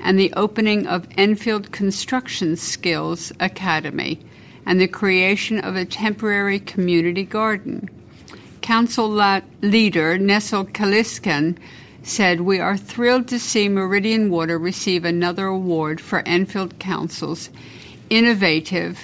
and 0.00 0.18
the 0.18 0.32
opening 0.32 0.86
of 0.86 1.06
Enfield 1.16 1.70
Construction 1.70 2.56
Skills 2.56 3.32
Academy 3.40 4.20
and 4.66 4.80
the 4.80 4.88
creation 4.88 5.60
of 5.60 5.76
a 5.76 5.84
temporary 5.84 6.58
community 6.58 7.24
garden. 7.24 7.88
Council 8.60 9.08
leader 9.08 10.18
Nesil 10.18 10.70
Caliskan 10.72 11.58
said, 12.02 12.40
We 12.40 12.58
are 12.58 12.76
thrilled 12.76 13.28
to 13.28 13.38
see 13.38 13.68
Meridian 13.68 14.30
Water 14.30 14.58
receive 14.58 15.04
another 15.04 15.46
award 15.46 16.00
for 16.00 16.26
Enfield 16.26 16.78
Council's 16.78 17.50
innovative 18.10 18.98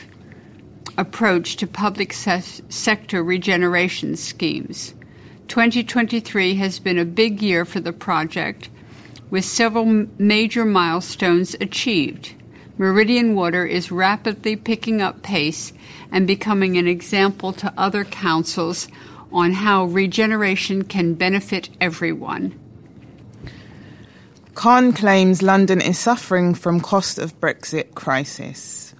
approach 0.97 1.57
to 1.57 1.67
public 1.67 2.13
se- 2.13 2.63
sector 2.69 3.23
regeneration 3.23 4.17
schemes. 4.17 4.95
2023 5.47 6.57
has 6.57 6.79
been 6.79 6.99
a 6.99 7.05
big 7.05 7.41
year 7.41 7.65
for 7.65 7.81
the 7.81 7.93
project, 7.93 8.69
with 9.31 9.45
several 9.45 10.07
major 10.19 10.65
milestones 10.65 11.55
achieved. 11.61 12.35
Meridian 12.77 13.35
Water 13.35 13.65
is 13.65 13.91
rapidly 13.91 14.57
picking 14.57 15.01
up 15.01 15.23
pace 15.23 15.73
and 16.11 16.27
becoming 16.27 16.77
an 16.77 16.87
example 16.87 17.53
to 17.53 17.73
other 17.77 18.05
councils 18.05 18.89
on 19.33 19.53
how 19.53 19.85
regeneration 19.85 20.83
can 20.85 21.15
benefit 21.15 21.69
everyone. 21.81 22.59
Khan 24.59 24.93
claims 24.93 25.41
London 25.41 25.81
is 25.81 26.01
suffering 26.01 26.53
from 26.53 26.81
cost 26.81 27.17
of 27.17 27.41
Brexit 27.41 27.95
crisis. 27.95 28.93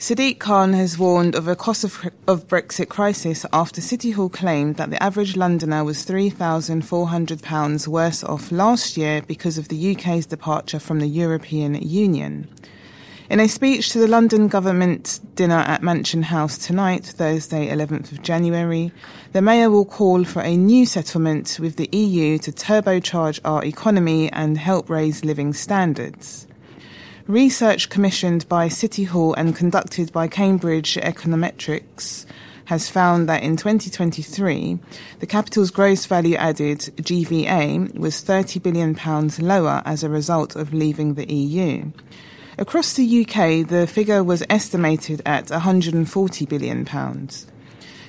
Sadiq 0.00 0.40
Khan 0.40 0.72
has 0.72 0.98
warned 0.98 1.36
of 1.36 1.46
a 1.46 1.54
cost 1.54 1.84
of, 1.84 2.10
of, 2.26 2.48
Brexit 2.48 2.88
crisis 2.88 3.46
after 3.52 3.80
City 3.80 4.10
Hall 4.10 4.28
claimed 4.28 4.74
that 4.74 4.90
the 4.90 5.00
average 5.00 5.36
Londoner 5.36 5.84
was 5.84 6.04
£3,400 6.04 7.86
worse 7.86 8.24
off 8.24 8.50
last 8.50 8.96
year 8.96 9.22
because 9.22 9.56
of 9.56 9.68
the 9.68 9.94
UK's 9.94 10.26
departure 10.26 10.80
from 10.80 10.98
the 10.98 11.06
European 11.06 11.76
Union. 11.76 12.48
In 13.28 13.40
a 13.40 13.48
speech 13.48 13.90
to 13.90 13.98
the 13.98 14.06
London 14.06 14.46
government 14.46 15.18
dinner 15.34 15.58
at 15.66 15.82
Mansion 15.82 16.22
House 16.22 16.56
tonight, 16.56 17.04
Thursday, 17.04 17.66
11th 17.66 18.12
of 18.12 18.22
January, 18.22 18.92
the 19.32 19.42
Mayor 19.42 19.68
will 19.68 19.84
call 19.84 20.22
for 20.22 20.42
a 20.42 20.56
new 20.56 20.86
settlement 20.86 21.58
with 21.60 21.74
the 21.74 21.88
EU 21.90 22.38
to 22.38 22.52
turbocharge 22.52 23.40
our 23.44 23.64
economy 23.64 24.30
and 24.30 24.56
help 24.56 24.88
raise 24.88 25.24
living 25.24 25.52
standards. 25.54 26.46
Research 27.26 27.88
commissioned 27.88 28.48
by 28.48 28.68
City 28.68 29.02
Hall 29.02 29.34
and 29.34 29.56
conducted 29.56 30.12
by 30.12 30.28
Cambridge 30.28 30.94
Econometrics 30.94 32.26
has 32.66 32.88
found 32.88 33.28
that 33.28 33.42
in 33.42 33.56
2023, 33.56 34.78
the 35.18 35.26
capital's 35.26 35.72
gross 35.72 36.06
value 36.06 36.36
added 36.36 36.78
GVA 36.78 37.98
was 37.98 38.22
£30 38.22 38.62
billion 38.62 38.96
lower 39.40 39.82
as 39.84 40.04
a 40.04 40.08
result 40.08 40.54
of 40.54 40.72
leaving 40.72 41.14
the 41.14 41.28
EU. 41.32 41.90
Across 42.58 42.94
the 42.94 43.20
UK, 43.20 43.68
the 43.68 43.86
figure 43.86 44.24
was 44.24 44.42
estimated 44.48 45.20
at 45.26 45.48
£140 45.48 46.48
billion. 46.48 47.28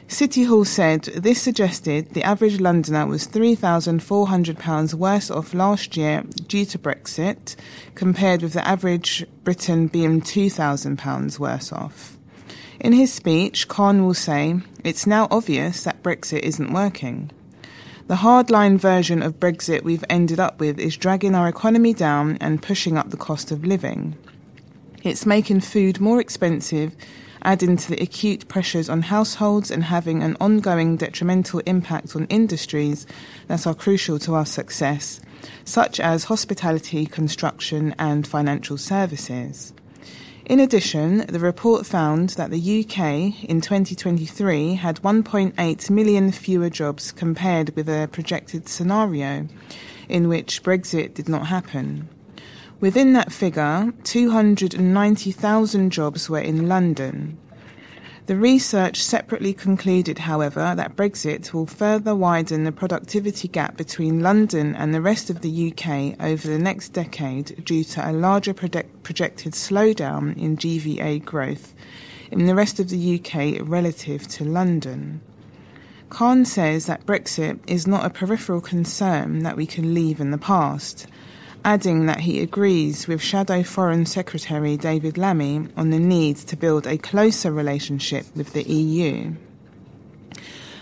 City 0.07 0.43
Hall 0.43 0.63
said 0.63 1.03
this 1.03 1.41
suggested 1.41 2.13
the 2.13 2.23
average 2.23 2.61
Londoner 2.61 3.05
was 3.05 3.27
£3,400 3.27 4.93
worse 4.93 5.29
off 5.29 5.53
last 5.53 5.97
year 5.97 6.23
due 6.47 6.63
to 6.63 6.79
Brexit, 6.79 7.57
compared 7.93 8.41
with 8.41 8.53
the 8.53 8.65
average 8.65 9.25
Briton 9.43 9.87
being 9.87 10.21
£2,000 10.21 11.39
worse 11.39 11.73
off. 11.73 12.17
In 12.79 12.93
his 12.93 13.11
speech, 13.11 13.67
Khan 13.67 14.05
will 14.05 14.13
say, 14.13 14.61
It's 14.81 15.05
now 15.05 15.27
obvious 15.29 15.83
that 15.83 16.03
Brexit 16.03 16.39
isn't 16.39 16.71
working. 16.71 17.31
The 18.07 18.15
hardline 18.15 18.79
version 18.79 19.21
of 19.21 19.41
Brexit 19.41 19.83
we've 19.83 20.05
ended 20.09 20.39
up 20.39 20.61
with 20.61 20.79
is 20.79 20.95
dragging 20.95 21.35
our 21.35 21.49
economy 21.49 21.93
down 21.93 22.37
and 22.39 22.63
pushing 22.63 22.97
up 22.97 23.09
the 23.09 23.17
cost 23.17 23.51
of 23.51 23.65
living. 23.65 24.15
It's 25.07 25.25
making 25.25 25.61
food 25.61 26.01
more 26.01 26.19
expensive 26.19 26.93
adding 27.41 27.77
to 27.77 27.89
the 27.89 28.03
acute 28.03 28.45
pressures 28.49 28.89
on 28.89 29.03
households 29.03 29.71
and 29.71 29.85
having 29.85 30.21
an 30.21 30.35
ongoing 30.41 30.97
detrimental 30.97 31.61
impact 31.65 32.13
on 32.13 32.25
industries 32.25 33.07
that 33.47 33.65
are 33.65 33.73
crucial 33.73 34.19
to 34.19 34.33
our 34.33 34.45
success, 34.45 35.21
such 35.63 36.01
as 36.01 36.25
hospitality, 36.25 37.05
construction, 37.05 37.95
and 37.97 38.27
financial 38.27 38.77
services. 38.77 39.73
In 40.45 40.59
addition, 40.59 41.19
the 41.27 41.39
report 41.39 41.85
found 41.85 42.31
that 42.31 42.51
the 42.51 42.83
UK 42.83 43.45
in 43.45 43.61
2023 43.61 44.73
had 44.73 45.01
1.8 45.03 45.89
million 45.89 46.33
fewer 46.33 46.69
jobs 46.69 47.13
compared 47.13 47.73
with 47.77 47.87
a 47.87 48.09
projected 48.11 48.67
scenario 48.67 49.47
in 50.09 50.27
which 50.27 50.63
Brexit 50.63 51.13
did 51.13 51.29
not 51.29 51.47
happen. 51.47 52.09
Within 52.79 53.13
that 53.13 53.31
figure, 53.31 53.91
290,000 54.03 55.89
jobs 55.89 56.29
were 56.29 56.39
in 56.39 56.67
London. 56.67 57.39
The 58.27 58.35
research 58.35 59.01
separately 59.01 59.53
concluded, 59.53 60.19
however, 60.19 60.73
that 60.75 60.95
Brexit 60.95 61.53
will 61.53 61.65
further 61.65 62.13
widen 62.13 62.65
the 62.65 62.71
productivity 62.71 63.47
gap 63.47 63.77
between 63.77 64.19
London 64.19 64.75
and 64.75 64.93
the 64.93 65.01
rest 65.01 65.31
of 65.31 65.41
the 65.41 65.71
UK 65.71 66.15
over 66.19 66.47
the 66.47 66.59
next 66.59 66.89
decade 66.89 67.63
due 67.65 67.83
to 67.85 68.07
a 68.07 68.11
larger 68.11 68.53
project- 68.53 69.01
projected 69.01 69.53
slowdown 69.53 70.37
in 70.37 70.55
GVA 70.57 71.23
growth 71.23 71.73
in 72.29 72.45
the 72.45 72.55
rest 72.55 72.79
of 72.79 72.89
the 72.89 73.15
UK 73.15 73.59
relative 73.65 74.27
to 74.27 74.43
London. 74.43 75.21
Khan 76.09 76.45
says 76.45 76.85
that 76.85 77.05
Brexit 77.05 77.59
is 77.65 77.87
not 77.87 78.05
a 78.05 78.09
peripheral 78.09 78.61
concern 78.61 79.39
that 79.43 79.57
we 79.57 79.65
can 79.65 79.93
leave 79.93 80.19
in 80.19 80.31
the 80.31 80.37
past 80.37 81.07
adding 81.67 82.05
that 82.05 82.21
he 82.21 82.39
agrees 82.39 83.09
with 83.09 83.21
Shadow 83.21 83.61
Foreign 83.61 84.05
Secretary 84.05 84.77
David 84.77 85.17
Lammy 85.17 85.67
on 85.75 85.89
the 85.89 85.99
need 85.99 86.37
to 86.37 86.55
build 86.55 86.87
a 86.87 86.97
closer 86.97 87.51
relationship 87.51 88.25
with 88.37 88.53
the 88.53 88.63
EU. 88.63 89.33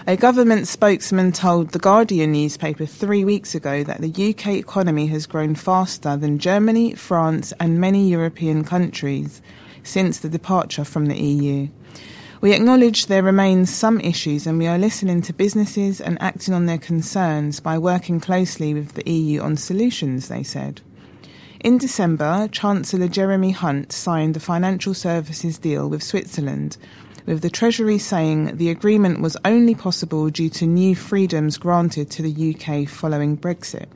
A 0.05 0.15
government 0.15 0.67
spokesman 0.67 1.31
told 1.31 1.69
The 1.69 1.79
Guardian 1.79 2.33
newspaper 2.33 2.85
three 2.85 3.25
weeks 3.25 3.55
ago 3.55 3.83
that 3.83 3.99
the 3.99 4.29
UK 4.29 4.49
economy 4.49 5.07
has 5.07 5.25
grown 5.25 5.55
faster 5.55 6.15
than 6.15 6.37
Germany, 6.37 6.93
France, 6.93 7.51
and 7.59 7.81
many 7.81 8.07
European 8.07 8.63
countries 8.63 9.41
since 9.81 10.19
the 10.19 10.29
departure 10.29 10.85
from 10.85 11.07
the 11.07 11.17
EU. 11.17 11.67
We 12.45 12.53
acknowledge 12.53 13.07
there 13.07 13.23
remain 13.23 13.65
some 13.65 13.99
issues 13.99 14.45
and 14.45 14.59
we 14.59 14.67
are 14.67 14.77
listening 14.77 15.23
to 15.23 15.33
businesses 15.33 15.99
and 15.99 16.21
acting 16.21 16.53
on 16.53 16.67
their 16.67 16.77
concerns 16.77 17.59
by 17.59 17.79
working 17.79 18.19
closely 18.19 18.71
with 18.71 18.93
the 18.93 19.09
EU 19.09 19.41
on 19.41 19.57
solutions, 19.57 20.27
they 20.27 20.43
said. 20.43 20.81
In 21.61 21.79
December, 21.79 22.47
Chancellor 22.51 23.07
Jeremy 23.07 23.49
Hunt 23.49 23.91
signed 23.91 24.37
a 24.37 24.39
financial 24.39 24.93
services 24.93 25.57
deal 25.57 25.89
with 25.89 26.03
Switzerland, 26.03 26.77
with 27.25 27.41
the 27.41 27.49
Treasury 27.49 27.97
saying 27.97 28.57
the 28.57 28.69
agreement 28.69 29.21
was 29.21 29.35
only 29.43 29.73
possible 29.73 30.29
due 30.29 30.49
to 30.49 30.67
new 30.67 30.95
freedoms 30.95 31.57
granted 31.57 32.11
to 32.11 32.21
the 32.21 32.53
UK 32.53 32.87
following 32.87 33.35
Brexit. 33.35 33.87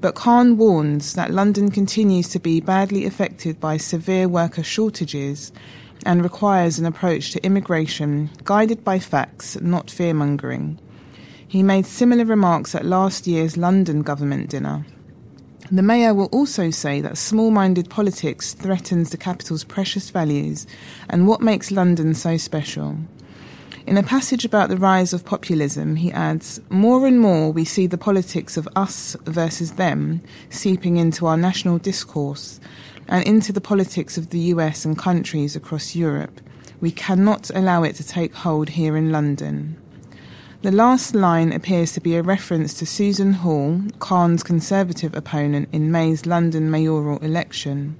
But 0.00 0.14
Khan 0.14 0.56
warns 0.56 1.14
that 1.14 1.32
London 1.32 1.72
continues 1.72 2.28
to 2.28 2.38
be 2.38 2.60
badly 2.60 3.06
affected 3.06 3.58
by 3.58 3.76
severe 3.78 4.28
worker 4.28 4.62
shortages 4.62 5.50
and 6.04 6.22
requires 6.22 6.78
an 6.78 6.86
approach 6.86 7.32
to 7.32 7.44
immigration 7.44 8.30
guided 8.44 8.84
by 8.84 8.98
facts, 8.98 9.60
not 9.60 9.90
fear 9.90 10.12
mongering. 10.14 10.78
He 11.48 11.62
made 11.62 11.86
similar 11.86 12.24
remarks 12.24 12.74
at 12.74 12.84
last 12.84 13.26
year's 13.26 13.56
London 13.56 14.02
government 14.02 14.50
dinner. 14.50 14.84
The 15.70 15.82
mayor 15.82 16.14
will 16.14 16.26
also 16.26 16.70
say 16.70 17.00
that 17.00 17.18
small 17.18 17.50
minded 17.50 17.90
politics 17.90 18.54
threatens 18.54 19.10
the 19.10 19.16
capital's 19.16 19.64
precious 19.64 20.10
values 20.10 20.66
and 21.08 21.26
what 21.26 21.40
makes 21.40 21.72
London 21.72 22.14
so 22.14 22.36
special. 22.36 22.96
In 23.86 23.96
a 23.96 24.02
passage 24.02 24.44
about 24.44 24.68
the 24.68 24.76
rise 24.76 25.12
of 25.12 25.24
populism, 25.24 25.94
he 25.96 26.10
adds, 26.10 26.60
More 26.70 27.06
and 27.06 27.20
more 27.20 27.52
we 27.52 27.64
see 27.64 27.86
the 27.86 27.98
politics 27.98 28.56
of 28.56 28.68
us 28.74 29.16
versus 29.24 29.72
them 29.72 30.22
seeping 30.50 30.96
into 30.96 31.26
our 31.26 31.36
national 31.36 31.78
discourse, 31.78 32.58
and 33.08 33.24
into 33.24 33.52
the 33.52 33.60
politics 33.60 34.18
of 34.18 34.30
the 34.30 34.38
US 34.54 34.84
and 34.84 34.98
countries 34.98 35.56
across 35.56 35.94
Europe. 35.94 36.40
We 36.80 36.90
cannot 36.90 37.50
allow 37.54 37.82
it 37.82 37.96
to 37.96 38.06
take 38.06 38.34
hold 38.34 38.70
here 38.70 38.96
in 38.96 39.10
London. 39.10 39.76
The 40.62 40.72
last 40.72 41.14
line 41.14 41.52
appears 41.52 41.92
to 41.92 42.00
be 42.00 42.16
a 42.16 42.22
reference 42.22 42.74
to 42.74 42.86
Susan 42.86 43.34
Hall, 43.34 43.82
Khan's 44.00 44.42
Conservative 44.42 45.14
opponent 45.14 45.68
in 45.72 45.92
May's 45.92 46.26
London 46.26 46.70
mayoral 46.70 47.18
election. 47.18 47.96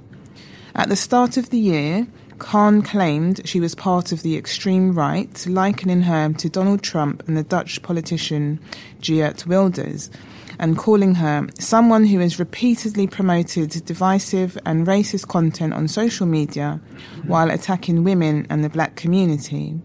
At 0.75 0.89
the 0.89 0.97
start 0.97 1.37
of 1.37 1.51
the 1.51 1.59
year, 1.59 2.07
Khan 2.39 2.83
claimed 2.83 3.47
she 3.49 3.61
was 3.61 3.75
part 3.75 4.13
of 4.13 4.23
the 4.23 4.37
extreme 4.37 4.93
right, 4.93 5.47
likening 5.47 6.03
her 6.03 6.33
to 6.35 6.49
Donald 6.51 6.83
Trump 6.83 7.27
and 7.27 7.37
the 7.37 7.43
Dutch 7.43 7.83
politician 7.83 8.61
Geert 9.01 9.47
Wilders, 9.47 10.11
and 10.59 10.79
calling 10.79 11.15
her 11.17 11.47
someone 11.59 12.07
who 12.07 12.19
has 12.21 12.39
repeatedly 12.39 13.07
promoted 13.07 13.85
divisive 13.85 14.59
and 14.65 14.87
racist 14.87 15.29
content 15.29 15.73
on 15.73 15.89
social 15.89 16.27
media 16.27 16.81
while 17.27 17.51
attacking 17.51 18.05
women 18.05 18.47
and 18.51 18.65
the 18.65 18.69
black 18.69 18.97
community. 18.97 19.81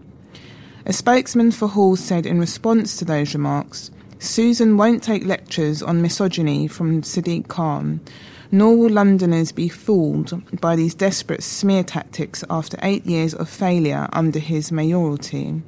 A 0.84 0.92
spokesman 0.92 1.52
for 1.52 1.68
Hall 1.68 1.96
said 1.96 2.26
in 2.26 2.40
response 2.40 2.96
to 2.96 3.04
those 3.04 3.34
remarks, 3.34 3.90
Susan 4.18 4.76
won't 4.76 5.02
take 5.02 5.24
lectures 5.24 5.82
on 5.82 6.02
misogyny 6.02 6.68
from 6.68 7.02
Sadiq 7.02 7.48
Khan, 7.48 8.00
nor 8.52 8.76
will 8.76 8.90
Londoners 8.90 9.50
be 9.50 9.68
fooled 9.68 10.60
by 10.60 10.76
these 10.76 10.94
desperate 10.94 11.42
smear 11.42 11.82
tactics 11.82 12.44
after 12.50 12.78
eight 12.82 13.06
years 13.06 13.34
of 13.34 13.48
failure 13.48 14.08
under 14.12 14.38
his 14.38 14.70
mayoralty. 14.70 15.62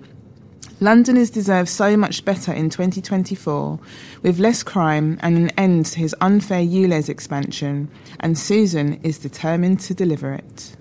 Londoners 0.85 1.31
deserve 1.31 1.67
so 1.67 1.97
much 1.97 2.27
better 2.27 2.53
in 2.53 2.69
2024, 2.69 3.81
with 4.21 4.39
less 4.39 4.63
crime 4.63 5.19
and 5.23 5.39
an 5.39 5.51
end 5.57 5.87
to 5.87 5.99
his 5.99 6.15
unfair 6.21 6.61
ULEZ 6.61 7.09
expansion, 7.09 7.91
and 8.21 8.39
Susan 8.39 9.01
is 9.03 9.17
determined 9.17 9.81
to 9.81 9.95
deliver 9.95 10.35
it. 10.35 10.77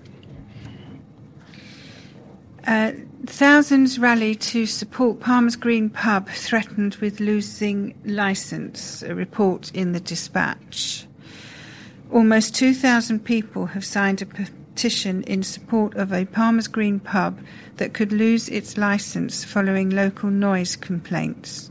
Uh, 2.66 2.92
thousands 3.24 3.98
rally 3.98 4.34
to 4.34 4.66
support 4.66 5.20
Palmer's 5.20 5.56
Green 5.56 5.88
pub 5.88 6.28
threatened 6.28 6.96
with 6.96 7.18
losing 7.18 7.94
licence, 8.04 9.02
a 9.02 9.14
report 9.14 9.72
in 9.72 9.92
the 9.92 10.00
dispatch. 10.00 11.06
Almost 12.12 12.54
2,000 12.54 13.24
people 13.24 13.66
have 13.66 13.86
signed 13.86 14.20
a 14.20 14.26
petition 14.74 15.22
in 15.22 15.40
support 15.40 15.94
of 15.94 16.12
a 16.12 16.24
Palmer's 16.24 16.66
Green 16.66 16.98
pub 16.98 17.38
that 17.76 17.94
could 17.94 18.10
lose 18.10 18.48
its 18.48 18.76
licence 18.76 19.44
following 19.44 19.88
local 19.88 20.30
noise 20.30 20.74
complaints. 20.74 21.70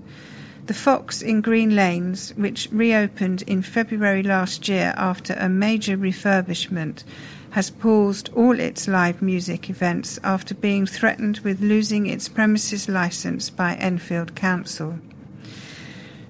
The 0.68 0.74
Fox 0.74 1.22
in 1.22 1.42
Green 1.42 1.76
Lanes, 1.76 2.34
which 2.38 2.70
reopened 2.72 3.42
in 3.42 3.62
February 3.62 4.24
last 4.24 4.70
year 4.70 4.94
after 4.96 5.34
a 5.34 5.50
major 5.50 5.98
refurbishment, 5.98 7.04
has 7.52 7.70
paused 7.70 8.30
all 8.34 8.58
its 8.58 8.88
live 8.88 9.22
music 9.22 9.70
events 9.70 10.18
after 10.24 10.56
being 10.56 10.86
threatened 10.86 11.40
with 11.40 11.60
losing 11.60 12.08
its 12.08 12.30
premises 12.30 12.88
licence 12.88 13.50
by 13.50 13.76
Enfield 13.76 14.34
Council. 14.34 14.98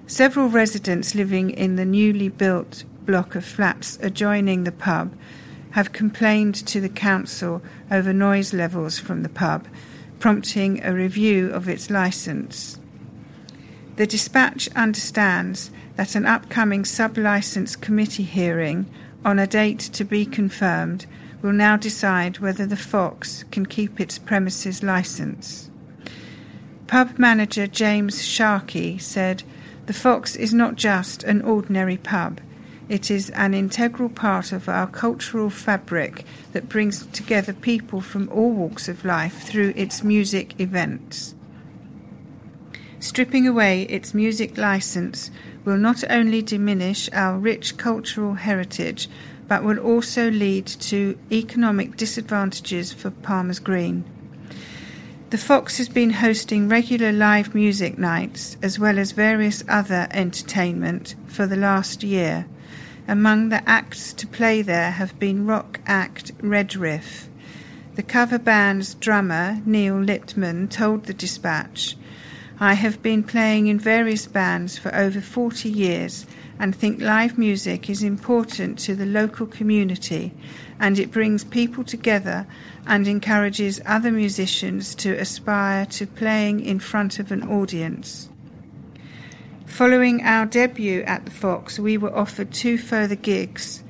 Several 0.08 0.48
residents 0.48 1.14
living 1.14 1.50
in 1.50 1.76
the 1.76 1.84
newly 1.84 2.28
built 2.28 2.82
block 3.06 3.36
of 3.36 3.44
flats 3.44 3.96
adjoining 4.02 4.64
the 4.64 4.72
pub 4.72 5.12
have 5.74 5.90
complained 5.90 6.54
to 6.54 6.80
the 6.80 6.88
council 6.88 7.60
over 7.90 8.12
noise 8.12 8.52
levels 8.52 8.96
from 8.96 9.24
the 9.24 9.28
pub, 9.28 9.66
prompting 10.20 10.80
a 10.84 10.94
review 10.94 11.50
of 11.50 11.68
its 11.68 11.90
licence. 11.90 12.78
The 13.96 14.06
dispatch 14.06 14.68
understands 14.76 15.72
that 15.96 16.14
an 16.14 16.26
upcoming 16.26 16.84
sub 16.84 17.18
licence 17.18 17.74
committee 17.74 18.22
hearing 18.22 18.86
on 19.24 19.40
a 19.40 19.48
date 19.48 19.80
to 19.80 20.04
be 20.04 20.24
confirmed 20.24 21.06
will 21.42 21.52
now 21.52 21.76
decide 21.76 22.38
whether 22.38 22.66
the 22.66 22.76
Fox 22.76 23.44
can 23.50 23.66
keep 23.66 23.98
its 23.98 24.16
premises 24.16 24.80
licence. 24.80 25.70
Pub 26.86 27.18
manager 27.18 27.66
James 27.66 28.24
Sharkey 28.24 28.96
said, 28.98 29.42
The 29.86 29.92
Fox 29.92 30.36
is 30.36 30.54
not 30.54 30.76
just 30.76 31.24
an 31.24 31.42
ordinary 31.42 31.96
pub. 31.96 32.40
It 32.94 33.10
is 33.10 33.30
an 33.30 33.54
integral 33.54 34.08
part 34.08 34.52
of 34.52 34.68
our 34.68 34.86
cultural 34.86 35.50
fabric 35.50 36.24
that 36.52 36.68
brings 36.68 37.04
together 37.06 37.52
people 37.52 38.00
from 38.00 38.28
all 38.28 38.52
walks 38.52 38.88
of 38.88 39.04
life 39.04 39.42
through 39.42 39.72
its 39.74 40.04
music 40.04 40.60
events. 40.60 41.34
Stripping 43.00 43.48
away 43.48 43.82
its 43.82 44.14
music 44.14 44.56
license 44.56 45.32
will 45.64 45.76
not 45.76 46.04
only 46.08 46.40
diminish 46.40 47.10
our 47.12 47.36
rich 47.36 47.76
cultural 47.76 48.34
heritage, 48.34 49.08
but 49.48 49.64
will 49.64 49.78
also 49.78 50.30
lead 50.30 50.64
to 50.64 51.18
economic 51.32 51.96
disadvantages 51.96 52.92
for 52.92 53.10
Palmer's 53.10 53.58
Green. 53.58 54.04
The 55.30 55.38
Fox 55.38 55.78
has 55.78 55.88
been 55.88 56.10
hosting 56.10 56.68
regular 56.68 57.10
live 57.10 57.56
music 57.56 57.98
nights 57.98 58.56
as 58.62 58.78
well 58.78 59.00
as 59.00 59.10
various 59.10 59.64
other 59.68 60.06
entertainment 60.12 61.16
for 61.26 61.48
the 61.48 61.56
last 61.56 62.04
year 62.04 62.46
among 63.06 63.48
the 63.48 63.68
acts 63.68 64.12
to 64.14 64.26
play 64.26 64.62
there 64.62 64.92
have 64.92 65.18
been 65.18 65.46
rock 65.46 65.80
act 65.86 66.36
Redriff. 66.38 67.28
The 67.94 68.02
cover 68.02 68.38
band's 68.38 68.94
drummer, 68.94 69.60
Neil 69.64 69.94
Littman, 69.94 70.70
told 70.70 71.04
the 71.04 71.14
dispatch, 71.14 71.96
I 72.58 72.74
have 72.74 73.02
been 73.02 73.22
playing 73.22 73.66
in 73.66 73.78
various 73.78 74.26
bands 74.26 74.78
for 74.78 74.94
over 74.94 75.20
40 75.20 75.68
years 75.68 76.26
and 76.58 76.74
think 76.74 77.00
live 77.00 77.36
music 77.36 77.90
is 77.90 78.02
important 78.02 78.78
to 78.80 78.94
the 78.94 79.06
local 79.06 79.46
community 79.46 80.32
and 80.78 80.98
it 80.98 81.10
brings 81.10 81.44
people 81.44 81.84
together 81.84 82.46
and 82.86 83.06
encourages 83.08 83.80
other 83.86 84.10
musicians 84.10 84.94
to 84.96 85.14
aspire 85.14 85.86
to 85.86 86.06
playing 86.06 86.60
in 86.60 86.78
front 86.78 87.18
of 87.18 87.32
an 87.32 87.42
audience. 87.42 88.28
Following 89.74 90.22
our 90.22 90.46
debut 90.46 91.02
at 91.02 91.24
the 91.24 91.32
Fox, 91.32 91.80
we 91.80 91.98
were 91.98 92.14
offered 92.14 92.52
two 92.52 92.78
further 92.78 93.16
gigs. 93.16 93.82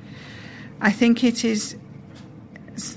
I 0.81 0.91
think 0.91 1.23
it 1.23 1.45
is 1.45 1.77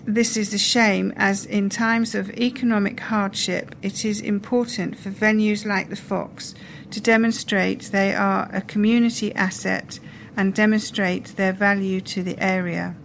this 0.06 0.38
is 0.38 0.54
a 0.54 0.58
shame 0.58 1.12
as 1.14 1.44
in 1.44 1.68
times 1.68 2.14
of 2.14 2.30
economic 2.30 2.98
hardship 2.98 3.74
it 3.82 4.06
is 4.06 4.22
important 4.22 4.98
for 4.98 5.10
venues 5.10 5.66
like 5.66 5.90
the 5.90 5.96
Fox 5.96 6.54
to 6.90 6.98
demonstrate 6.98 7.90
they 7.92 8.14
are 8.14 8.48
a 8.54 8.62
community 8.62 9.34
asset 9.34 10.00
and 10.34 10.54
demonstrate 10.54 11.36
their 11.36 11.52
value 11.52 12.00
to 12.00 12.22
the 12.22 12.42
area. 12.42 12.96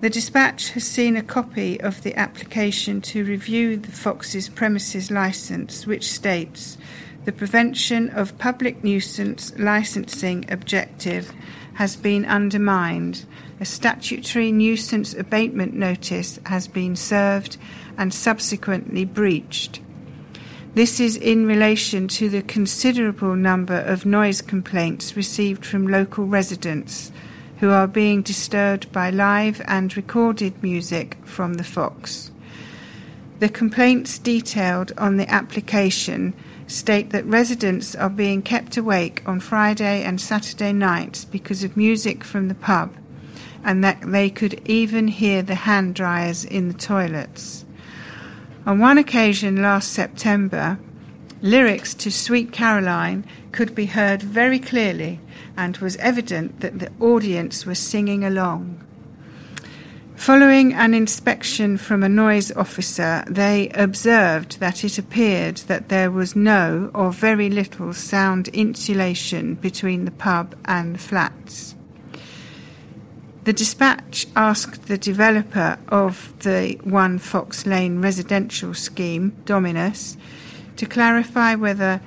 The 0.00 0.10
dispatch 0.10 0.70
has 0.70 0.84
seen 0.84 1.16
a 1.16 1.22
copy 1.24 1.80
of 1.80 2.04
the 2.04 2.14
application 2.14 3.00
to 3.00 3.24
review 3.24 3.76
the 3.78 3.90
Fox's 3.90 4.48
premises 4.48 5.10
licence, 5.10 5.88
which 5.88 6.12
states 6.12 6.78
the 7.24 7.32
prevention 7.32 8.10
of 8.10 8.36
public 8.38 8.84
nuisance 8.84 9.52
licensing 9.58 10.44
objective 10.50 11.32
has 11.74 11.96
been 11.96 12.24
undermined. 12.24 13.24
A 13.60 13.64
statutory 13.64 14.52
nuisance 14.52 15.14
abatement 15.14 15.74
notice 15.74 16.38
has 16.46 16.68
been 16.68 16.96
served 16.96 17.56
and 17.96 18.12
subsequently 18.12 19.04
breached. 19.04 19.80
This 20.74 20.98
is 20.98 21.16
in 21.16 21.46
relation 21.46 22.08
to 22.08 22.28
the 22.28 22.42
considerable 22.42 23.36
number 23.36 23.78
of 23.78 24.04
noise 24.04 24.42
complaints 24.42 25.16
received 25.16 25.64
from 25.64 25.86
local 25.86 26.26
residents 26.26 27.12
who 27.60 27.70
are 27.70 27.86
being 27.86 28.22
disturbed 28.22 28.90
by 28.92 29.10
live 29.10 29.62
and 29.66 29.96
recorded 29.96 30.62
music 30.62 31.16
from 31.24 31.54
the 31.54 31.64
Fox. 31.64 32.32
The 33.38 33.48
complaints 33.48 34.18
detailed 34.18 34.92
on 34.98 35.16
the 35.16 35.30
application 35.30 36.34
state 36.66 37.10
that 37.10 37.26
residents 37.26 37.94
are 37.94 38.10
being 38.10 38.42
kept 38.42 38.76
awake 38.76 39.22
on 39.26 39.40
Friday 39.40 40.02
and 40.02 40.20
Saturday 40.20 40.72
nights 40.72 41.24
because 41.24 41.62
of 41.62 41.76
music 41.76 42.24
from 42.24 42.48
the 42.48 42.54
pub, 42.54 42.94
and 43.62 43.82
that 43.82 44.00
they 44.04 44.30
could 44.30 44.60
even 44.66 45.08
hear 45.08 45.42
the 45.42 45.54
hand 45.54 45.94
dryers 45.94 46.44
in 46.44 46.68
the 46.68 46.74
toilets. 46.74 47.64
On 48.66 48.78
one 48.78 48.98
occasion 48.98 49.62
last 49.62 49.92
September, 49.92 50.78
lyrics 51.42 51.94
to 51.94 52.10
Sweet 52.10 52.52
Caroline 52.52 53.26
could 53.52 53.74
be 53.74 53.86
heard 53.86 54.22
very 54.22 54.58
clearly 54.58 55.20
and 55.56 55.76
was 55.78 55.96
evident 55.96 56.60
that 56.60 56.78
the 56.78 56.90
audience 56.98 57.66
was 57.66 57.78
singing 57.78 58.24
along. 58.24 58.83
Following 60.24 60.72
an 60.72 60.94
inspection 60.94 61.76
from 61.76 62.02
a 62.02 62.08
noise 62.08 62.50
officer, 62.52 63.24
they 63.28 63.68
observed 63.74 64.58
that 64.58 64.82
it 64.82 64.96
appeared 64.96 65.58
that 65.68 65.90
there 65.90 66.10
was 66.10 66.34
no 66.34 66.90
or 66.94 67.12
very 67.12 67.50
little 67.50 67.92
sound 67.92 68.48
insulation 68.48 69.56
between 69.56 70.06
the 70.06 70.10
pub 70.10 70.54
and 70.64 70.94
the 70.94 70.98
flats. 70.98 71.74
The 73.44 73.52
dispatch 73.52 74.26
asked 74.34 74.86
the 74.86 74.96
developer 74.96 75.78
of 75.88 76.32
the 76.38 76.80
One 76.84 77.18
Fox 77.18 77.66
Lane 77.66 78.00
residential 78.00 78.72
scheme, 78.72 79.36
Dominus, 79.44 80.16
to 80.76 80.86
clarify 80.86 81.54
whether 81.54 82.00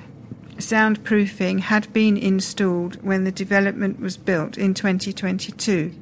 soundproofing 0.56 1.60
had 1.60 1.92
been 1.92 2.16
installed 2.16 3.00
when 3.00 3.22
the 3.22 3.30
development 3.30 4.00
was 4.00 4.16
built 4.16 4.58
in 4.58 4.74
2022. 4.74 5.94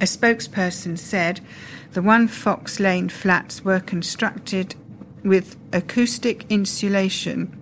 A 0.00 0.04
spokesperson 0.04 0.98
said 0.98 1.40
the 1.92 2.02
One 2.02 2.28
Fox 2.28 2.80
Lane 2.80 3.08
flats 3.08 3.64
were 3.64 3.80
constructed 3.80 4.74
with 5.22 5.56
acoustic 5.72 6.44
insulation 6.50 7.60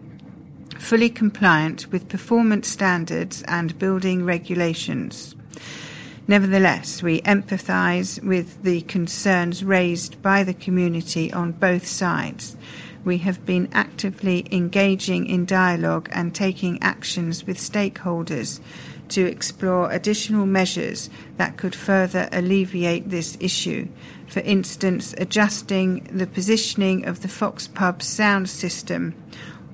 fully 0.82 1.08
compliant 1.08 1.90
with 1.92 2.08
performance 2.08 2.68
standards 2.68 3.42
and 3.46 3.78
building 3.78 4.24
regulations. 4.24 5.36
Nevertheless, 6.26 7.02
we 7.02 7.20
empathise 7.22 8.22
with 8.22 8.62
the 8.62 8.82
concerns 8.82 9.64
raised 9.64 10.20
by 10.22 10.42
the 10.44 10.54
community 10.54 11.32
on 11.32 11.52
both 11.52 11.86
sides. 11.86 12.56
We 13.04 13.18
have 13.18 13.44
been 13.46 13.68
actively 13.72 14.46
engaging 14.50 15.26
in 15.26 15.44
dialogue 15.46 16.08
and 16.12 16.34
taking 16.34 16.82
actions 16.82 17.46
with 17.46 17.58
stakeholders 17.58 18.60
to 19.14 19.26
explore 19.26 19.90
additional 19.90 20.46
measures 20.46 21.10
that 21.36 21.56
could 21.56 21.74
further 21.74 22.28
alleviate 22.32 23.10
this 23.10 23.36
issue. 23.40 23.88
For 24.26 24.40
instance, 24.40 25.14
adjusting 25.18 26.04
the 26.12 26.26
positioning 26.26 27.06
of 27.06 27.22
the 27.22 27.28
Fox 27.28 27.68
Pub 27.68 28.02
sound 28.02 28.48
system 28.48 29.14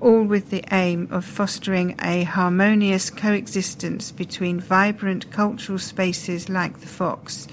all 0.00 0.22
with 0.22 0.50
the 0.50 0.64
aim 0.72 1.08
of 1.10 1.24
fostering 1.24 1.94
a 2.00 2.22
harmonious 2.24 3.10
coexistence 3.10 4.12
between 4.12 4.60
vibrant 4.60 5.30
cultural 5.30 5.78
spaces 5.78 6.48
like 6.48 6.80
the 6.80 6.86
Fox 6.86 7.48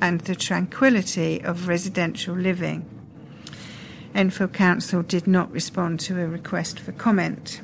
and 0.00 0.20
the 0.22 0.36
tranquility 0.36 1.42
of 1.42 1.68
residential 1.68 2.36
living. 2.36 2.88
Enfield 4.14 4.52
Council 4.52 5.02
did 5.02 5.26
not 5.26 5.50
respond 5.50 6.00
to 6.00 6.20
a 6.20 6.26
request 6.26 6.78
for 6.78 6.92
comment. 6.92 7.60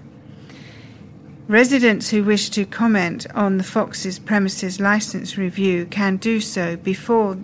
Residents 1.46 2.08
who 2.10 2.24
wish 2.24 2.48
to 2.50 2.64
comment 2.64 3.26
on 3.34 3.58
the 3.58 3.64
Fox's 3.64 4.18
premises 4.18 4.80
licence 4.80 5.36
review 5.36 5.84
can 5.84 6.16
do 6.16 6.40
so 6.40 6.76
before 6.76 7.36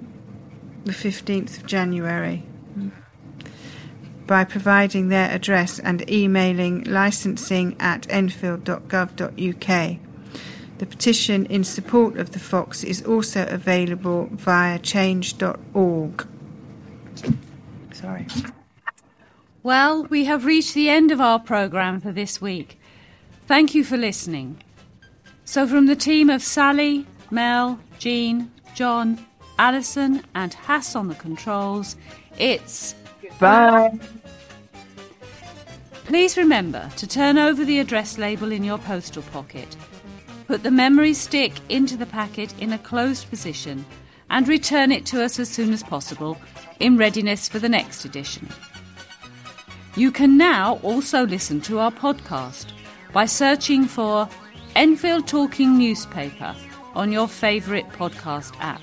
the 0.85 0.93
15th 0.93 1.59
of 1.59 1.67
January 1.67 2.45
by 4.27 4.45
providing 4.45 5.09
their 5.09 5.29
address 5.31 5.79
and 5.81 6.09
emailing 6.09 6.85
licensing 6.85 7.77
at 7.81 8.07
enfield.gov.uk. 8.09 9.99
The 10.79 10.87
petition 10.87 11.45
in 11.47 11.65
support 11.65 12.17
of 12.17 12.31
the 12.31 12.39
Fox 12.39 12.83
is 12.83 13.03
also 13.03 13.47
available 13.49 14.29
via 14.31 14.79
change.org. 14.79 16.27
Sorry. 17.93 18.27
Well, 19.63 20.05
we 20.05 20.25
have 20.25 20.47
reached 20.47 20.73
the 20.73 20.89
end 20.89 21.11
of 21.11 21.21
our 21.21 21.39
programme 21.39 22.01
for 22.01 22.13
this 22.13 22.41
week. 22.41 22.80
Thank 23.51 23.75
you 23.75 23.83
for 23.83 23.97
listening. 23.97 24.63
So, 25.45 25.67
from 25.67 25.87
the 25.87 25.97
team 25.97 26.31
of 26.31 26.41
Sally, 26.41 27.05
Mel, 27.33 27.81
Jean, 27.99 28.49
John, 28.77 29.27
Alison, 29.59 30.23
and 30.37 30.55
Hass 30.55 30.95
on 30.95 31.09
the 31.09 31.17
controls, 31.17 31.97
it's 32.39 32.95
Bye. 33.41 33.99
Please 36.05 36.37
remember 36.37 36.89
to 36.97 37.09
turn 37.09 37.39
over 37.39 37.65
the 37.65 37.81
address 37.81 38.19
label 38.19 38.53
in 38.53 38.63
your 38.63 38.79
postal 38.79 39.25
pocket. 39.33 39.77
Put 40.47 40.63
the 40.63 40.71
memory 40.71 41.13
stick 41.13 41.55
into 41.69 41.97
the 41.97 42.07
packet 42.07 42.57
in 42.61 42.73
a 42.73 42.79
closed 42.79 43.29
position 43.31 43.85
and 44.31 44.47
return 44.47 44.93
it 44.93 45.07
to 45.07 45.25
us 45.25 45.41
as 45.41 45.49
soon 45.49 45.73
as 45.73 45.83
possible 45.83 46.39
in 46.79 46.97
readiness 46.97 47.49
for 47.49 47.59
the 47.59 47.69
next 47.69 48.05
edition. 48.05 48.49
You 49.97 50.13
can 50.13 50.37
now 50.37 50.79
also 50.85 51.27
listen 51.27 51.61
to 51.63 51.81
our 51.81 51.91
podcast 51.91 52.67
by 53.13 53.27
searching 53.27 53.87
for 53.87 54.29
Enfield 54.77 55.27
Talking 55.27 55.79
Newspaper 55.79 56.55
on 56.95 57.13
your 57.13 57.29
favourite 57.29 57.89
podcast 57.91 58.55
app. 58.61 58.81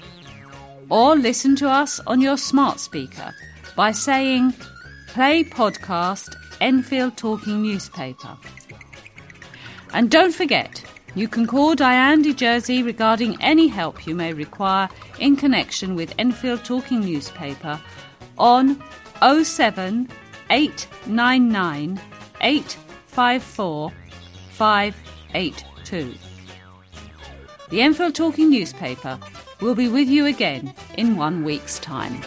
Or 0.90 1.16
listen 1.16 1.56
to 1.58 1.70
us 1.70 2.00
on 2.08 2.22
your 2.22 2.38
smart 2.38 2.80
speaker 2.80 3.34
by 3.76 3.92
saying 3.92 4.54
Play 5.08 5.44
Podcast 5.44 6.36
Enfield 6.62 7.18
Talking 7.18 7.62
Newspaper. 7.62 8.38
And 9.94 10.12
don't 10.12 10.34
forget, 10.34 10.84
you 11.16 11.28
can 11.28 11.48
call 11.48 11.76
Diane 11.76 12.22
de 12.22 12.34
Jersey 12.34 12.84
regarding 12.84 13.42
any 13.42 13.68
help 13.68 14.06
you 14.06 14.16
may 14.16 14.34
require 14.34 14.90
in 15.20 15.36
connection 15.36 15.96
with 15.96 16.14
Enfield 16.18 16.64
Talking 16.64 17.00
Newspaper 17.02 17.80
on 18.38 18.82
07 19.22 20.10
899 20.50 22.00
854 22.42 23.92
582. 24.58 26.16
The 27.70 27.82
Enfield 27.82 28.16
Talking 28.16 28.50
Newspaper 28.50 29.20
will 29.62 29.76
be 29.76 29.88
with 29.88 30.08
you 30.08 30.26
again 30.26 30.74
in 30.98 31.16
one 31.16 31.44
week's 31.44 31.78
time. 31.78 32.24